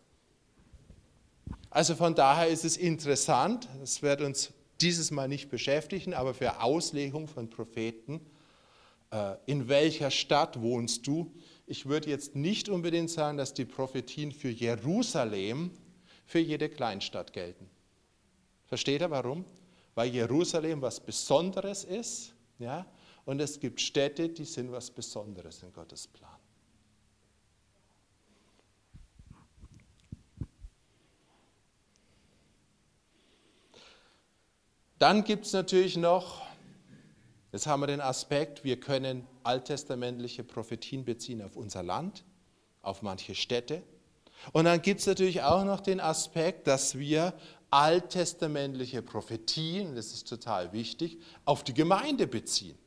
Also 1.71 1.95
von 1.95 2.13
daher 2.13 2.49
ist 2.49 2.65
es 2.65 2.77
interessant, 2.77 3.67
das 3.79 4.03
wird 4.03 4.21
uns 4.21 4.53
dieses 4.79 5.09
Mal 5.09 5.27
nicht 5.27 5.49
beschäftigen, 5.49 6.13
aber 6.13 6.35
für 6.35 6.61
Auslegung 6.61 7.27
von 7.27 7.49
Propheten 7.49 8.21
äh, 9.09 9.37
in 9.47 9.69
welcher 9.69 10.11
Stadt 10.11 10.61
wohnst 10.61 11.07
du? 11.07 11.33
Ich 11.65 11.87
würde 11.87 12.11
jetzt 12.11 12.35
nicht 12.35 12.69
unbedingt 12.69 13.09
sagen, 13.09 13.39
dass 13.39 13.55
die 13.55 13.65
Prophetien 13.65 14.31
für 14.31 14.49
Jerusalem 14.49 15.71
für 16.27 16.37
jede 16.37 16.69
Kleinstadt 16.69 17.33
gelten. 17.33 17.67
Versteht 18.68 19.01
ihr 19.01 19.09
warum? 19.09 19.45
Weil 19.95 20.09
Jerusalem 20.09 20.82
was 20.82 20.99
Besonderes 20.99 21.84
ist, 21.84 22.34
ja, 22.59 22.86
und 23.26 23.39
es 23.41 23.59
gibt 23.59 23.82
Städte, 23.82 24.30
die 24.30 24.45
sind 24.45 24.72
was 24.72 24.91
Besonderes 24.91 25.63
in 25.63 25.74
Gottes 25.74 26.07
Plan. 26.07 26.30
Dann 34.99 35.24
gibt 35.24 35.45
es 35.45 35.53
natürlich 35.53 35.97
noch 35.97 36.47
Jetzt 37.57 37.65
haben 37.65 37.80
wir 37.80 37.88
den 37.88 38.01
Aspekt, 38.01 38.63
wir 38.63 38.80
können 38.80 39.26
alttestamentliche 39.43 40.43
Prophetien 40.43 41.05
beziehen 41.05 41.41
auf 41.41 41.55
unser 41.55 41.82
Land, 41.82 42.26
auf 42.82 43.01
manche 43.01 43.36
Städte. 43.36 43.82
Und 44.51 44.65
dann 44.65 44.82
gibt 44.82 44.99
es 44.99 45.07
natürlich 45.07 45.41
auch 45.41 45.63
noch 45.63 45.80
den 45.80 45.99
Aspekt, 45.99 46.68
dass 46.68 46.99
wir 46.99 47.34
alttestamentliche 47.70 49.01
Prophetien, 49.01 49.95
das 49.95 50.13
ist 50.13 50.28
total 50.28 50.72
wichtig, 50.74 51.20
auf 51.45 51.63
die 51.63 51.74
Gemeinde 51.74 52.28
beziehen. 52.28 52.78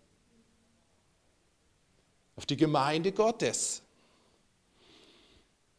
Auf 2.36 2.46
die 2.46 2.56
Gemeinde 2.56 3.12
Gottes. 3.12 3.82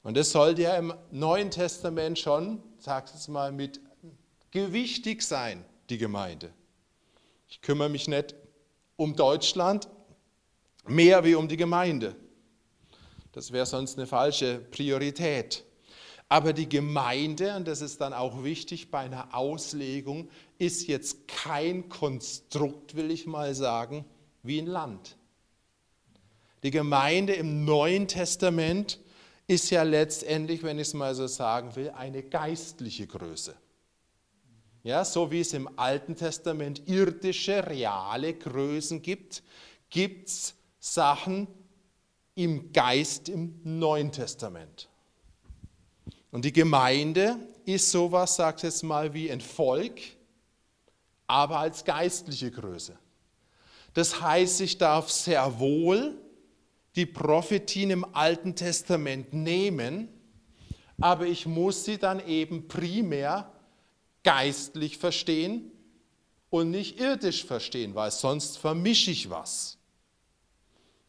Und 0.03 0.17
das 0.17 0.31
sollte 0.31 0.63
ja 0.63 0.75
im 0.75 0.93
Neuen 1.11 1.51
Testament 1.51 2.17
schon, 2.19 2.61
sag 2.79 3.13
es 3.13 3.27
mal, 3.27 3.51
mit 3.51 3.79
gewichtig 4.51 5.21
sein, 5.21 5.63
die 5.89 5.97
Gemeinde. 5.97 6.51
Ich 7.47 7.61
kümmere 7.61 7.89
mich 7.89 8.07
nicht 8.07 8.35
um 8.95 9.15
Deutschland 9.15 9.87
mehr 10.87 11.23
wie 11.23 11.35
um 11.35 11.47
die 11.47 11.57
Gemeinde. 11.57 12.15
Das 13.31 13.51
wäre 13.51 13.65
sonst 13.65 13.97
eine 13.97 14.07
falsche 14.07 14.59
Priorität. 14.59 15.63
Aber 16.31 16.53
die 16.53 16.69
Gemeinde, 16.69 17.57
und 17.57 17.67
das 17.67 17.81
ist 17.81 17.99
dann 17.99 18.13
auch 18.13 18.45
wichtig 18.45 18.89
bei 18.89 18.99
einer 18.99 19.35
Auslegung, 19.35 20.29
ist 20.57 20.87
jetzt 20.87 21.27
kein 21.27 21.89
Konstrukt, 21.89 22.95
will 22.95 23.11
ich 23.11 23.27
mal 23.27 23.53
sagen, 23.53 24.05
wie 24.41 24.59
ein 24.59 24.65
Land. 24.65 25.17
Die 26.63 26.71
Gemeinde 26.71 27.33
im 27.33 27.65
Neuen 27.65 28.07
Testament 28.07 29.01
ist 29.45 29.71
ja 29.71 29.83
letztendlich, 29.83 30.63
wenn 30.63 30.79
ich 30.79 30.87
es 30.87 30.93
mal 30.93 31.13
so 31.15 31.27
sagen 31.27 31.75
will, 31.75 31.89
eine 31.89 32.23
geistliche 32.23 33.07
Größe. 33.07 33.53
Ja, 34.83 35.03
so 35.03 35.31
wie 35.31 35.41
es 35.41 35.51
im 35.51 35.77
Alten 35.77 36.15
Testament 36.15 36.87
irdische, 36.87 37.67
reale 37.67 38.35
Größen 38.35 39.01
gibt, 39.01 39.43
gibt 39.89 40.29
es 40.29 40.55
Sachen 40.79 41.49
im 42.35 42.71
Geist 42.71 43.27
im 43.27 43.59
Neuen 43.65 44.13
Testament. 44.13 44.87
Und 46.31 46.45
die 46.45 46.53
Gemeinde 46.53 47.37
ist 47.65 47.91
sowas, 47.91 48.37
sagt 48.37 48.63
jetzt 48.63 48.83
mal, 48.83 49.13
wie 49.13 49.31
ein 49.31 49.41
Volk, 49.41 49.99
aber 51.27 51.59
als 51.59 51.83
geistliche 51.83 52.49
Größe. 52.51 52.97
Das 53.93 54.21
heißt, 54.21 54.61
ich 54.61 54.77
darf 54.77 55.09
sehr 55.09 55.59
wohl 55.59 56.17
die 56.95 57.05
Prophetien 57.05 57.89
im 57.89 58.15
Alten 58.15 58.55
Testament 58.55 59.33
nehmen, 59.33 60.09
aber 60.99 61.25
ich 61.25 61.45
muss 61.45 61.85
sie 61.85 61.97
dann 61.97 62.25
eben 62.25 62.67
primär 62.67 63.51
geistlich 64.23 64.97
verstehen 64.97 65.71
und 66.49 66.71
nicht 66.71 66.99
irdisch 66.99 67.45
verstehen, 67.45 67.95
weil 67.95 68.11
sonst 68.11 68.57
vermische 68.57 69.11
ich 69.11 69.29
was. 69.29 69.77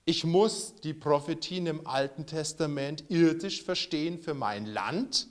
Ich 0.04 0.24
muss 0.24 0.74
die 0.82 0.94
Prophetien 0.94 1.66
im 1.66 1.86
Alten 1.86 2.26
Testament 2.26 3.04
irdisch 3.08 3.62
verstehen 3.62 4.18
für 4.18 4.34
mein 4.34 4.66
Land 4.66 5.28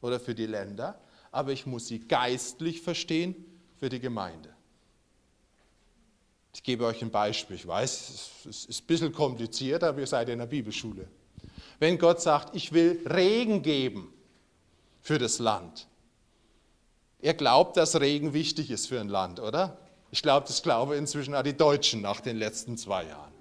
oder 0.00 0.18
für 0.18 0.34
die 0.34 0.46
Länder, 0.46 0.98
aber 1.30 1.52
ich 1.52 1.66
muss 1.66 1.88
sie 1.88 2.00
geistlich 2.00 2.80
verstehen 2.80 3.34
für 3.76 3.90
die 3.90 4.00
Gemeinde. 4.00 4.54
Ich 6.54 6.62
gebe 6.62 6.86
euch 6.86 7.02
ein 7.02 7.10
Beispiel. 7.10 7.56
Ich 7.56 7.66
weiß, 7.66 8.30
es 8.48 8.64
ist 8.64 8.82
ein 8.82 8.86
bisschen 8.86 9.12
kompliziert, 9.12 9.82
aber 9.82 9.98
ihr 9.98 10.06
seid 10.06 10.28
in 10.28 10.38
der 10.38 10.46
Bibelschule. 10.46 11.08
Wenn 11.78 11.98
Gott 11.98 12.22
sagt, 12.22 12.54
ich 12.54 12.72
will 12.72 13.02
Regen 13.06 13.62
geben 13.62 14.12
für 15.02 15.18
das 15.18 15.40
Land. 15.40 15.88
Ihr 17.20 17.34
glaubt, 17.34 17.76
dass 17.76 18.00
Regen 18.00 18.32
wichtig 18.32 18.70
ist 18.70 18.86
für 18.86 19.00
ein 19.00 19.08
Land, 19.08 19.40
oder? 19.40 19.76
Ich 20.10 20.22
glaube, 20.22 20.46
das 20.46 20.62
glauben 20.62 20.92
inzwischen 20.92 21.34
auch 21.34 21.42
die 21.42 21.56
Deutschen 21.56 22.00
nach 22.00 22.20
den 22.20 22.36
letzten 22.36 22.78
zwei 22.78 23.04
Jahren. 23.04 23.33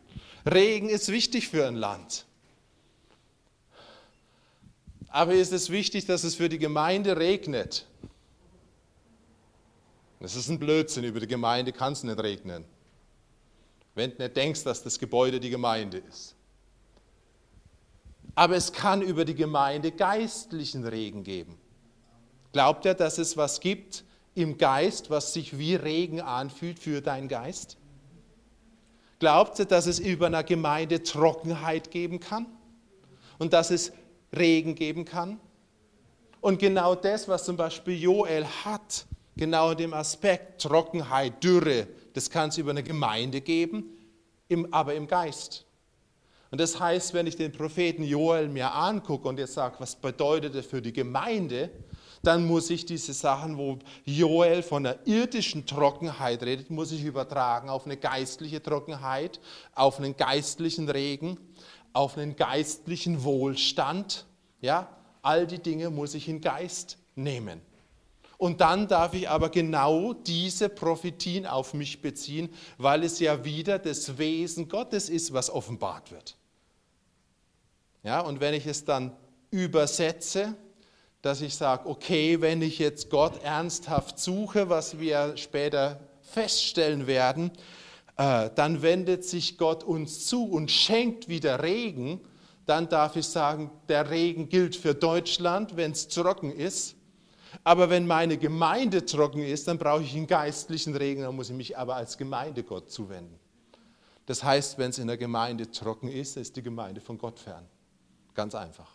Regen 0.45 0.89
ist 0.89 1.09
wichtig 1.09 1.47
für 1.47 1.67
ein 1.67 1.75
Land. 1.75 2.25
Aber 5.07 5.33
ist 5.33 5.53
es 5.53 5.69
wichtig, 5.69 6.05
dass 6.05 6.23
es 6.23 6.35
für 6.35 6.49
die 6.49 6.57
Gemeinde 6.57 7.17
regnet? 7.17 7.85
Das 10.19 10.35
ist 10.35 10.49
ein 10.49 10.57
Blödsinn. 10.57 11.03
Über 11.03 11.19
die 11.19 11.27
Gemeinde 11.27 11.71
kann 11.71 11.93
es 11.93 12.03
nicht 12.03 12.19
regnen. 12.19 12.65
Wenn 13.93 14.11
du 14.11 14.23
nicht 14.23 14.35
denkst, 14.35 14.63
dass 14.63 14.81
das 14.81 14.97
Gebäude 14.97 15.39
die 15.39 15.49
Gemeinde 15.49 15.99
ist. 15.99 16.35
Aber 18.35 18.55
es 18.55 18.73
kann 18.73 19.01
über 19.01 19.25
die 19.25 19.35
Gemeinde 19.35 19.91
geistlichen 19.91 20.85
Regen 20.85 21.23
geben. 21.23 21.57
Glaubt 22.51 22.85
ihr, 22.85 22.95
dass 22.95 23.17
es 23.17 23.37
was 23.37 23.59
gibt 23.59 24.03
im 24.33 24.57
Geist, 24.57 25.09
was 25.09 25.33
sich 25.33 25.57
wie 25.57 25.75
Regen 25.75 26.21
anfühlt 26.21 26.79
für 26.79 27.01
deinen 27.01 27.27
Geist? 27.27 27.77
Glaubt 29.23 29.57
ihr, 29.57 29.63
dass 29.63 29.85
es 29.85 29.99
über 29.99 30.25
einer 30.25 30.43
Gemeinde 30.43 31.01
Trockenheit 31.01 31.91
geben 31.91 32.19
kann? 32.19 32.45
Und 33.39 33.53
dass 33.53 33.71
es 33.71 33.93
Regen 34.35 34.75
geben 34.75 35.05
kann? 35.05 35.39
Und 36.41 36.59
genau 36.59 36.93
das, 36.93 37.29
was 37.29 37.45
zum 37.45 37.55
Beispiel 37.55 37.97
Joel 37.97 38.45
hat, 38.65 39.05
genau 39.37 39.71
in 39.71 39.77
dem 39.77 39.93
Aspekt 39.93 40.63
Trockenheit, 40.63 41.41
Dürre, 41.41 41.87
das 42.11 42.29
kann 42.29 42.49
es 42.49 42.57
über 42.57 42.71
eine 42.71 42.83
Gemeinde 42.83 43.39
geben, 43.39 43.85
im, 44.49 44.73
aber 44.73 44.93
im 44.93 45.07
Geist. 45.07 45.63
Und 46.51 46.59
das 46.59 46.77
heißt, 46.77 47.13
wenn 47.13 47.25
ich 47.25 47.37
den 47.37 47.53
Propheten 47.53 48.03
Joel 48.03 48.49
mir 48.49 48.73
angucke 48.73 49.29
und 49.29 49.39
jetzt 49.39 49.53
sage, 49.53 49.75
was 49.79 49.95
bedeutet 49.95 50.53
das 50.53 50.65
für 50.65 50.81
die 50.81 50.91
Gemeinde, 50.91 51.69
dann 52.23 52.47
muss 52.47 52.69
ich 52.69 52.85
diese 52.85 53.13
Sachen, 53.13 53.57
wo 53.57 53.79
Joel 54.05 54.63
von 54.63 54.83
der 54.83 55.05
irdischen 55.05 55.65
Trockenheit 55.65 56.41
redet, 56.41 56.69
muss 56.69 56.93
ich 56.93 57.03
übertragen 57.03 57.69
auf 57.69 57.85
eine 57.85 57.97
geistliche 57.97 58.63
Trockenheit, 58.63 59.41
auf 59.75 59.99
einen 59.99 60.15
geistlichen 60.15 60.89
Regen, 60.89 61.37
auf 61.91 62.17
einen 62.17 62.37
geistlichen 62.37 63.25
Wohlstand. 63.25 64.25
Ja, 64.61 64.89
all 65.21 65.45
die 65.45 65.59
Dinge 65.59 65.89
muss 65.89 66.13
ich 66.13 66.29
in 66.29 66.39
Geist 66.39 66.97
nehmen. 67.15 67.61
Und 68.37 68.61
dann 68.61 68.87
darf 68.87 69.13
ich 69.13 69.29
aber 69.29 69.49
genau 69.49 70.13
diese 70.13 70.69
Prophetien 70.69 71.45
auf 71.45 71.73
mich 71.73 72.01
beziehen, 72.01 72.49
weil 72.77 73.03
es 73.03 73.19
ja 73.19 73.43
wieder 73.43 73.79
das 73.79 74.17
Wesen 74.17 74.69
Gottes 74.69 75.09
ist, 75.09 75.33
was 75.33 75.49
offenbart 75.49 76.11
wird. 76.11 76.37
Ja, 78.01 78.21
und 78.21 78.39
wenn 78.39 78.53
ich 78.53 78.65
es 78.65 78.85
dann 78.85 79.15
übersetze, 79.51 80.55
dass 81.23 81.39
ich 81.41 81.55
sage, 81.55 81.89
okay, 81.89 82.41
wenn 82.41 82.61
ich 82.61 82.79
jetzt 82.79 83.09
Gott 83.09 83.41
ernsthaft 83.43 84.19
suche, 84.19 84.69
was 84.69 84.99
wir 84.99 85.37
später 85.37 86.01
feststellen 86.21 87.07
werden, 87.07 87.49
äh, 88.17 88.49
dann 88.53 88.81
wendet 88.81 89.23
sich 89.23 89.57
Gott 89.57 89.85
uns 89.85 90.27
zu 90.27 90.43
und 90.43 90.69
schenkt 90.69 91.29
wieder 91.29 91.63
Regen, 91.63 92.19
dann 92.65 92.89
darf 92.89 93.15
ich 93.15 93.25
sagen, 93.25 93.71
der 93.87 94.09
Regen 94.09 94.49
gilt 94.49 94.75
für 94.75 94.93
Deutschland, 94.93 95.77
wenn 95.77 95.91
es 95.91 96.09
trocken 96.09 96.51
ist. 96.51 96.95
Aber 97.63 97.89
wenn 97.89 98.05
meine 98.05 98.37
Gemeinde 98.37 99.05
trocken 99.05 99.43
ist, 99.43 99.69
dann 99.69 99.77
brauche 99.77 100.03
ich 100.03 100.13
einen 100.15 100.27
geistlichen 100.27 100.93
Regen, 100.93 101.21
dann 101.21 101.35
muss 101.37 101.49
ich 101.49 101.55
mich 101.55 101.77
aber 101.77 101.95
als 101.95 102.17
Gemeinde 102.17 102.63
Gott 102.63 102.91
zuwenden. 102.91 103.39
Das 104.25 104.43
heißt, 104.43 104.77
wenn 104.77 104.89
es 104.89 104.99
in 104.99 105.07
der 105.07 105.17
Gemeinde 105.17 105.71
trocken 105.71 106.09
ist, 106.09 106.35
ist 106.35 106.57
die 106.57 106.63
Gemeinde 106.63 106.99
von 106.99 107.17
Gott 107.17 107.39
fern. 107.39 107.65
Ganz 108.33 108.55
einfach. 108.55 108.91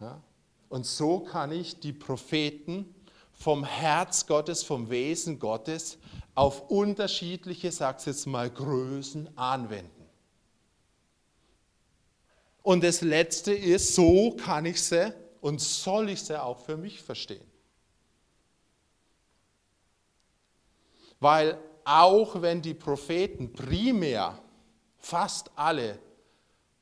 Ja? 0.00 0.22
Und 0.68 0.86
so 0.86 1.20
kann 1.20 1.52
ich 1.52 1.80
die 1.80 1.92
Propheten 1.92 2.94
vom 3.32 3.64
Herz 3.64 4.26
Gottes, 4.26 4.62
vom 4.62 4.90
Wesen 4.90 5.38
Gottes 5.38 5.98
auf 6.34 6.70
unterschiedliche, 6.70 7.70
sag's 7.70 8.06
jetzt 8.06 8.26
mal, 8.26 8.50
Größen 8.50 9.36
anwenden. 9.36 9.90
Und 12.62 12.82
das 12.82 13.00
Letzte 13.00 13.52
ist, 13.52 13.94
so 13.94 14.32
kann 14.32 14.66
ich 14.66 14.82
sie 14.82 15.14
und 15.40 15.60
soll 15.60 16.10
ich 16.10 16.22
sie 16.22 16.42
auch 16.42 16.58
für 16.58 16.76
mich 16.76 17.00
verstehen. 17.00 17.46
Weil 21.20 21.58
auch 21.84 22.42
wenn 22.42 22.62
die 22.62 22.74
Propheten 22.74 23.52
primär 23.52 24.42
fast 24.98 25.50
alle 25.54 25.98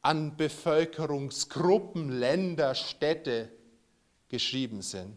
an 0.00 0.36
Bevölkerungsgruppen, 0.36 2.18
Länder, 2.18 2.74
Städte 2.74 3.52
geschrieben 4.28 4.82
sind, 4.82 5.16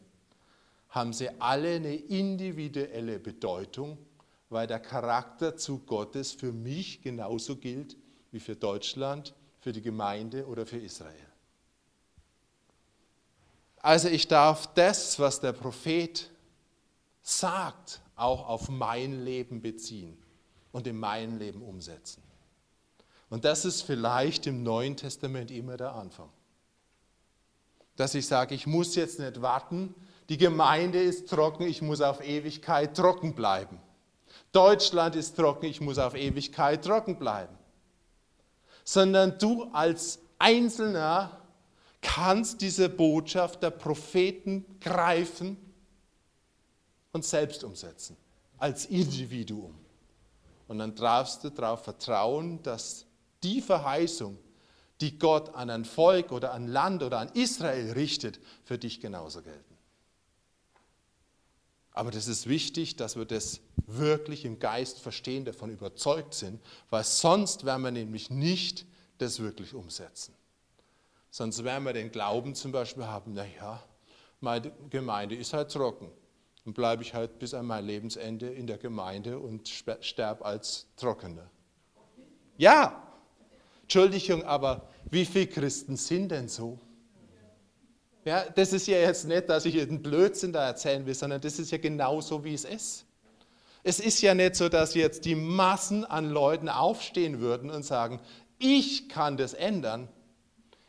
haben 0.90 1.14
sie 1.14 1.30
alle 1.40 1.76
eine 1.76 1.96
individuelle 1.96 3.20
Bedeutung, 3.20 3.98
weil 4.50 4.68
der 4.68 4.80
Charakterzug 4.80 5.86
Gottes 5.86 6.32
für 6.32 6.52
mich 6.52 7.02
genauso 7.02 7.58
gilt 7.58 7.98
wie 8.32 8.40
für 8.40 8.56
Deutschland, 8.56 9.34
für 9.60 9.72
die 9.72 9.82
Gemeinde 9.82 10.46
oder 10.48 10.66
für 10.66 10.78
Israel. 10.78 11.14
Also 13.82 14.08
ich 14.08 14.28
darf 14.28 14.74
das, 14.74 15.20
was 15.20 15.40
der 15.40 15.54
Prophet 15.54 16.30
sagt, 17.22 18.02
auch 18.16 18.48
auf 18.48 18.70
mein 18.70 19.24
Leben 19.24 19.62
beziehen 19.62 20.18
und 20.72 20.88
in 20.88 20.98
mein 20.98 21.38
Leben 21.38 21.62
umsetzen. 21.62 22.24
Und 23.30 23.46
das 23.46 23.66
ist 23.66 23.82
vielleicht 23.82 24.48
im 24.48 24.64
Neuen 24.64 24.96
Testament 24.96 25.52
immer 25.52 25.78
der 25.78 25.94
Anfang. 25.94 26.30
Dass 27.98 28.16
ich 28.16 28.26
sage, 28.26 28.56
ich 28.56 28.66
muss 28.66 28.96
jetzt 28.96 29.20
nicht 29.20 29.42
warten, 29.42 29.94
die 30.30 30.38
Gemeinde 30.38 31.02
ist 31.02 31.30
trocken, 31.30 31.64
ich 31.64 31.82
muss 31.82 32.00
auf 32.00 32.24
Ewigkeit 32.26 32.96
trocken 32.96 33.34
bleiben. 33.34 33.80
Deutschland 34.52 35.16
ist 35.16 35.36
trocken, 35.36 35.66
ich 35.66 35.82
muss 35.82 35.98
auf 35.98 36.16
Ewigkeit 36.16 36.86
trocken 36.86 37.18
bleiben. 37.18 37.58
Sondern 38.84 39.38
du 39.38 39.66
als 39.74 40.20
Einzelner 40.40 41.42
kannst 42.02 42.62
diese 42.62 42.88
Botschaft 42.88 43.64
der 43.64 43.72
Propheten 43.72 44.66
greifen 44.80 45.58
und 47.12 47.26
selbst 47.26 47.64
umsetzen, 47.64 48.16
als 48.58 48.86
Individuum. 48.86 49.74
Und 50.68 50.80
dann 50.80 50.96
darfst 50.96 51.44
du 51.44 51.50
darauf 51.50 51.84
vertrauen, 51.84 52.62
dass 52.62 53.06
die 53.44 53.62
Verheißung, 53.62 54.38
die 55.02 55.20
Gott 55.20 55.54
an 55.56 55.70
ein 55.70 55.86
Volk 55.86 56.32
oder 56.32 56.54
an 56.54 56.68
Land 56.68 57.04
oder 57.04 57.20
an 57.20 57.30
Israel 57.34 57.92
richtet, 57.94 58.40
für 58.64 58.78
dich 58.78 59.00
genauso 59.00 59.42
gelten. 59.42 59.78
Aber 61.92 62.12
das 62.12 62.28
ist 62.28 62.48
wichtig, 62.48 62.96
dass 62.96 63.16
wir 63.16 63.26
das 63.26 63.60
wirklich 63.88 64.46
im 64.46 64.60
Geist 64.60 65.00
verstehen, 65.00 65.46
davon 65.46 65.72
überzeugt 65.72 66.36
sind, 66.36 66.62
weil 66.92 67.04
sonst 67.04 67.66
werden 67.66 67.82
wir 67.82 67.92
nämlich 67.92 68.30
nicht 68.30 68.86
das 69.18 69.40
wirklich 69.40 69.74
umsetzen. 69.74 70.36
Sonst 71.32 71.64
werden 71.64 71.84
wir 71.84 71.94
den 71.94 72.12
Glauben 72.12 72.54
zum 72.54 72.72
Beispiel 72.72 73.06
haben, 73.06 73.34
naja, 73.34 73.84
meine 74.40 74.72
Gemeinde 74.90 75.36
ist 75.36 75.54
halt 75.54 75.72
trocken. 75.72 76.12
Dann 76.66 76.74
bleibe 76.74 77.02
ich 77.02 77.14
halt 77.14 77.40
bis 77.40 77.54
an 77.54 77.66
mein 77.66 77.86
Lebensende 77.86 78.48
in 78.48 78.68
der 78.68 78.78
Gemeinde 78.78 79.40
und 79.40 79.68
sterbe 79.68 80.46
als 80.46 80.86
Trockener. 80.98 81.50
Ja, 82.58 83.07
Entschuldigung, 83.88 84.44
aber 84.44 84.90
wie 85.10 85.24
viele 85.24 85.48
Christen 85.48 85.96
sind 85.96 86.30
denn 86.30 86.50
so? 86.50 86.78
Ja, 88.26 88.44
das 88.54 88.74
ist 88.74 88.86
ja 88.86 88.98
jetzt 88.98 89.26
nicht, 89.26 89.48
dass 89.48 89.64
ich 89.64 89.80
einen 89.80 90.04
Blödsinn 90.04 90.52
da 90.52 90.68
erzählen 90.68 91.06
will, 91.06 91.14
sondern 91.14 91.40
das 91.40 91.58
ist 91.58 91.72
ja 91.72 91.78
genau 91.78 92.20
so, 92.20 92.44
wie 92.44 92.54
es 92.54 92.66
ist. 92.66 93.06
Es 93.84 94.02
ist 94.02 94.22
ja 94.22 94.36
nicht 94.36 94.58
so, 94.58 94.68
dass 94.68 94.94
jetzt 94.94 95.24
die 95.24 95.36
Massen 95.36 96.04
an 96.04 96.30
Leuten 96.30 96.68
aufstehen 96.68 97.40
würden 97.40 97.70
und 97.70 97.84
sagen, 97.84 98.20
ich 98.60 99.08
kann 99.08 99.38
das 99.38 99.54
ändern, 99.54 100.10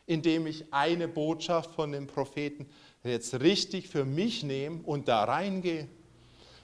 indem 0.05 0.45
ich 0.45 0.73
eine 0.73 1.07
Botschaft 1.07 1.71
von 1.71 1.93
dem 1.93 2.05
Propheten 2.05 2.67
jetzt 3.05 3.39
richtig 3.39 3.87
für 3.87 4.03
mich 4.03 4.43
nehme 4.43 4.81
und 4.83 5.07
da 5.07 5.23
reingehe. 5.23 5.87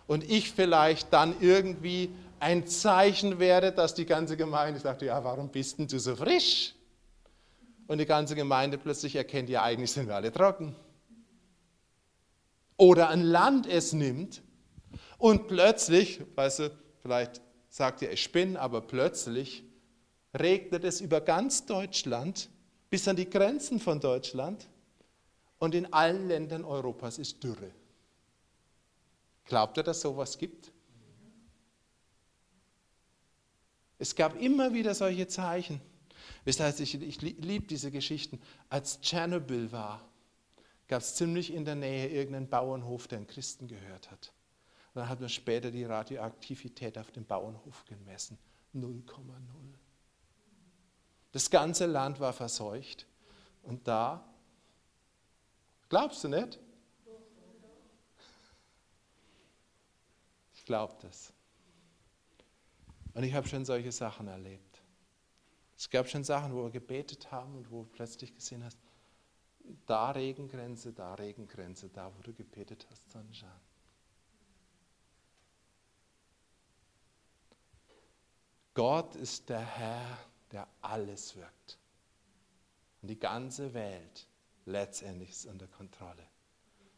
Und 0.08 0.30
ich 0.30 0.52
vielleicht 0.52 1.14
dann 1.14 1.34
irgendwie 1.40 2.10
ein 2.40 2.68
Zeichen 2.68 3.40
werde, 3.40 3.72
dass 3.72 3.94
die 3.94 4.06
ganze 4.06 4.38
Gemeinde 4.38 4.80
sagt, 4.80 5.02
ja, 5.02 5.24
warum 5.24 5.50
bist 5.50 5.80
denn 5.80 5.88
du 5.88 6.00
so 6.00 6.16
frisch? 6.16 6.76
Und 7.88 8.00
die 8.00 8.06
ganze 8.06 8.36
Gemeinde 8.36 8.78
plötzlich 8.78 9.16
erkennt, 9.16 9.50
ja, 9.50 9.64
eigentlich 9.64 9.92
sind 9.92 10.08
wir 10.08 10.16
alle 10.16 10.32
trocken. 10.32 10.76
Oder 12.78 13.10
ein 13.10 13.22
Land 13.22 13.68
es 13.68 13.94
nimmt 13.94 14.42
und 15.18 15.48
plötzlich, 15.48 16.22
weißt 16.36 16.60
du, 16.60 16.72
vielleicht 17.02 17.42
sagt 17.70 18.02
ihr, 18.02 18.12
ich 18.12 18.32
bin, 18.32 18.58
aber 18.58 18.82
plötzlich 18.82 19.64
regnet 20.38 20.84
es 20.84 21.00
über 21.00 21.22
ganz 21.22 21.66
Deutschland 21.66 22.50
bis 22.90 23.08
an 23.08 23.16
die 23.16 23.30
Grenzen 23.30 23.80
von 23.80 24.00
Deutschland 24.00 24.68
und 25.60 25.74
in 25.76 25.92
allen 25.94 26.28
Ländern 26.28 26.66
Europas 26.66 27.18
ist 27.18 27.44
Dürre. 27.44 27.72
Glaubt 29.46 29.78
ihr, 29.78 29.84
dass 29.84 30.02
sowas 30.02 30.38
gibt? 30.38 30.72
Es 34.06 34.16
gab 34.16 34.40
immer 34.40 34.72
wieder 34.72 34.94
solche 34.94 35.28
Zeichen. 35.28 35.82
Wisst 36.44 36.60
ihr, 36.60 36.80
ich, 36.80 37.02
ich 37.02 37.22
liebe 37.24 37.66
diese 37.66 37.90
Geschichten. 37.90 38.40
Als 38.70 39.02
Tschernobyl 39.02 39.72
war, 39.72 40.08
gab 40.88 41.02
es 41.02 41.16
ziemlich 41.16 41.52
in 41.52 41.66
der 41.66 41.74
Nähe 41.74 42.10
irgendeinen 42.10 42.48
Bauernhof, 42.48 43.08
der 43.08 43.18
einen 43.18 43.26
Christen 43.26 43.68
gehört 43.68 44.12
hat. 44.12 44.32
Und 44.94 45.00
dann 45.00 45.10
hat 45.10 45.22
man 45.22 45.30
später 45.30 45.72
die 45.72 45.86
Radioaktivität 45.86 47.00
auf 47.00 47.10
dem 47.10 47.26
Bauernhof 47.26 47.84
gemessen. 47.86 48.38
0,0. 48.76 49.02
Das 51.32 51.50
ganze 51.50 51.88
Land 51.88 52.20
war 52.20 52.34
verseucht. 52.34 53.08
Und 53.64 53.88
da, 53.88 54.24
glaubst 55.90 56.24
du 56.24 56.28
nicht? 56.28 56.60
Ich 60.54 60.64
glaube 60.64 60.94
das. 61.02 61.34
Und 63.16 63.24
ich 63.24 63.34
habe 63.34 63.48
schon 63.48 63.66
solche 63.66 63.92
Sachen 63.92 64.28
erlebt. 64.28 64.84
Es 65.76 65.90
gab 65.90 66.08
schon 66.08 66.24
Sachen, 66.24 66.54
wo 66.54 66.64
wir 66.64 66.70
gebetet 66.70 67.32
haben 67.32 67.56
und 67.56 67.72
wo 67.72 67.84
du 67.84 67.90
plötzlich 67.90 68.36
gesehen 68.36 68.64
hast, 68.64 68.78
da 69.88 70.12
Regengrenze, 70.12 70.94
da 70.94 71.16
Regengrenze, 71.16 71.90
da 71.90 72.12
wo 72.16 72.22
du 72.22 72.34
gebetet 72.34 72.86
hast, 72.92 73.10
Sonnenschein. 73.10 73.50
Gott 78.76 79.16
ist 79.16 79.50
der 79.50 79.66
Herr 79.66 80.20
der 80.52 80.68
alles 80.82 81.36
wirkt. 81.36 81.78
Und 83.02 83.10
die 83.10 83.20
ganze 83.20 83.74
Welt 83.74 84.28
letztendlich 84.66 85.32
ist 85.32 85.46
unter 85.48 85.68
Kontrolle. 85.68 86.26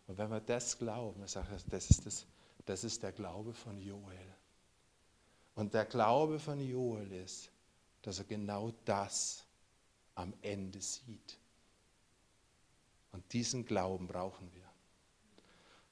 Und 0.05 0.17
wenn 0.17 0.29
wir 0.29 0.39
das 0.39 0.77
glauben, 0.77 1.23
ich 1.23 1.31
sage, 1.31 1.57
das 1.69 1.89
ist, 1.89 2.05
das, 2.05 2.27
das 2.65 2.83
ist 2.83 3.03
der 3.03 3.11
Glaube 3.11 3.53
von 3.53 3.79
Joel. 3.79 4.36
Und 5.57 5.73
der 5.73 5.85
Glaube 5.85 6.37
von 6.37 6.59
Joel 6.59 7.11
ist, 7.11 7.49
dass 8.03 8.19
er 8.19 8.25
genau 8.25 8.71
das 8.85 9.43
am 10.13 10.31
Ende 10.43 10.79
sieht. 10.79 11.39
Und 13.11 13.33
diesen 13.33 13.65
Glauben 13.65 14.05
brauchen 14.05 14.53
wir. 14.53 14.69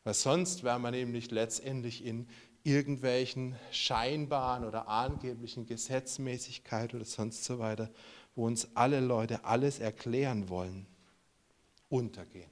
Weil 0.03 0.13
sonst 0.13 0.63
wäre 0.63 0.77
man 0.77 0.93
nämlich 0.93 1.31
letztendlich 1.31 2.05
in 2.05 2.27
irgendwelchen 2.63 3.55
scheinbaren 3.71 4.65
oder 4.65 4.87
angeblichen 4.87 5.65
Gesetzmäßigkeit 5.65 6.93
oder 6.93 7.05
sonst 7.05 7.43
so 7.43 7.57
weiter, 7.57 7.89
wo 8.35 8.45
uns 8.45 8.67
alle 8.75 8.99
Leute 8.99 9.45
alles 9.45 9.79
erklären 9.79 10.47
wollen, 10.47 10.85
untergehen. 11.89 12.51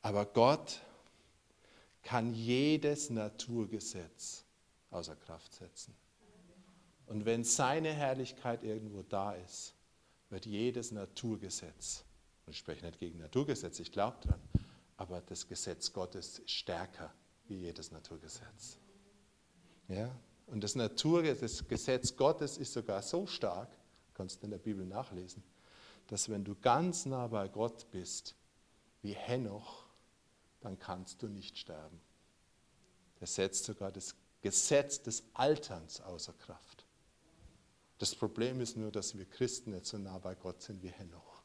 Aber 0.00 0.26
Gott 0.26 0.80
kann 2.04 2.32
jedes 2.34 3.10
Naturgesetz 3.10 4.41
außer 4.92 5.16
Kraft 5.16 5.52
setzen. 5.52 5.94
Und 7.06 7.24
wenn 7.24 7.44
seine 7.44 7.92
Herrlichkeit 7.92 8.62
irgendwo 8.62 9.02
da 9.02 9.32
ist, 9.32 9.74
wird 10.30 10.46
jedes 10.46 10.92
Naturgesetz, 10.92 12.04
und 12.46 12.52
ich 12.52 12.58
spreche 12.58 12.84
nicht 12.86 12.98
gegen 12.98 13.18
Naturgesetze, 13.18 13.82
ich 13.82 13.92
glaube 13.92 14.18
dran, 14.20 14.40
aber 14.96 15.20
das 15.20 15.46
Gesetz 15.46 15.92
Gottes 15.92 16.38
ist 16.38 16.50
stärker 16.50 17.12
wie 17.48 17.56
jedes 17.56 17.90
Naturgesetz. 17.90 18.78
Ja? 19.88 20.10
Und 20.46 20.62
das 20.62 20.74
Naturgesetz, 20.74 21.58
das 21.58 21.68
Gesetz 21.68 22.16
Gottes 22.16 22.56
ist 22.56 22.72
sogar 22.72 23.02
so 23.02 23.26
stark, 23.26 23.68
kannst 24.14 24.42
du 24.42 24.46
in 24.46 24.50
der 24.50 24.58
Bibel 24.58 24.86
nachlesen, 24.86 25.42
dass 26.06 26.28
wenn 26.28 26.44
du 26.44 26.54
ganz 26.54 27.06
nah 27.06 27.26
bei 27.26 27.48
Gott 27.48 27.90
bist, 27.90 28.34
wie 29.02 29.12
Henoch, 29.12 29.86
dann 30.60 30.78
kannst 30.78 31.22
du 31.22 31.28
nicht 31.28 31.58
sterben. 31.58 32.00
Er 33.20 33.26
setzt 33.26 33.64
sogar 33.64 33.92
das 33.92 34.14
Gesetz 34.42 35.00
des 35.00 35.22
Alterns 35.32 36.00
außer 36.00 36.32
Kraft. 36.34 36.84
Das 37.98 38.14
Problem 38.14 38.60
ist 38.60 38.76
nur, 38.76 38.90
dass 38.90 39.16
wir 39.16 39.24
Christen 39.24 39.70
nicht 39.70 39.86
so 39.86 39.96
nah 39.96 40.18
bei 40.18 40.34
Gott 40.34 40.60
sind 40.60 40.82
wie 40.82 40.90
Henoch. 40.90 41.42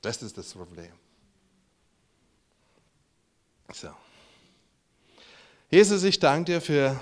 Das 0.00 0.22
ist 0.22 0.38
das 0.38 0.52
Problem. 0.54 0.92
So. 3.72 3.90
Jesus, 5.70 6.02
ich 6.04 6.18
danke 6.18 6.52
dir 6.52 6.60
für 6.60 7.00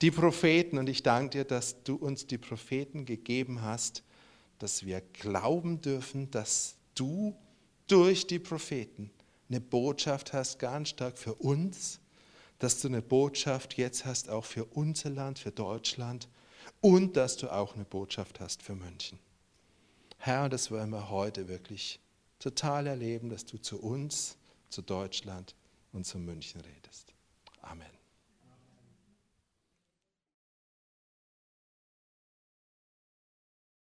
die 0.00 0.10
Propheten 0.10 0.78
und 0.78 0.88
ich 0.88 1.02
danke 1.02 1.38
dir, 1.38 1.44
dass 1.44 1.82
du 1.84 1.94
uns 1.94 2.26
die 2.26 2.38
Propheten 2.38 3.04
gegeben 3.04 3.62
hast, 3.62 4.02
dass 4.58 4.84
wir 4.84 5.00
glauben 5.00 5.80
dürfen, 5.80 6.30
dass 6.30 6.76
du 6.94 7.36
durch 7.86 8.26
die 8.26 8.38
Propheten 8.38 9.10
eine 9.48 9.60
Botschaft 9.60 10.32
hast, 10.32 10.58
ganz 10.58 10.90
stark 10.90 11.18
für 11.18 11.34
uns, 11.34 12.00
dass 12.62 12.80
du 12.80 12.86
eine 12.86 13.02
Botschaft 13.02 13.76
jetzt 13.76 14.04
hast, 14.04 14.30
auch 14.30 14.44
für 14.44 14.64
unser 14.64 15.10
Land, 15.10 15.40
für 15.40 15.50
Deutschland 15.50 16.28
und 16.80 17.16
dass 17.16 17.36
du 17.36 17.52
auch 17.52 17.74
eine 17.74 17.84
Botschaft 17.84 18.38
hast 18.38 18.62
für 18.62 18.76
München. 18.76 19.18
Herr, 20.16 20.48
das 20.48 20.70
wollen 20.70 20.90
wir 20.90 21.10
heute 21.10 21.48
wirklich 21.48 21.98
total 22.38 22.86
erleben, 22.86 23.30
dass 23.30 23.44
du 23.44 23.58
zu 23.58 23.82
uns, 23.82 24.36
zu 24.68 24.80
Deutschland 24.80 25.56
und 25.92 26.06
zu 26.06 26.20
München 26.20 26.60
redest. 26.60 27.12
Amen. 27.62 27.91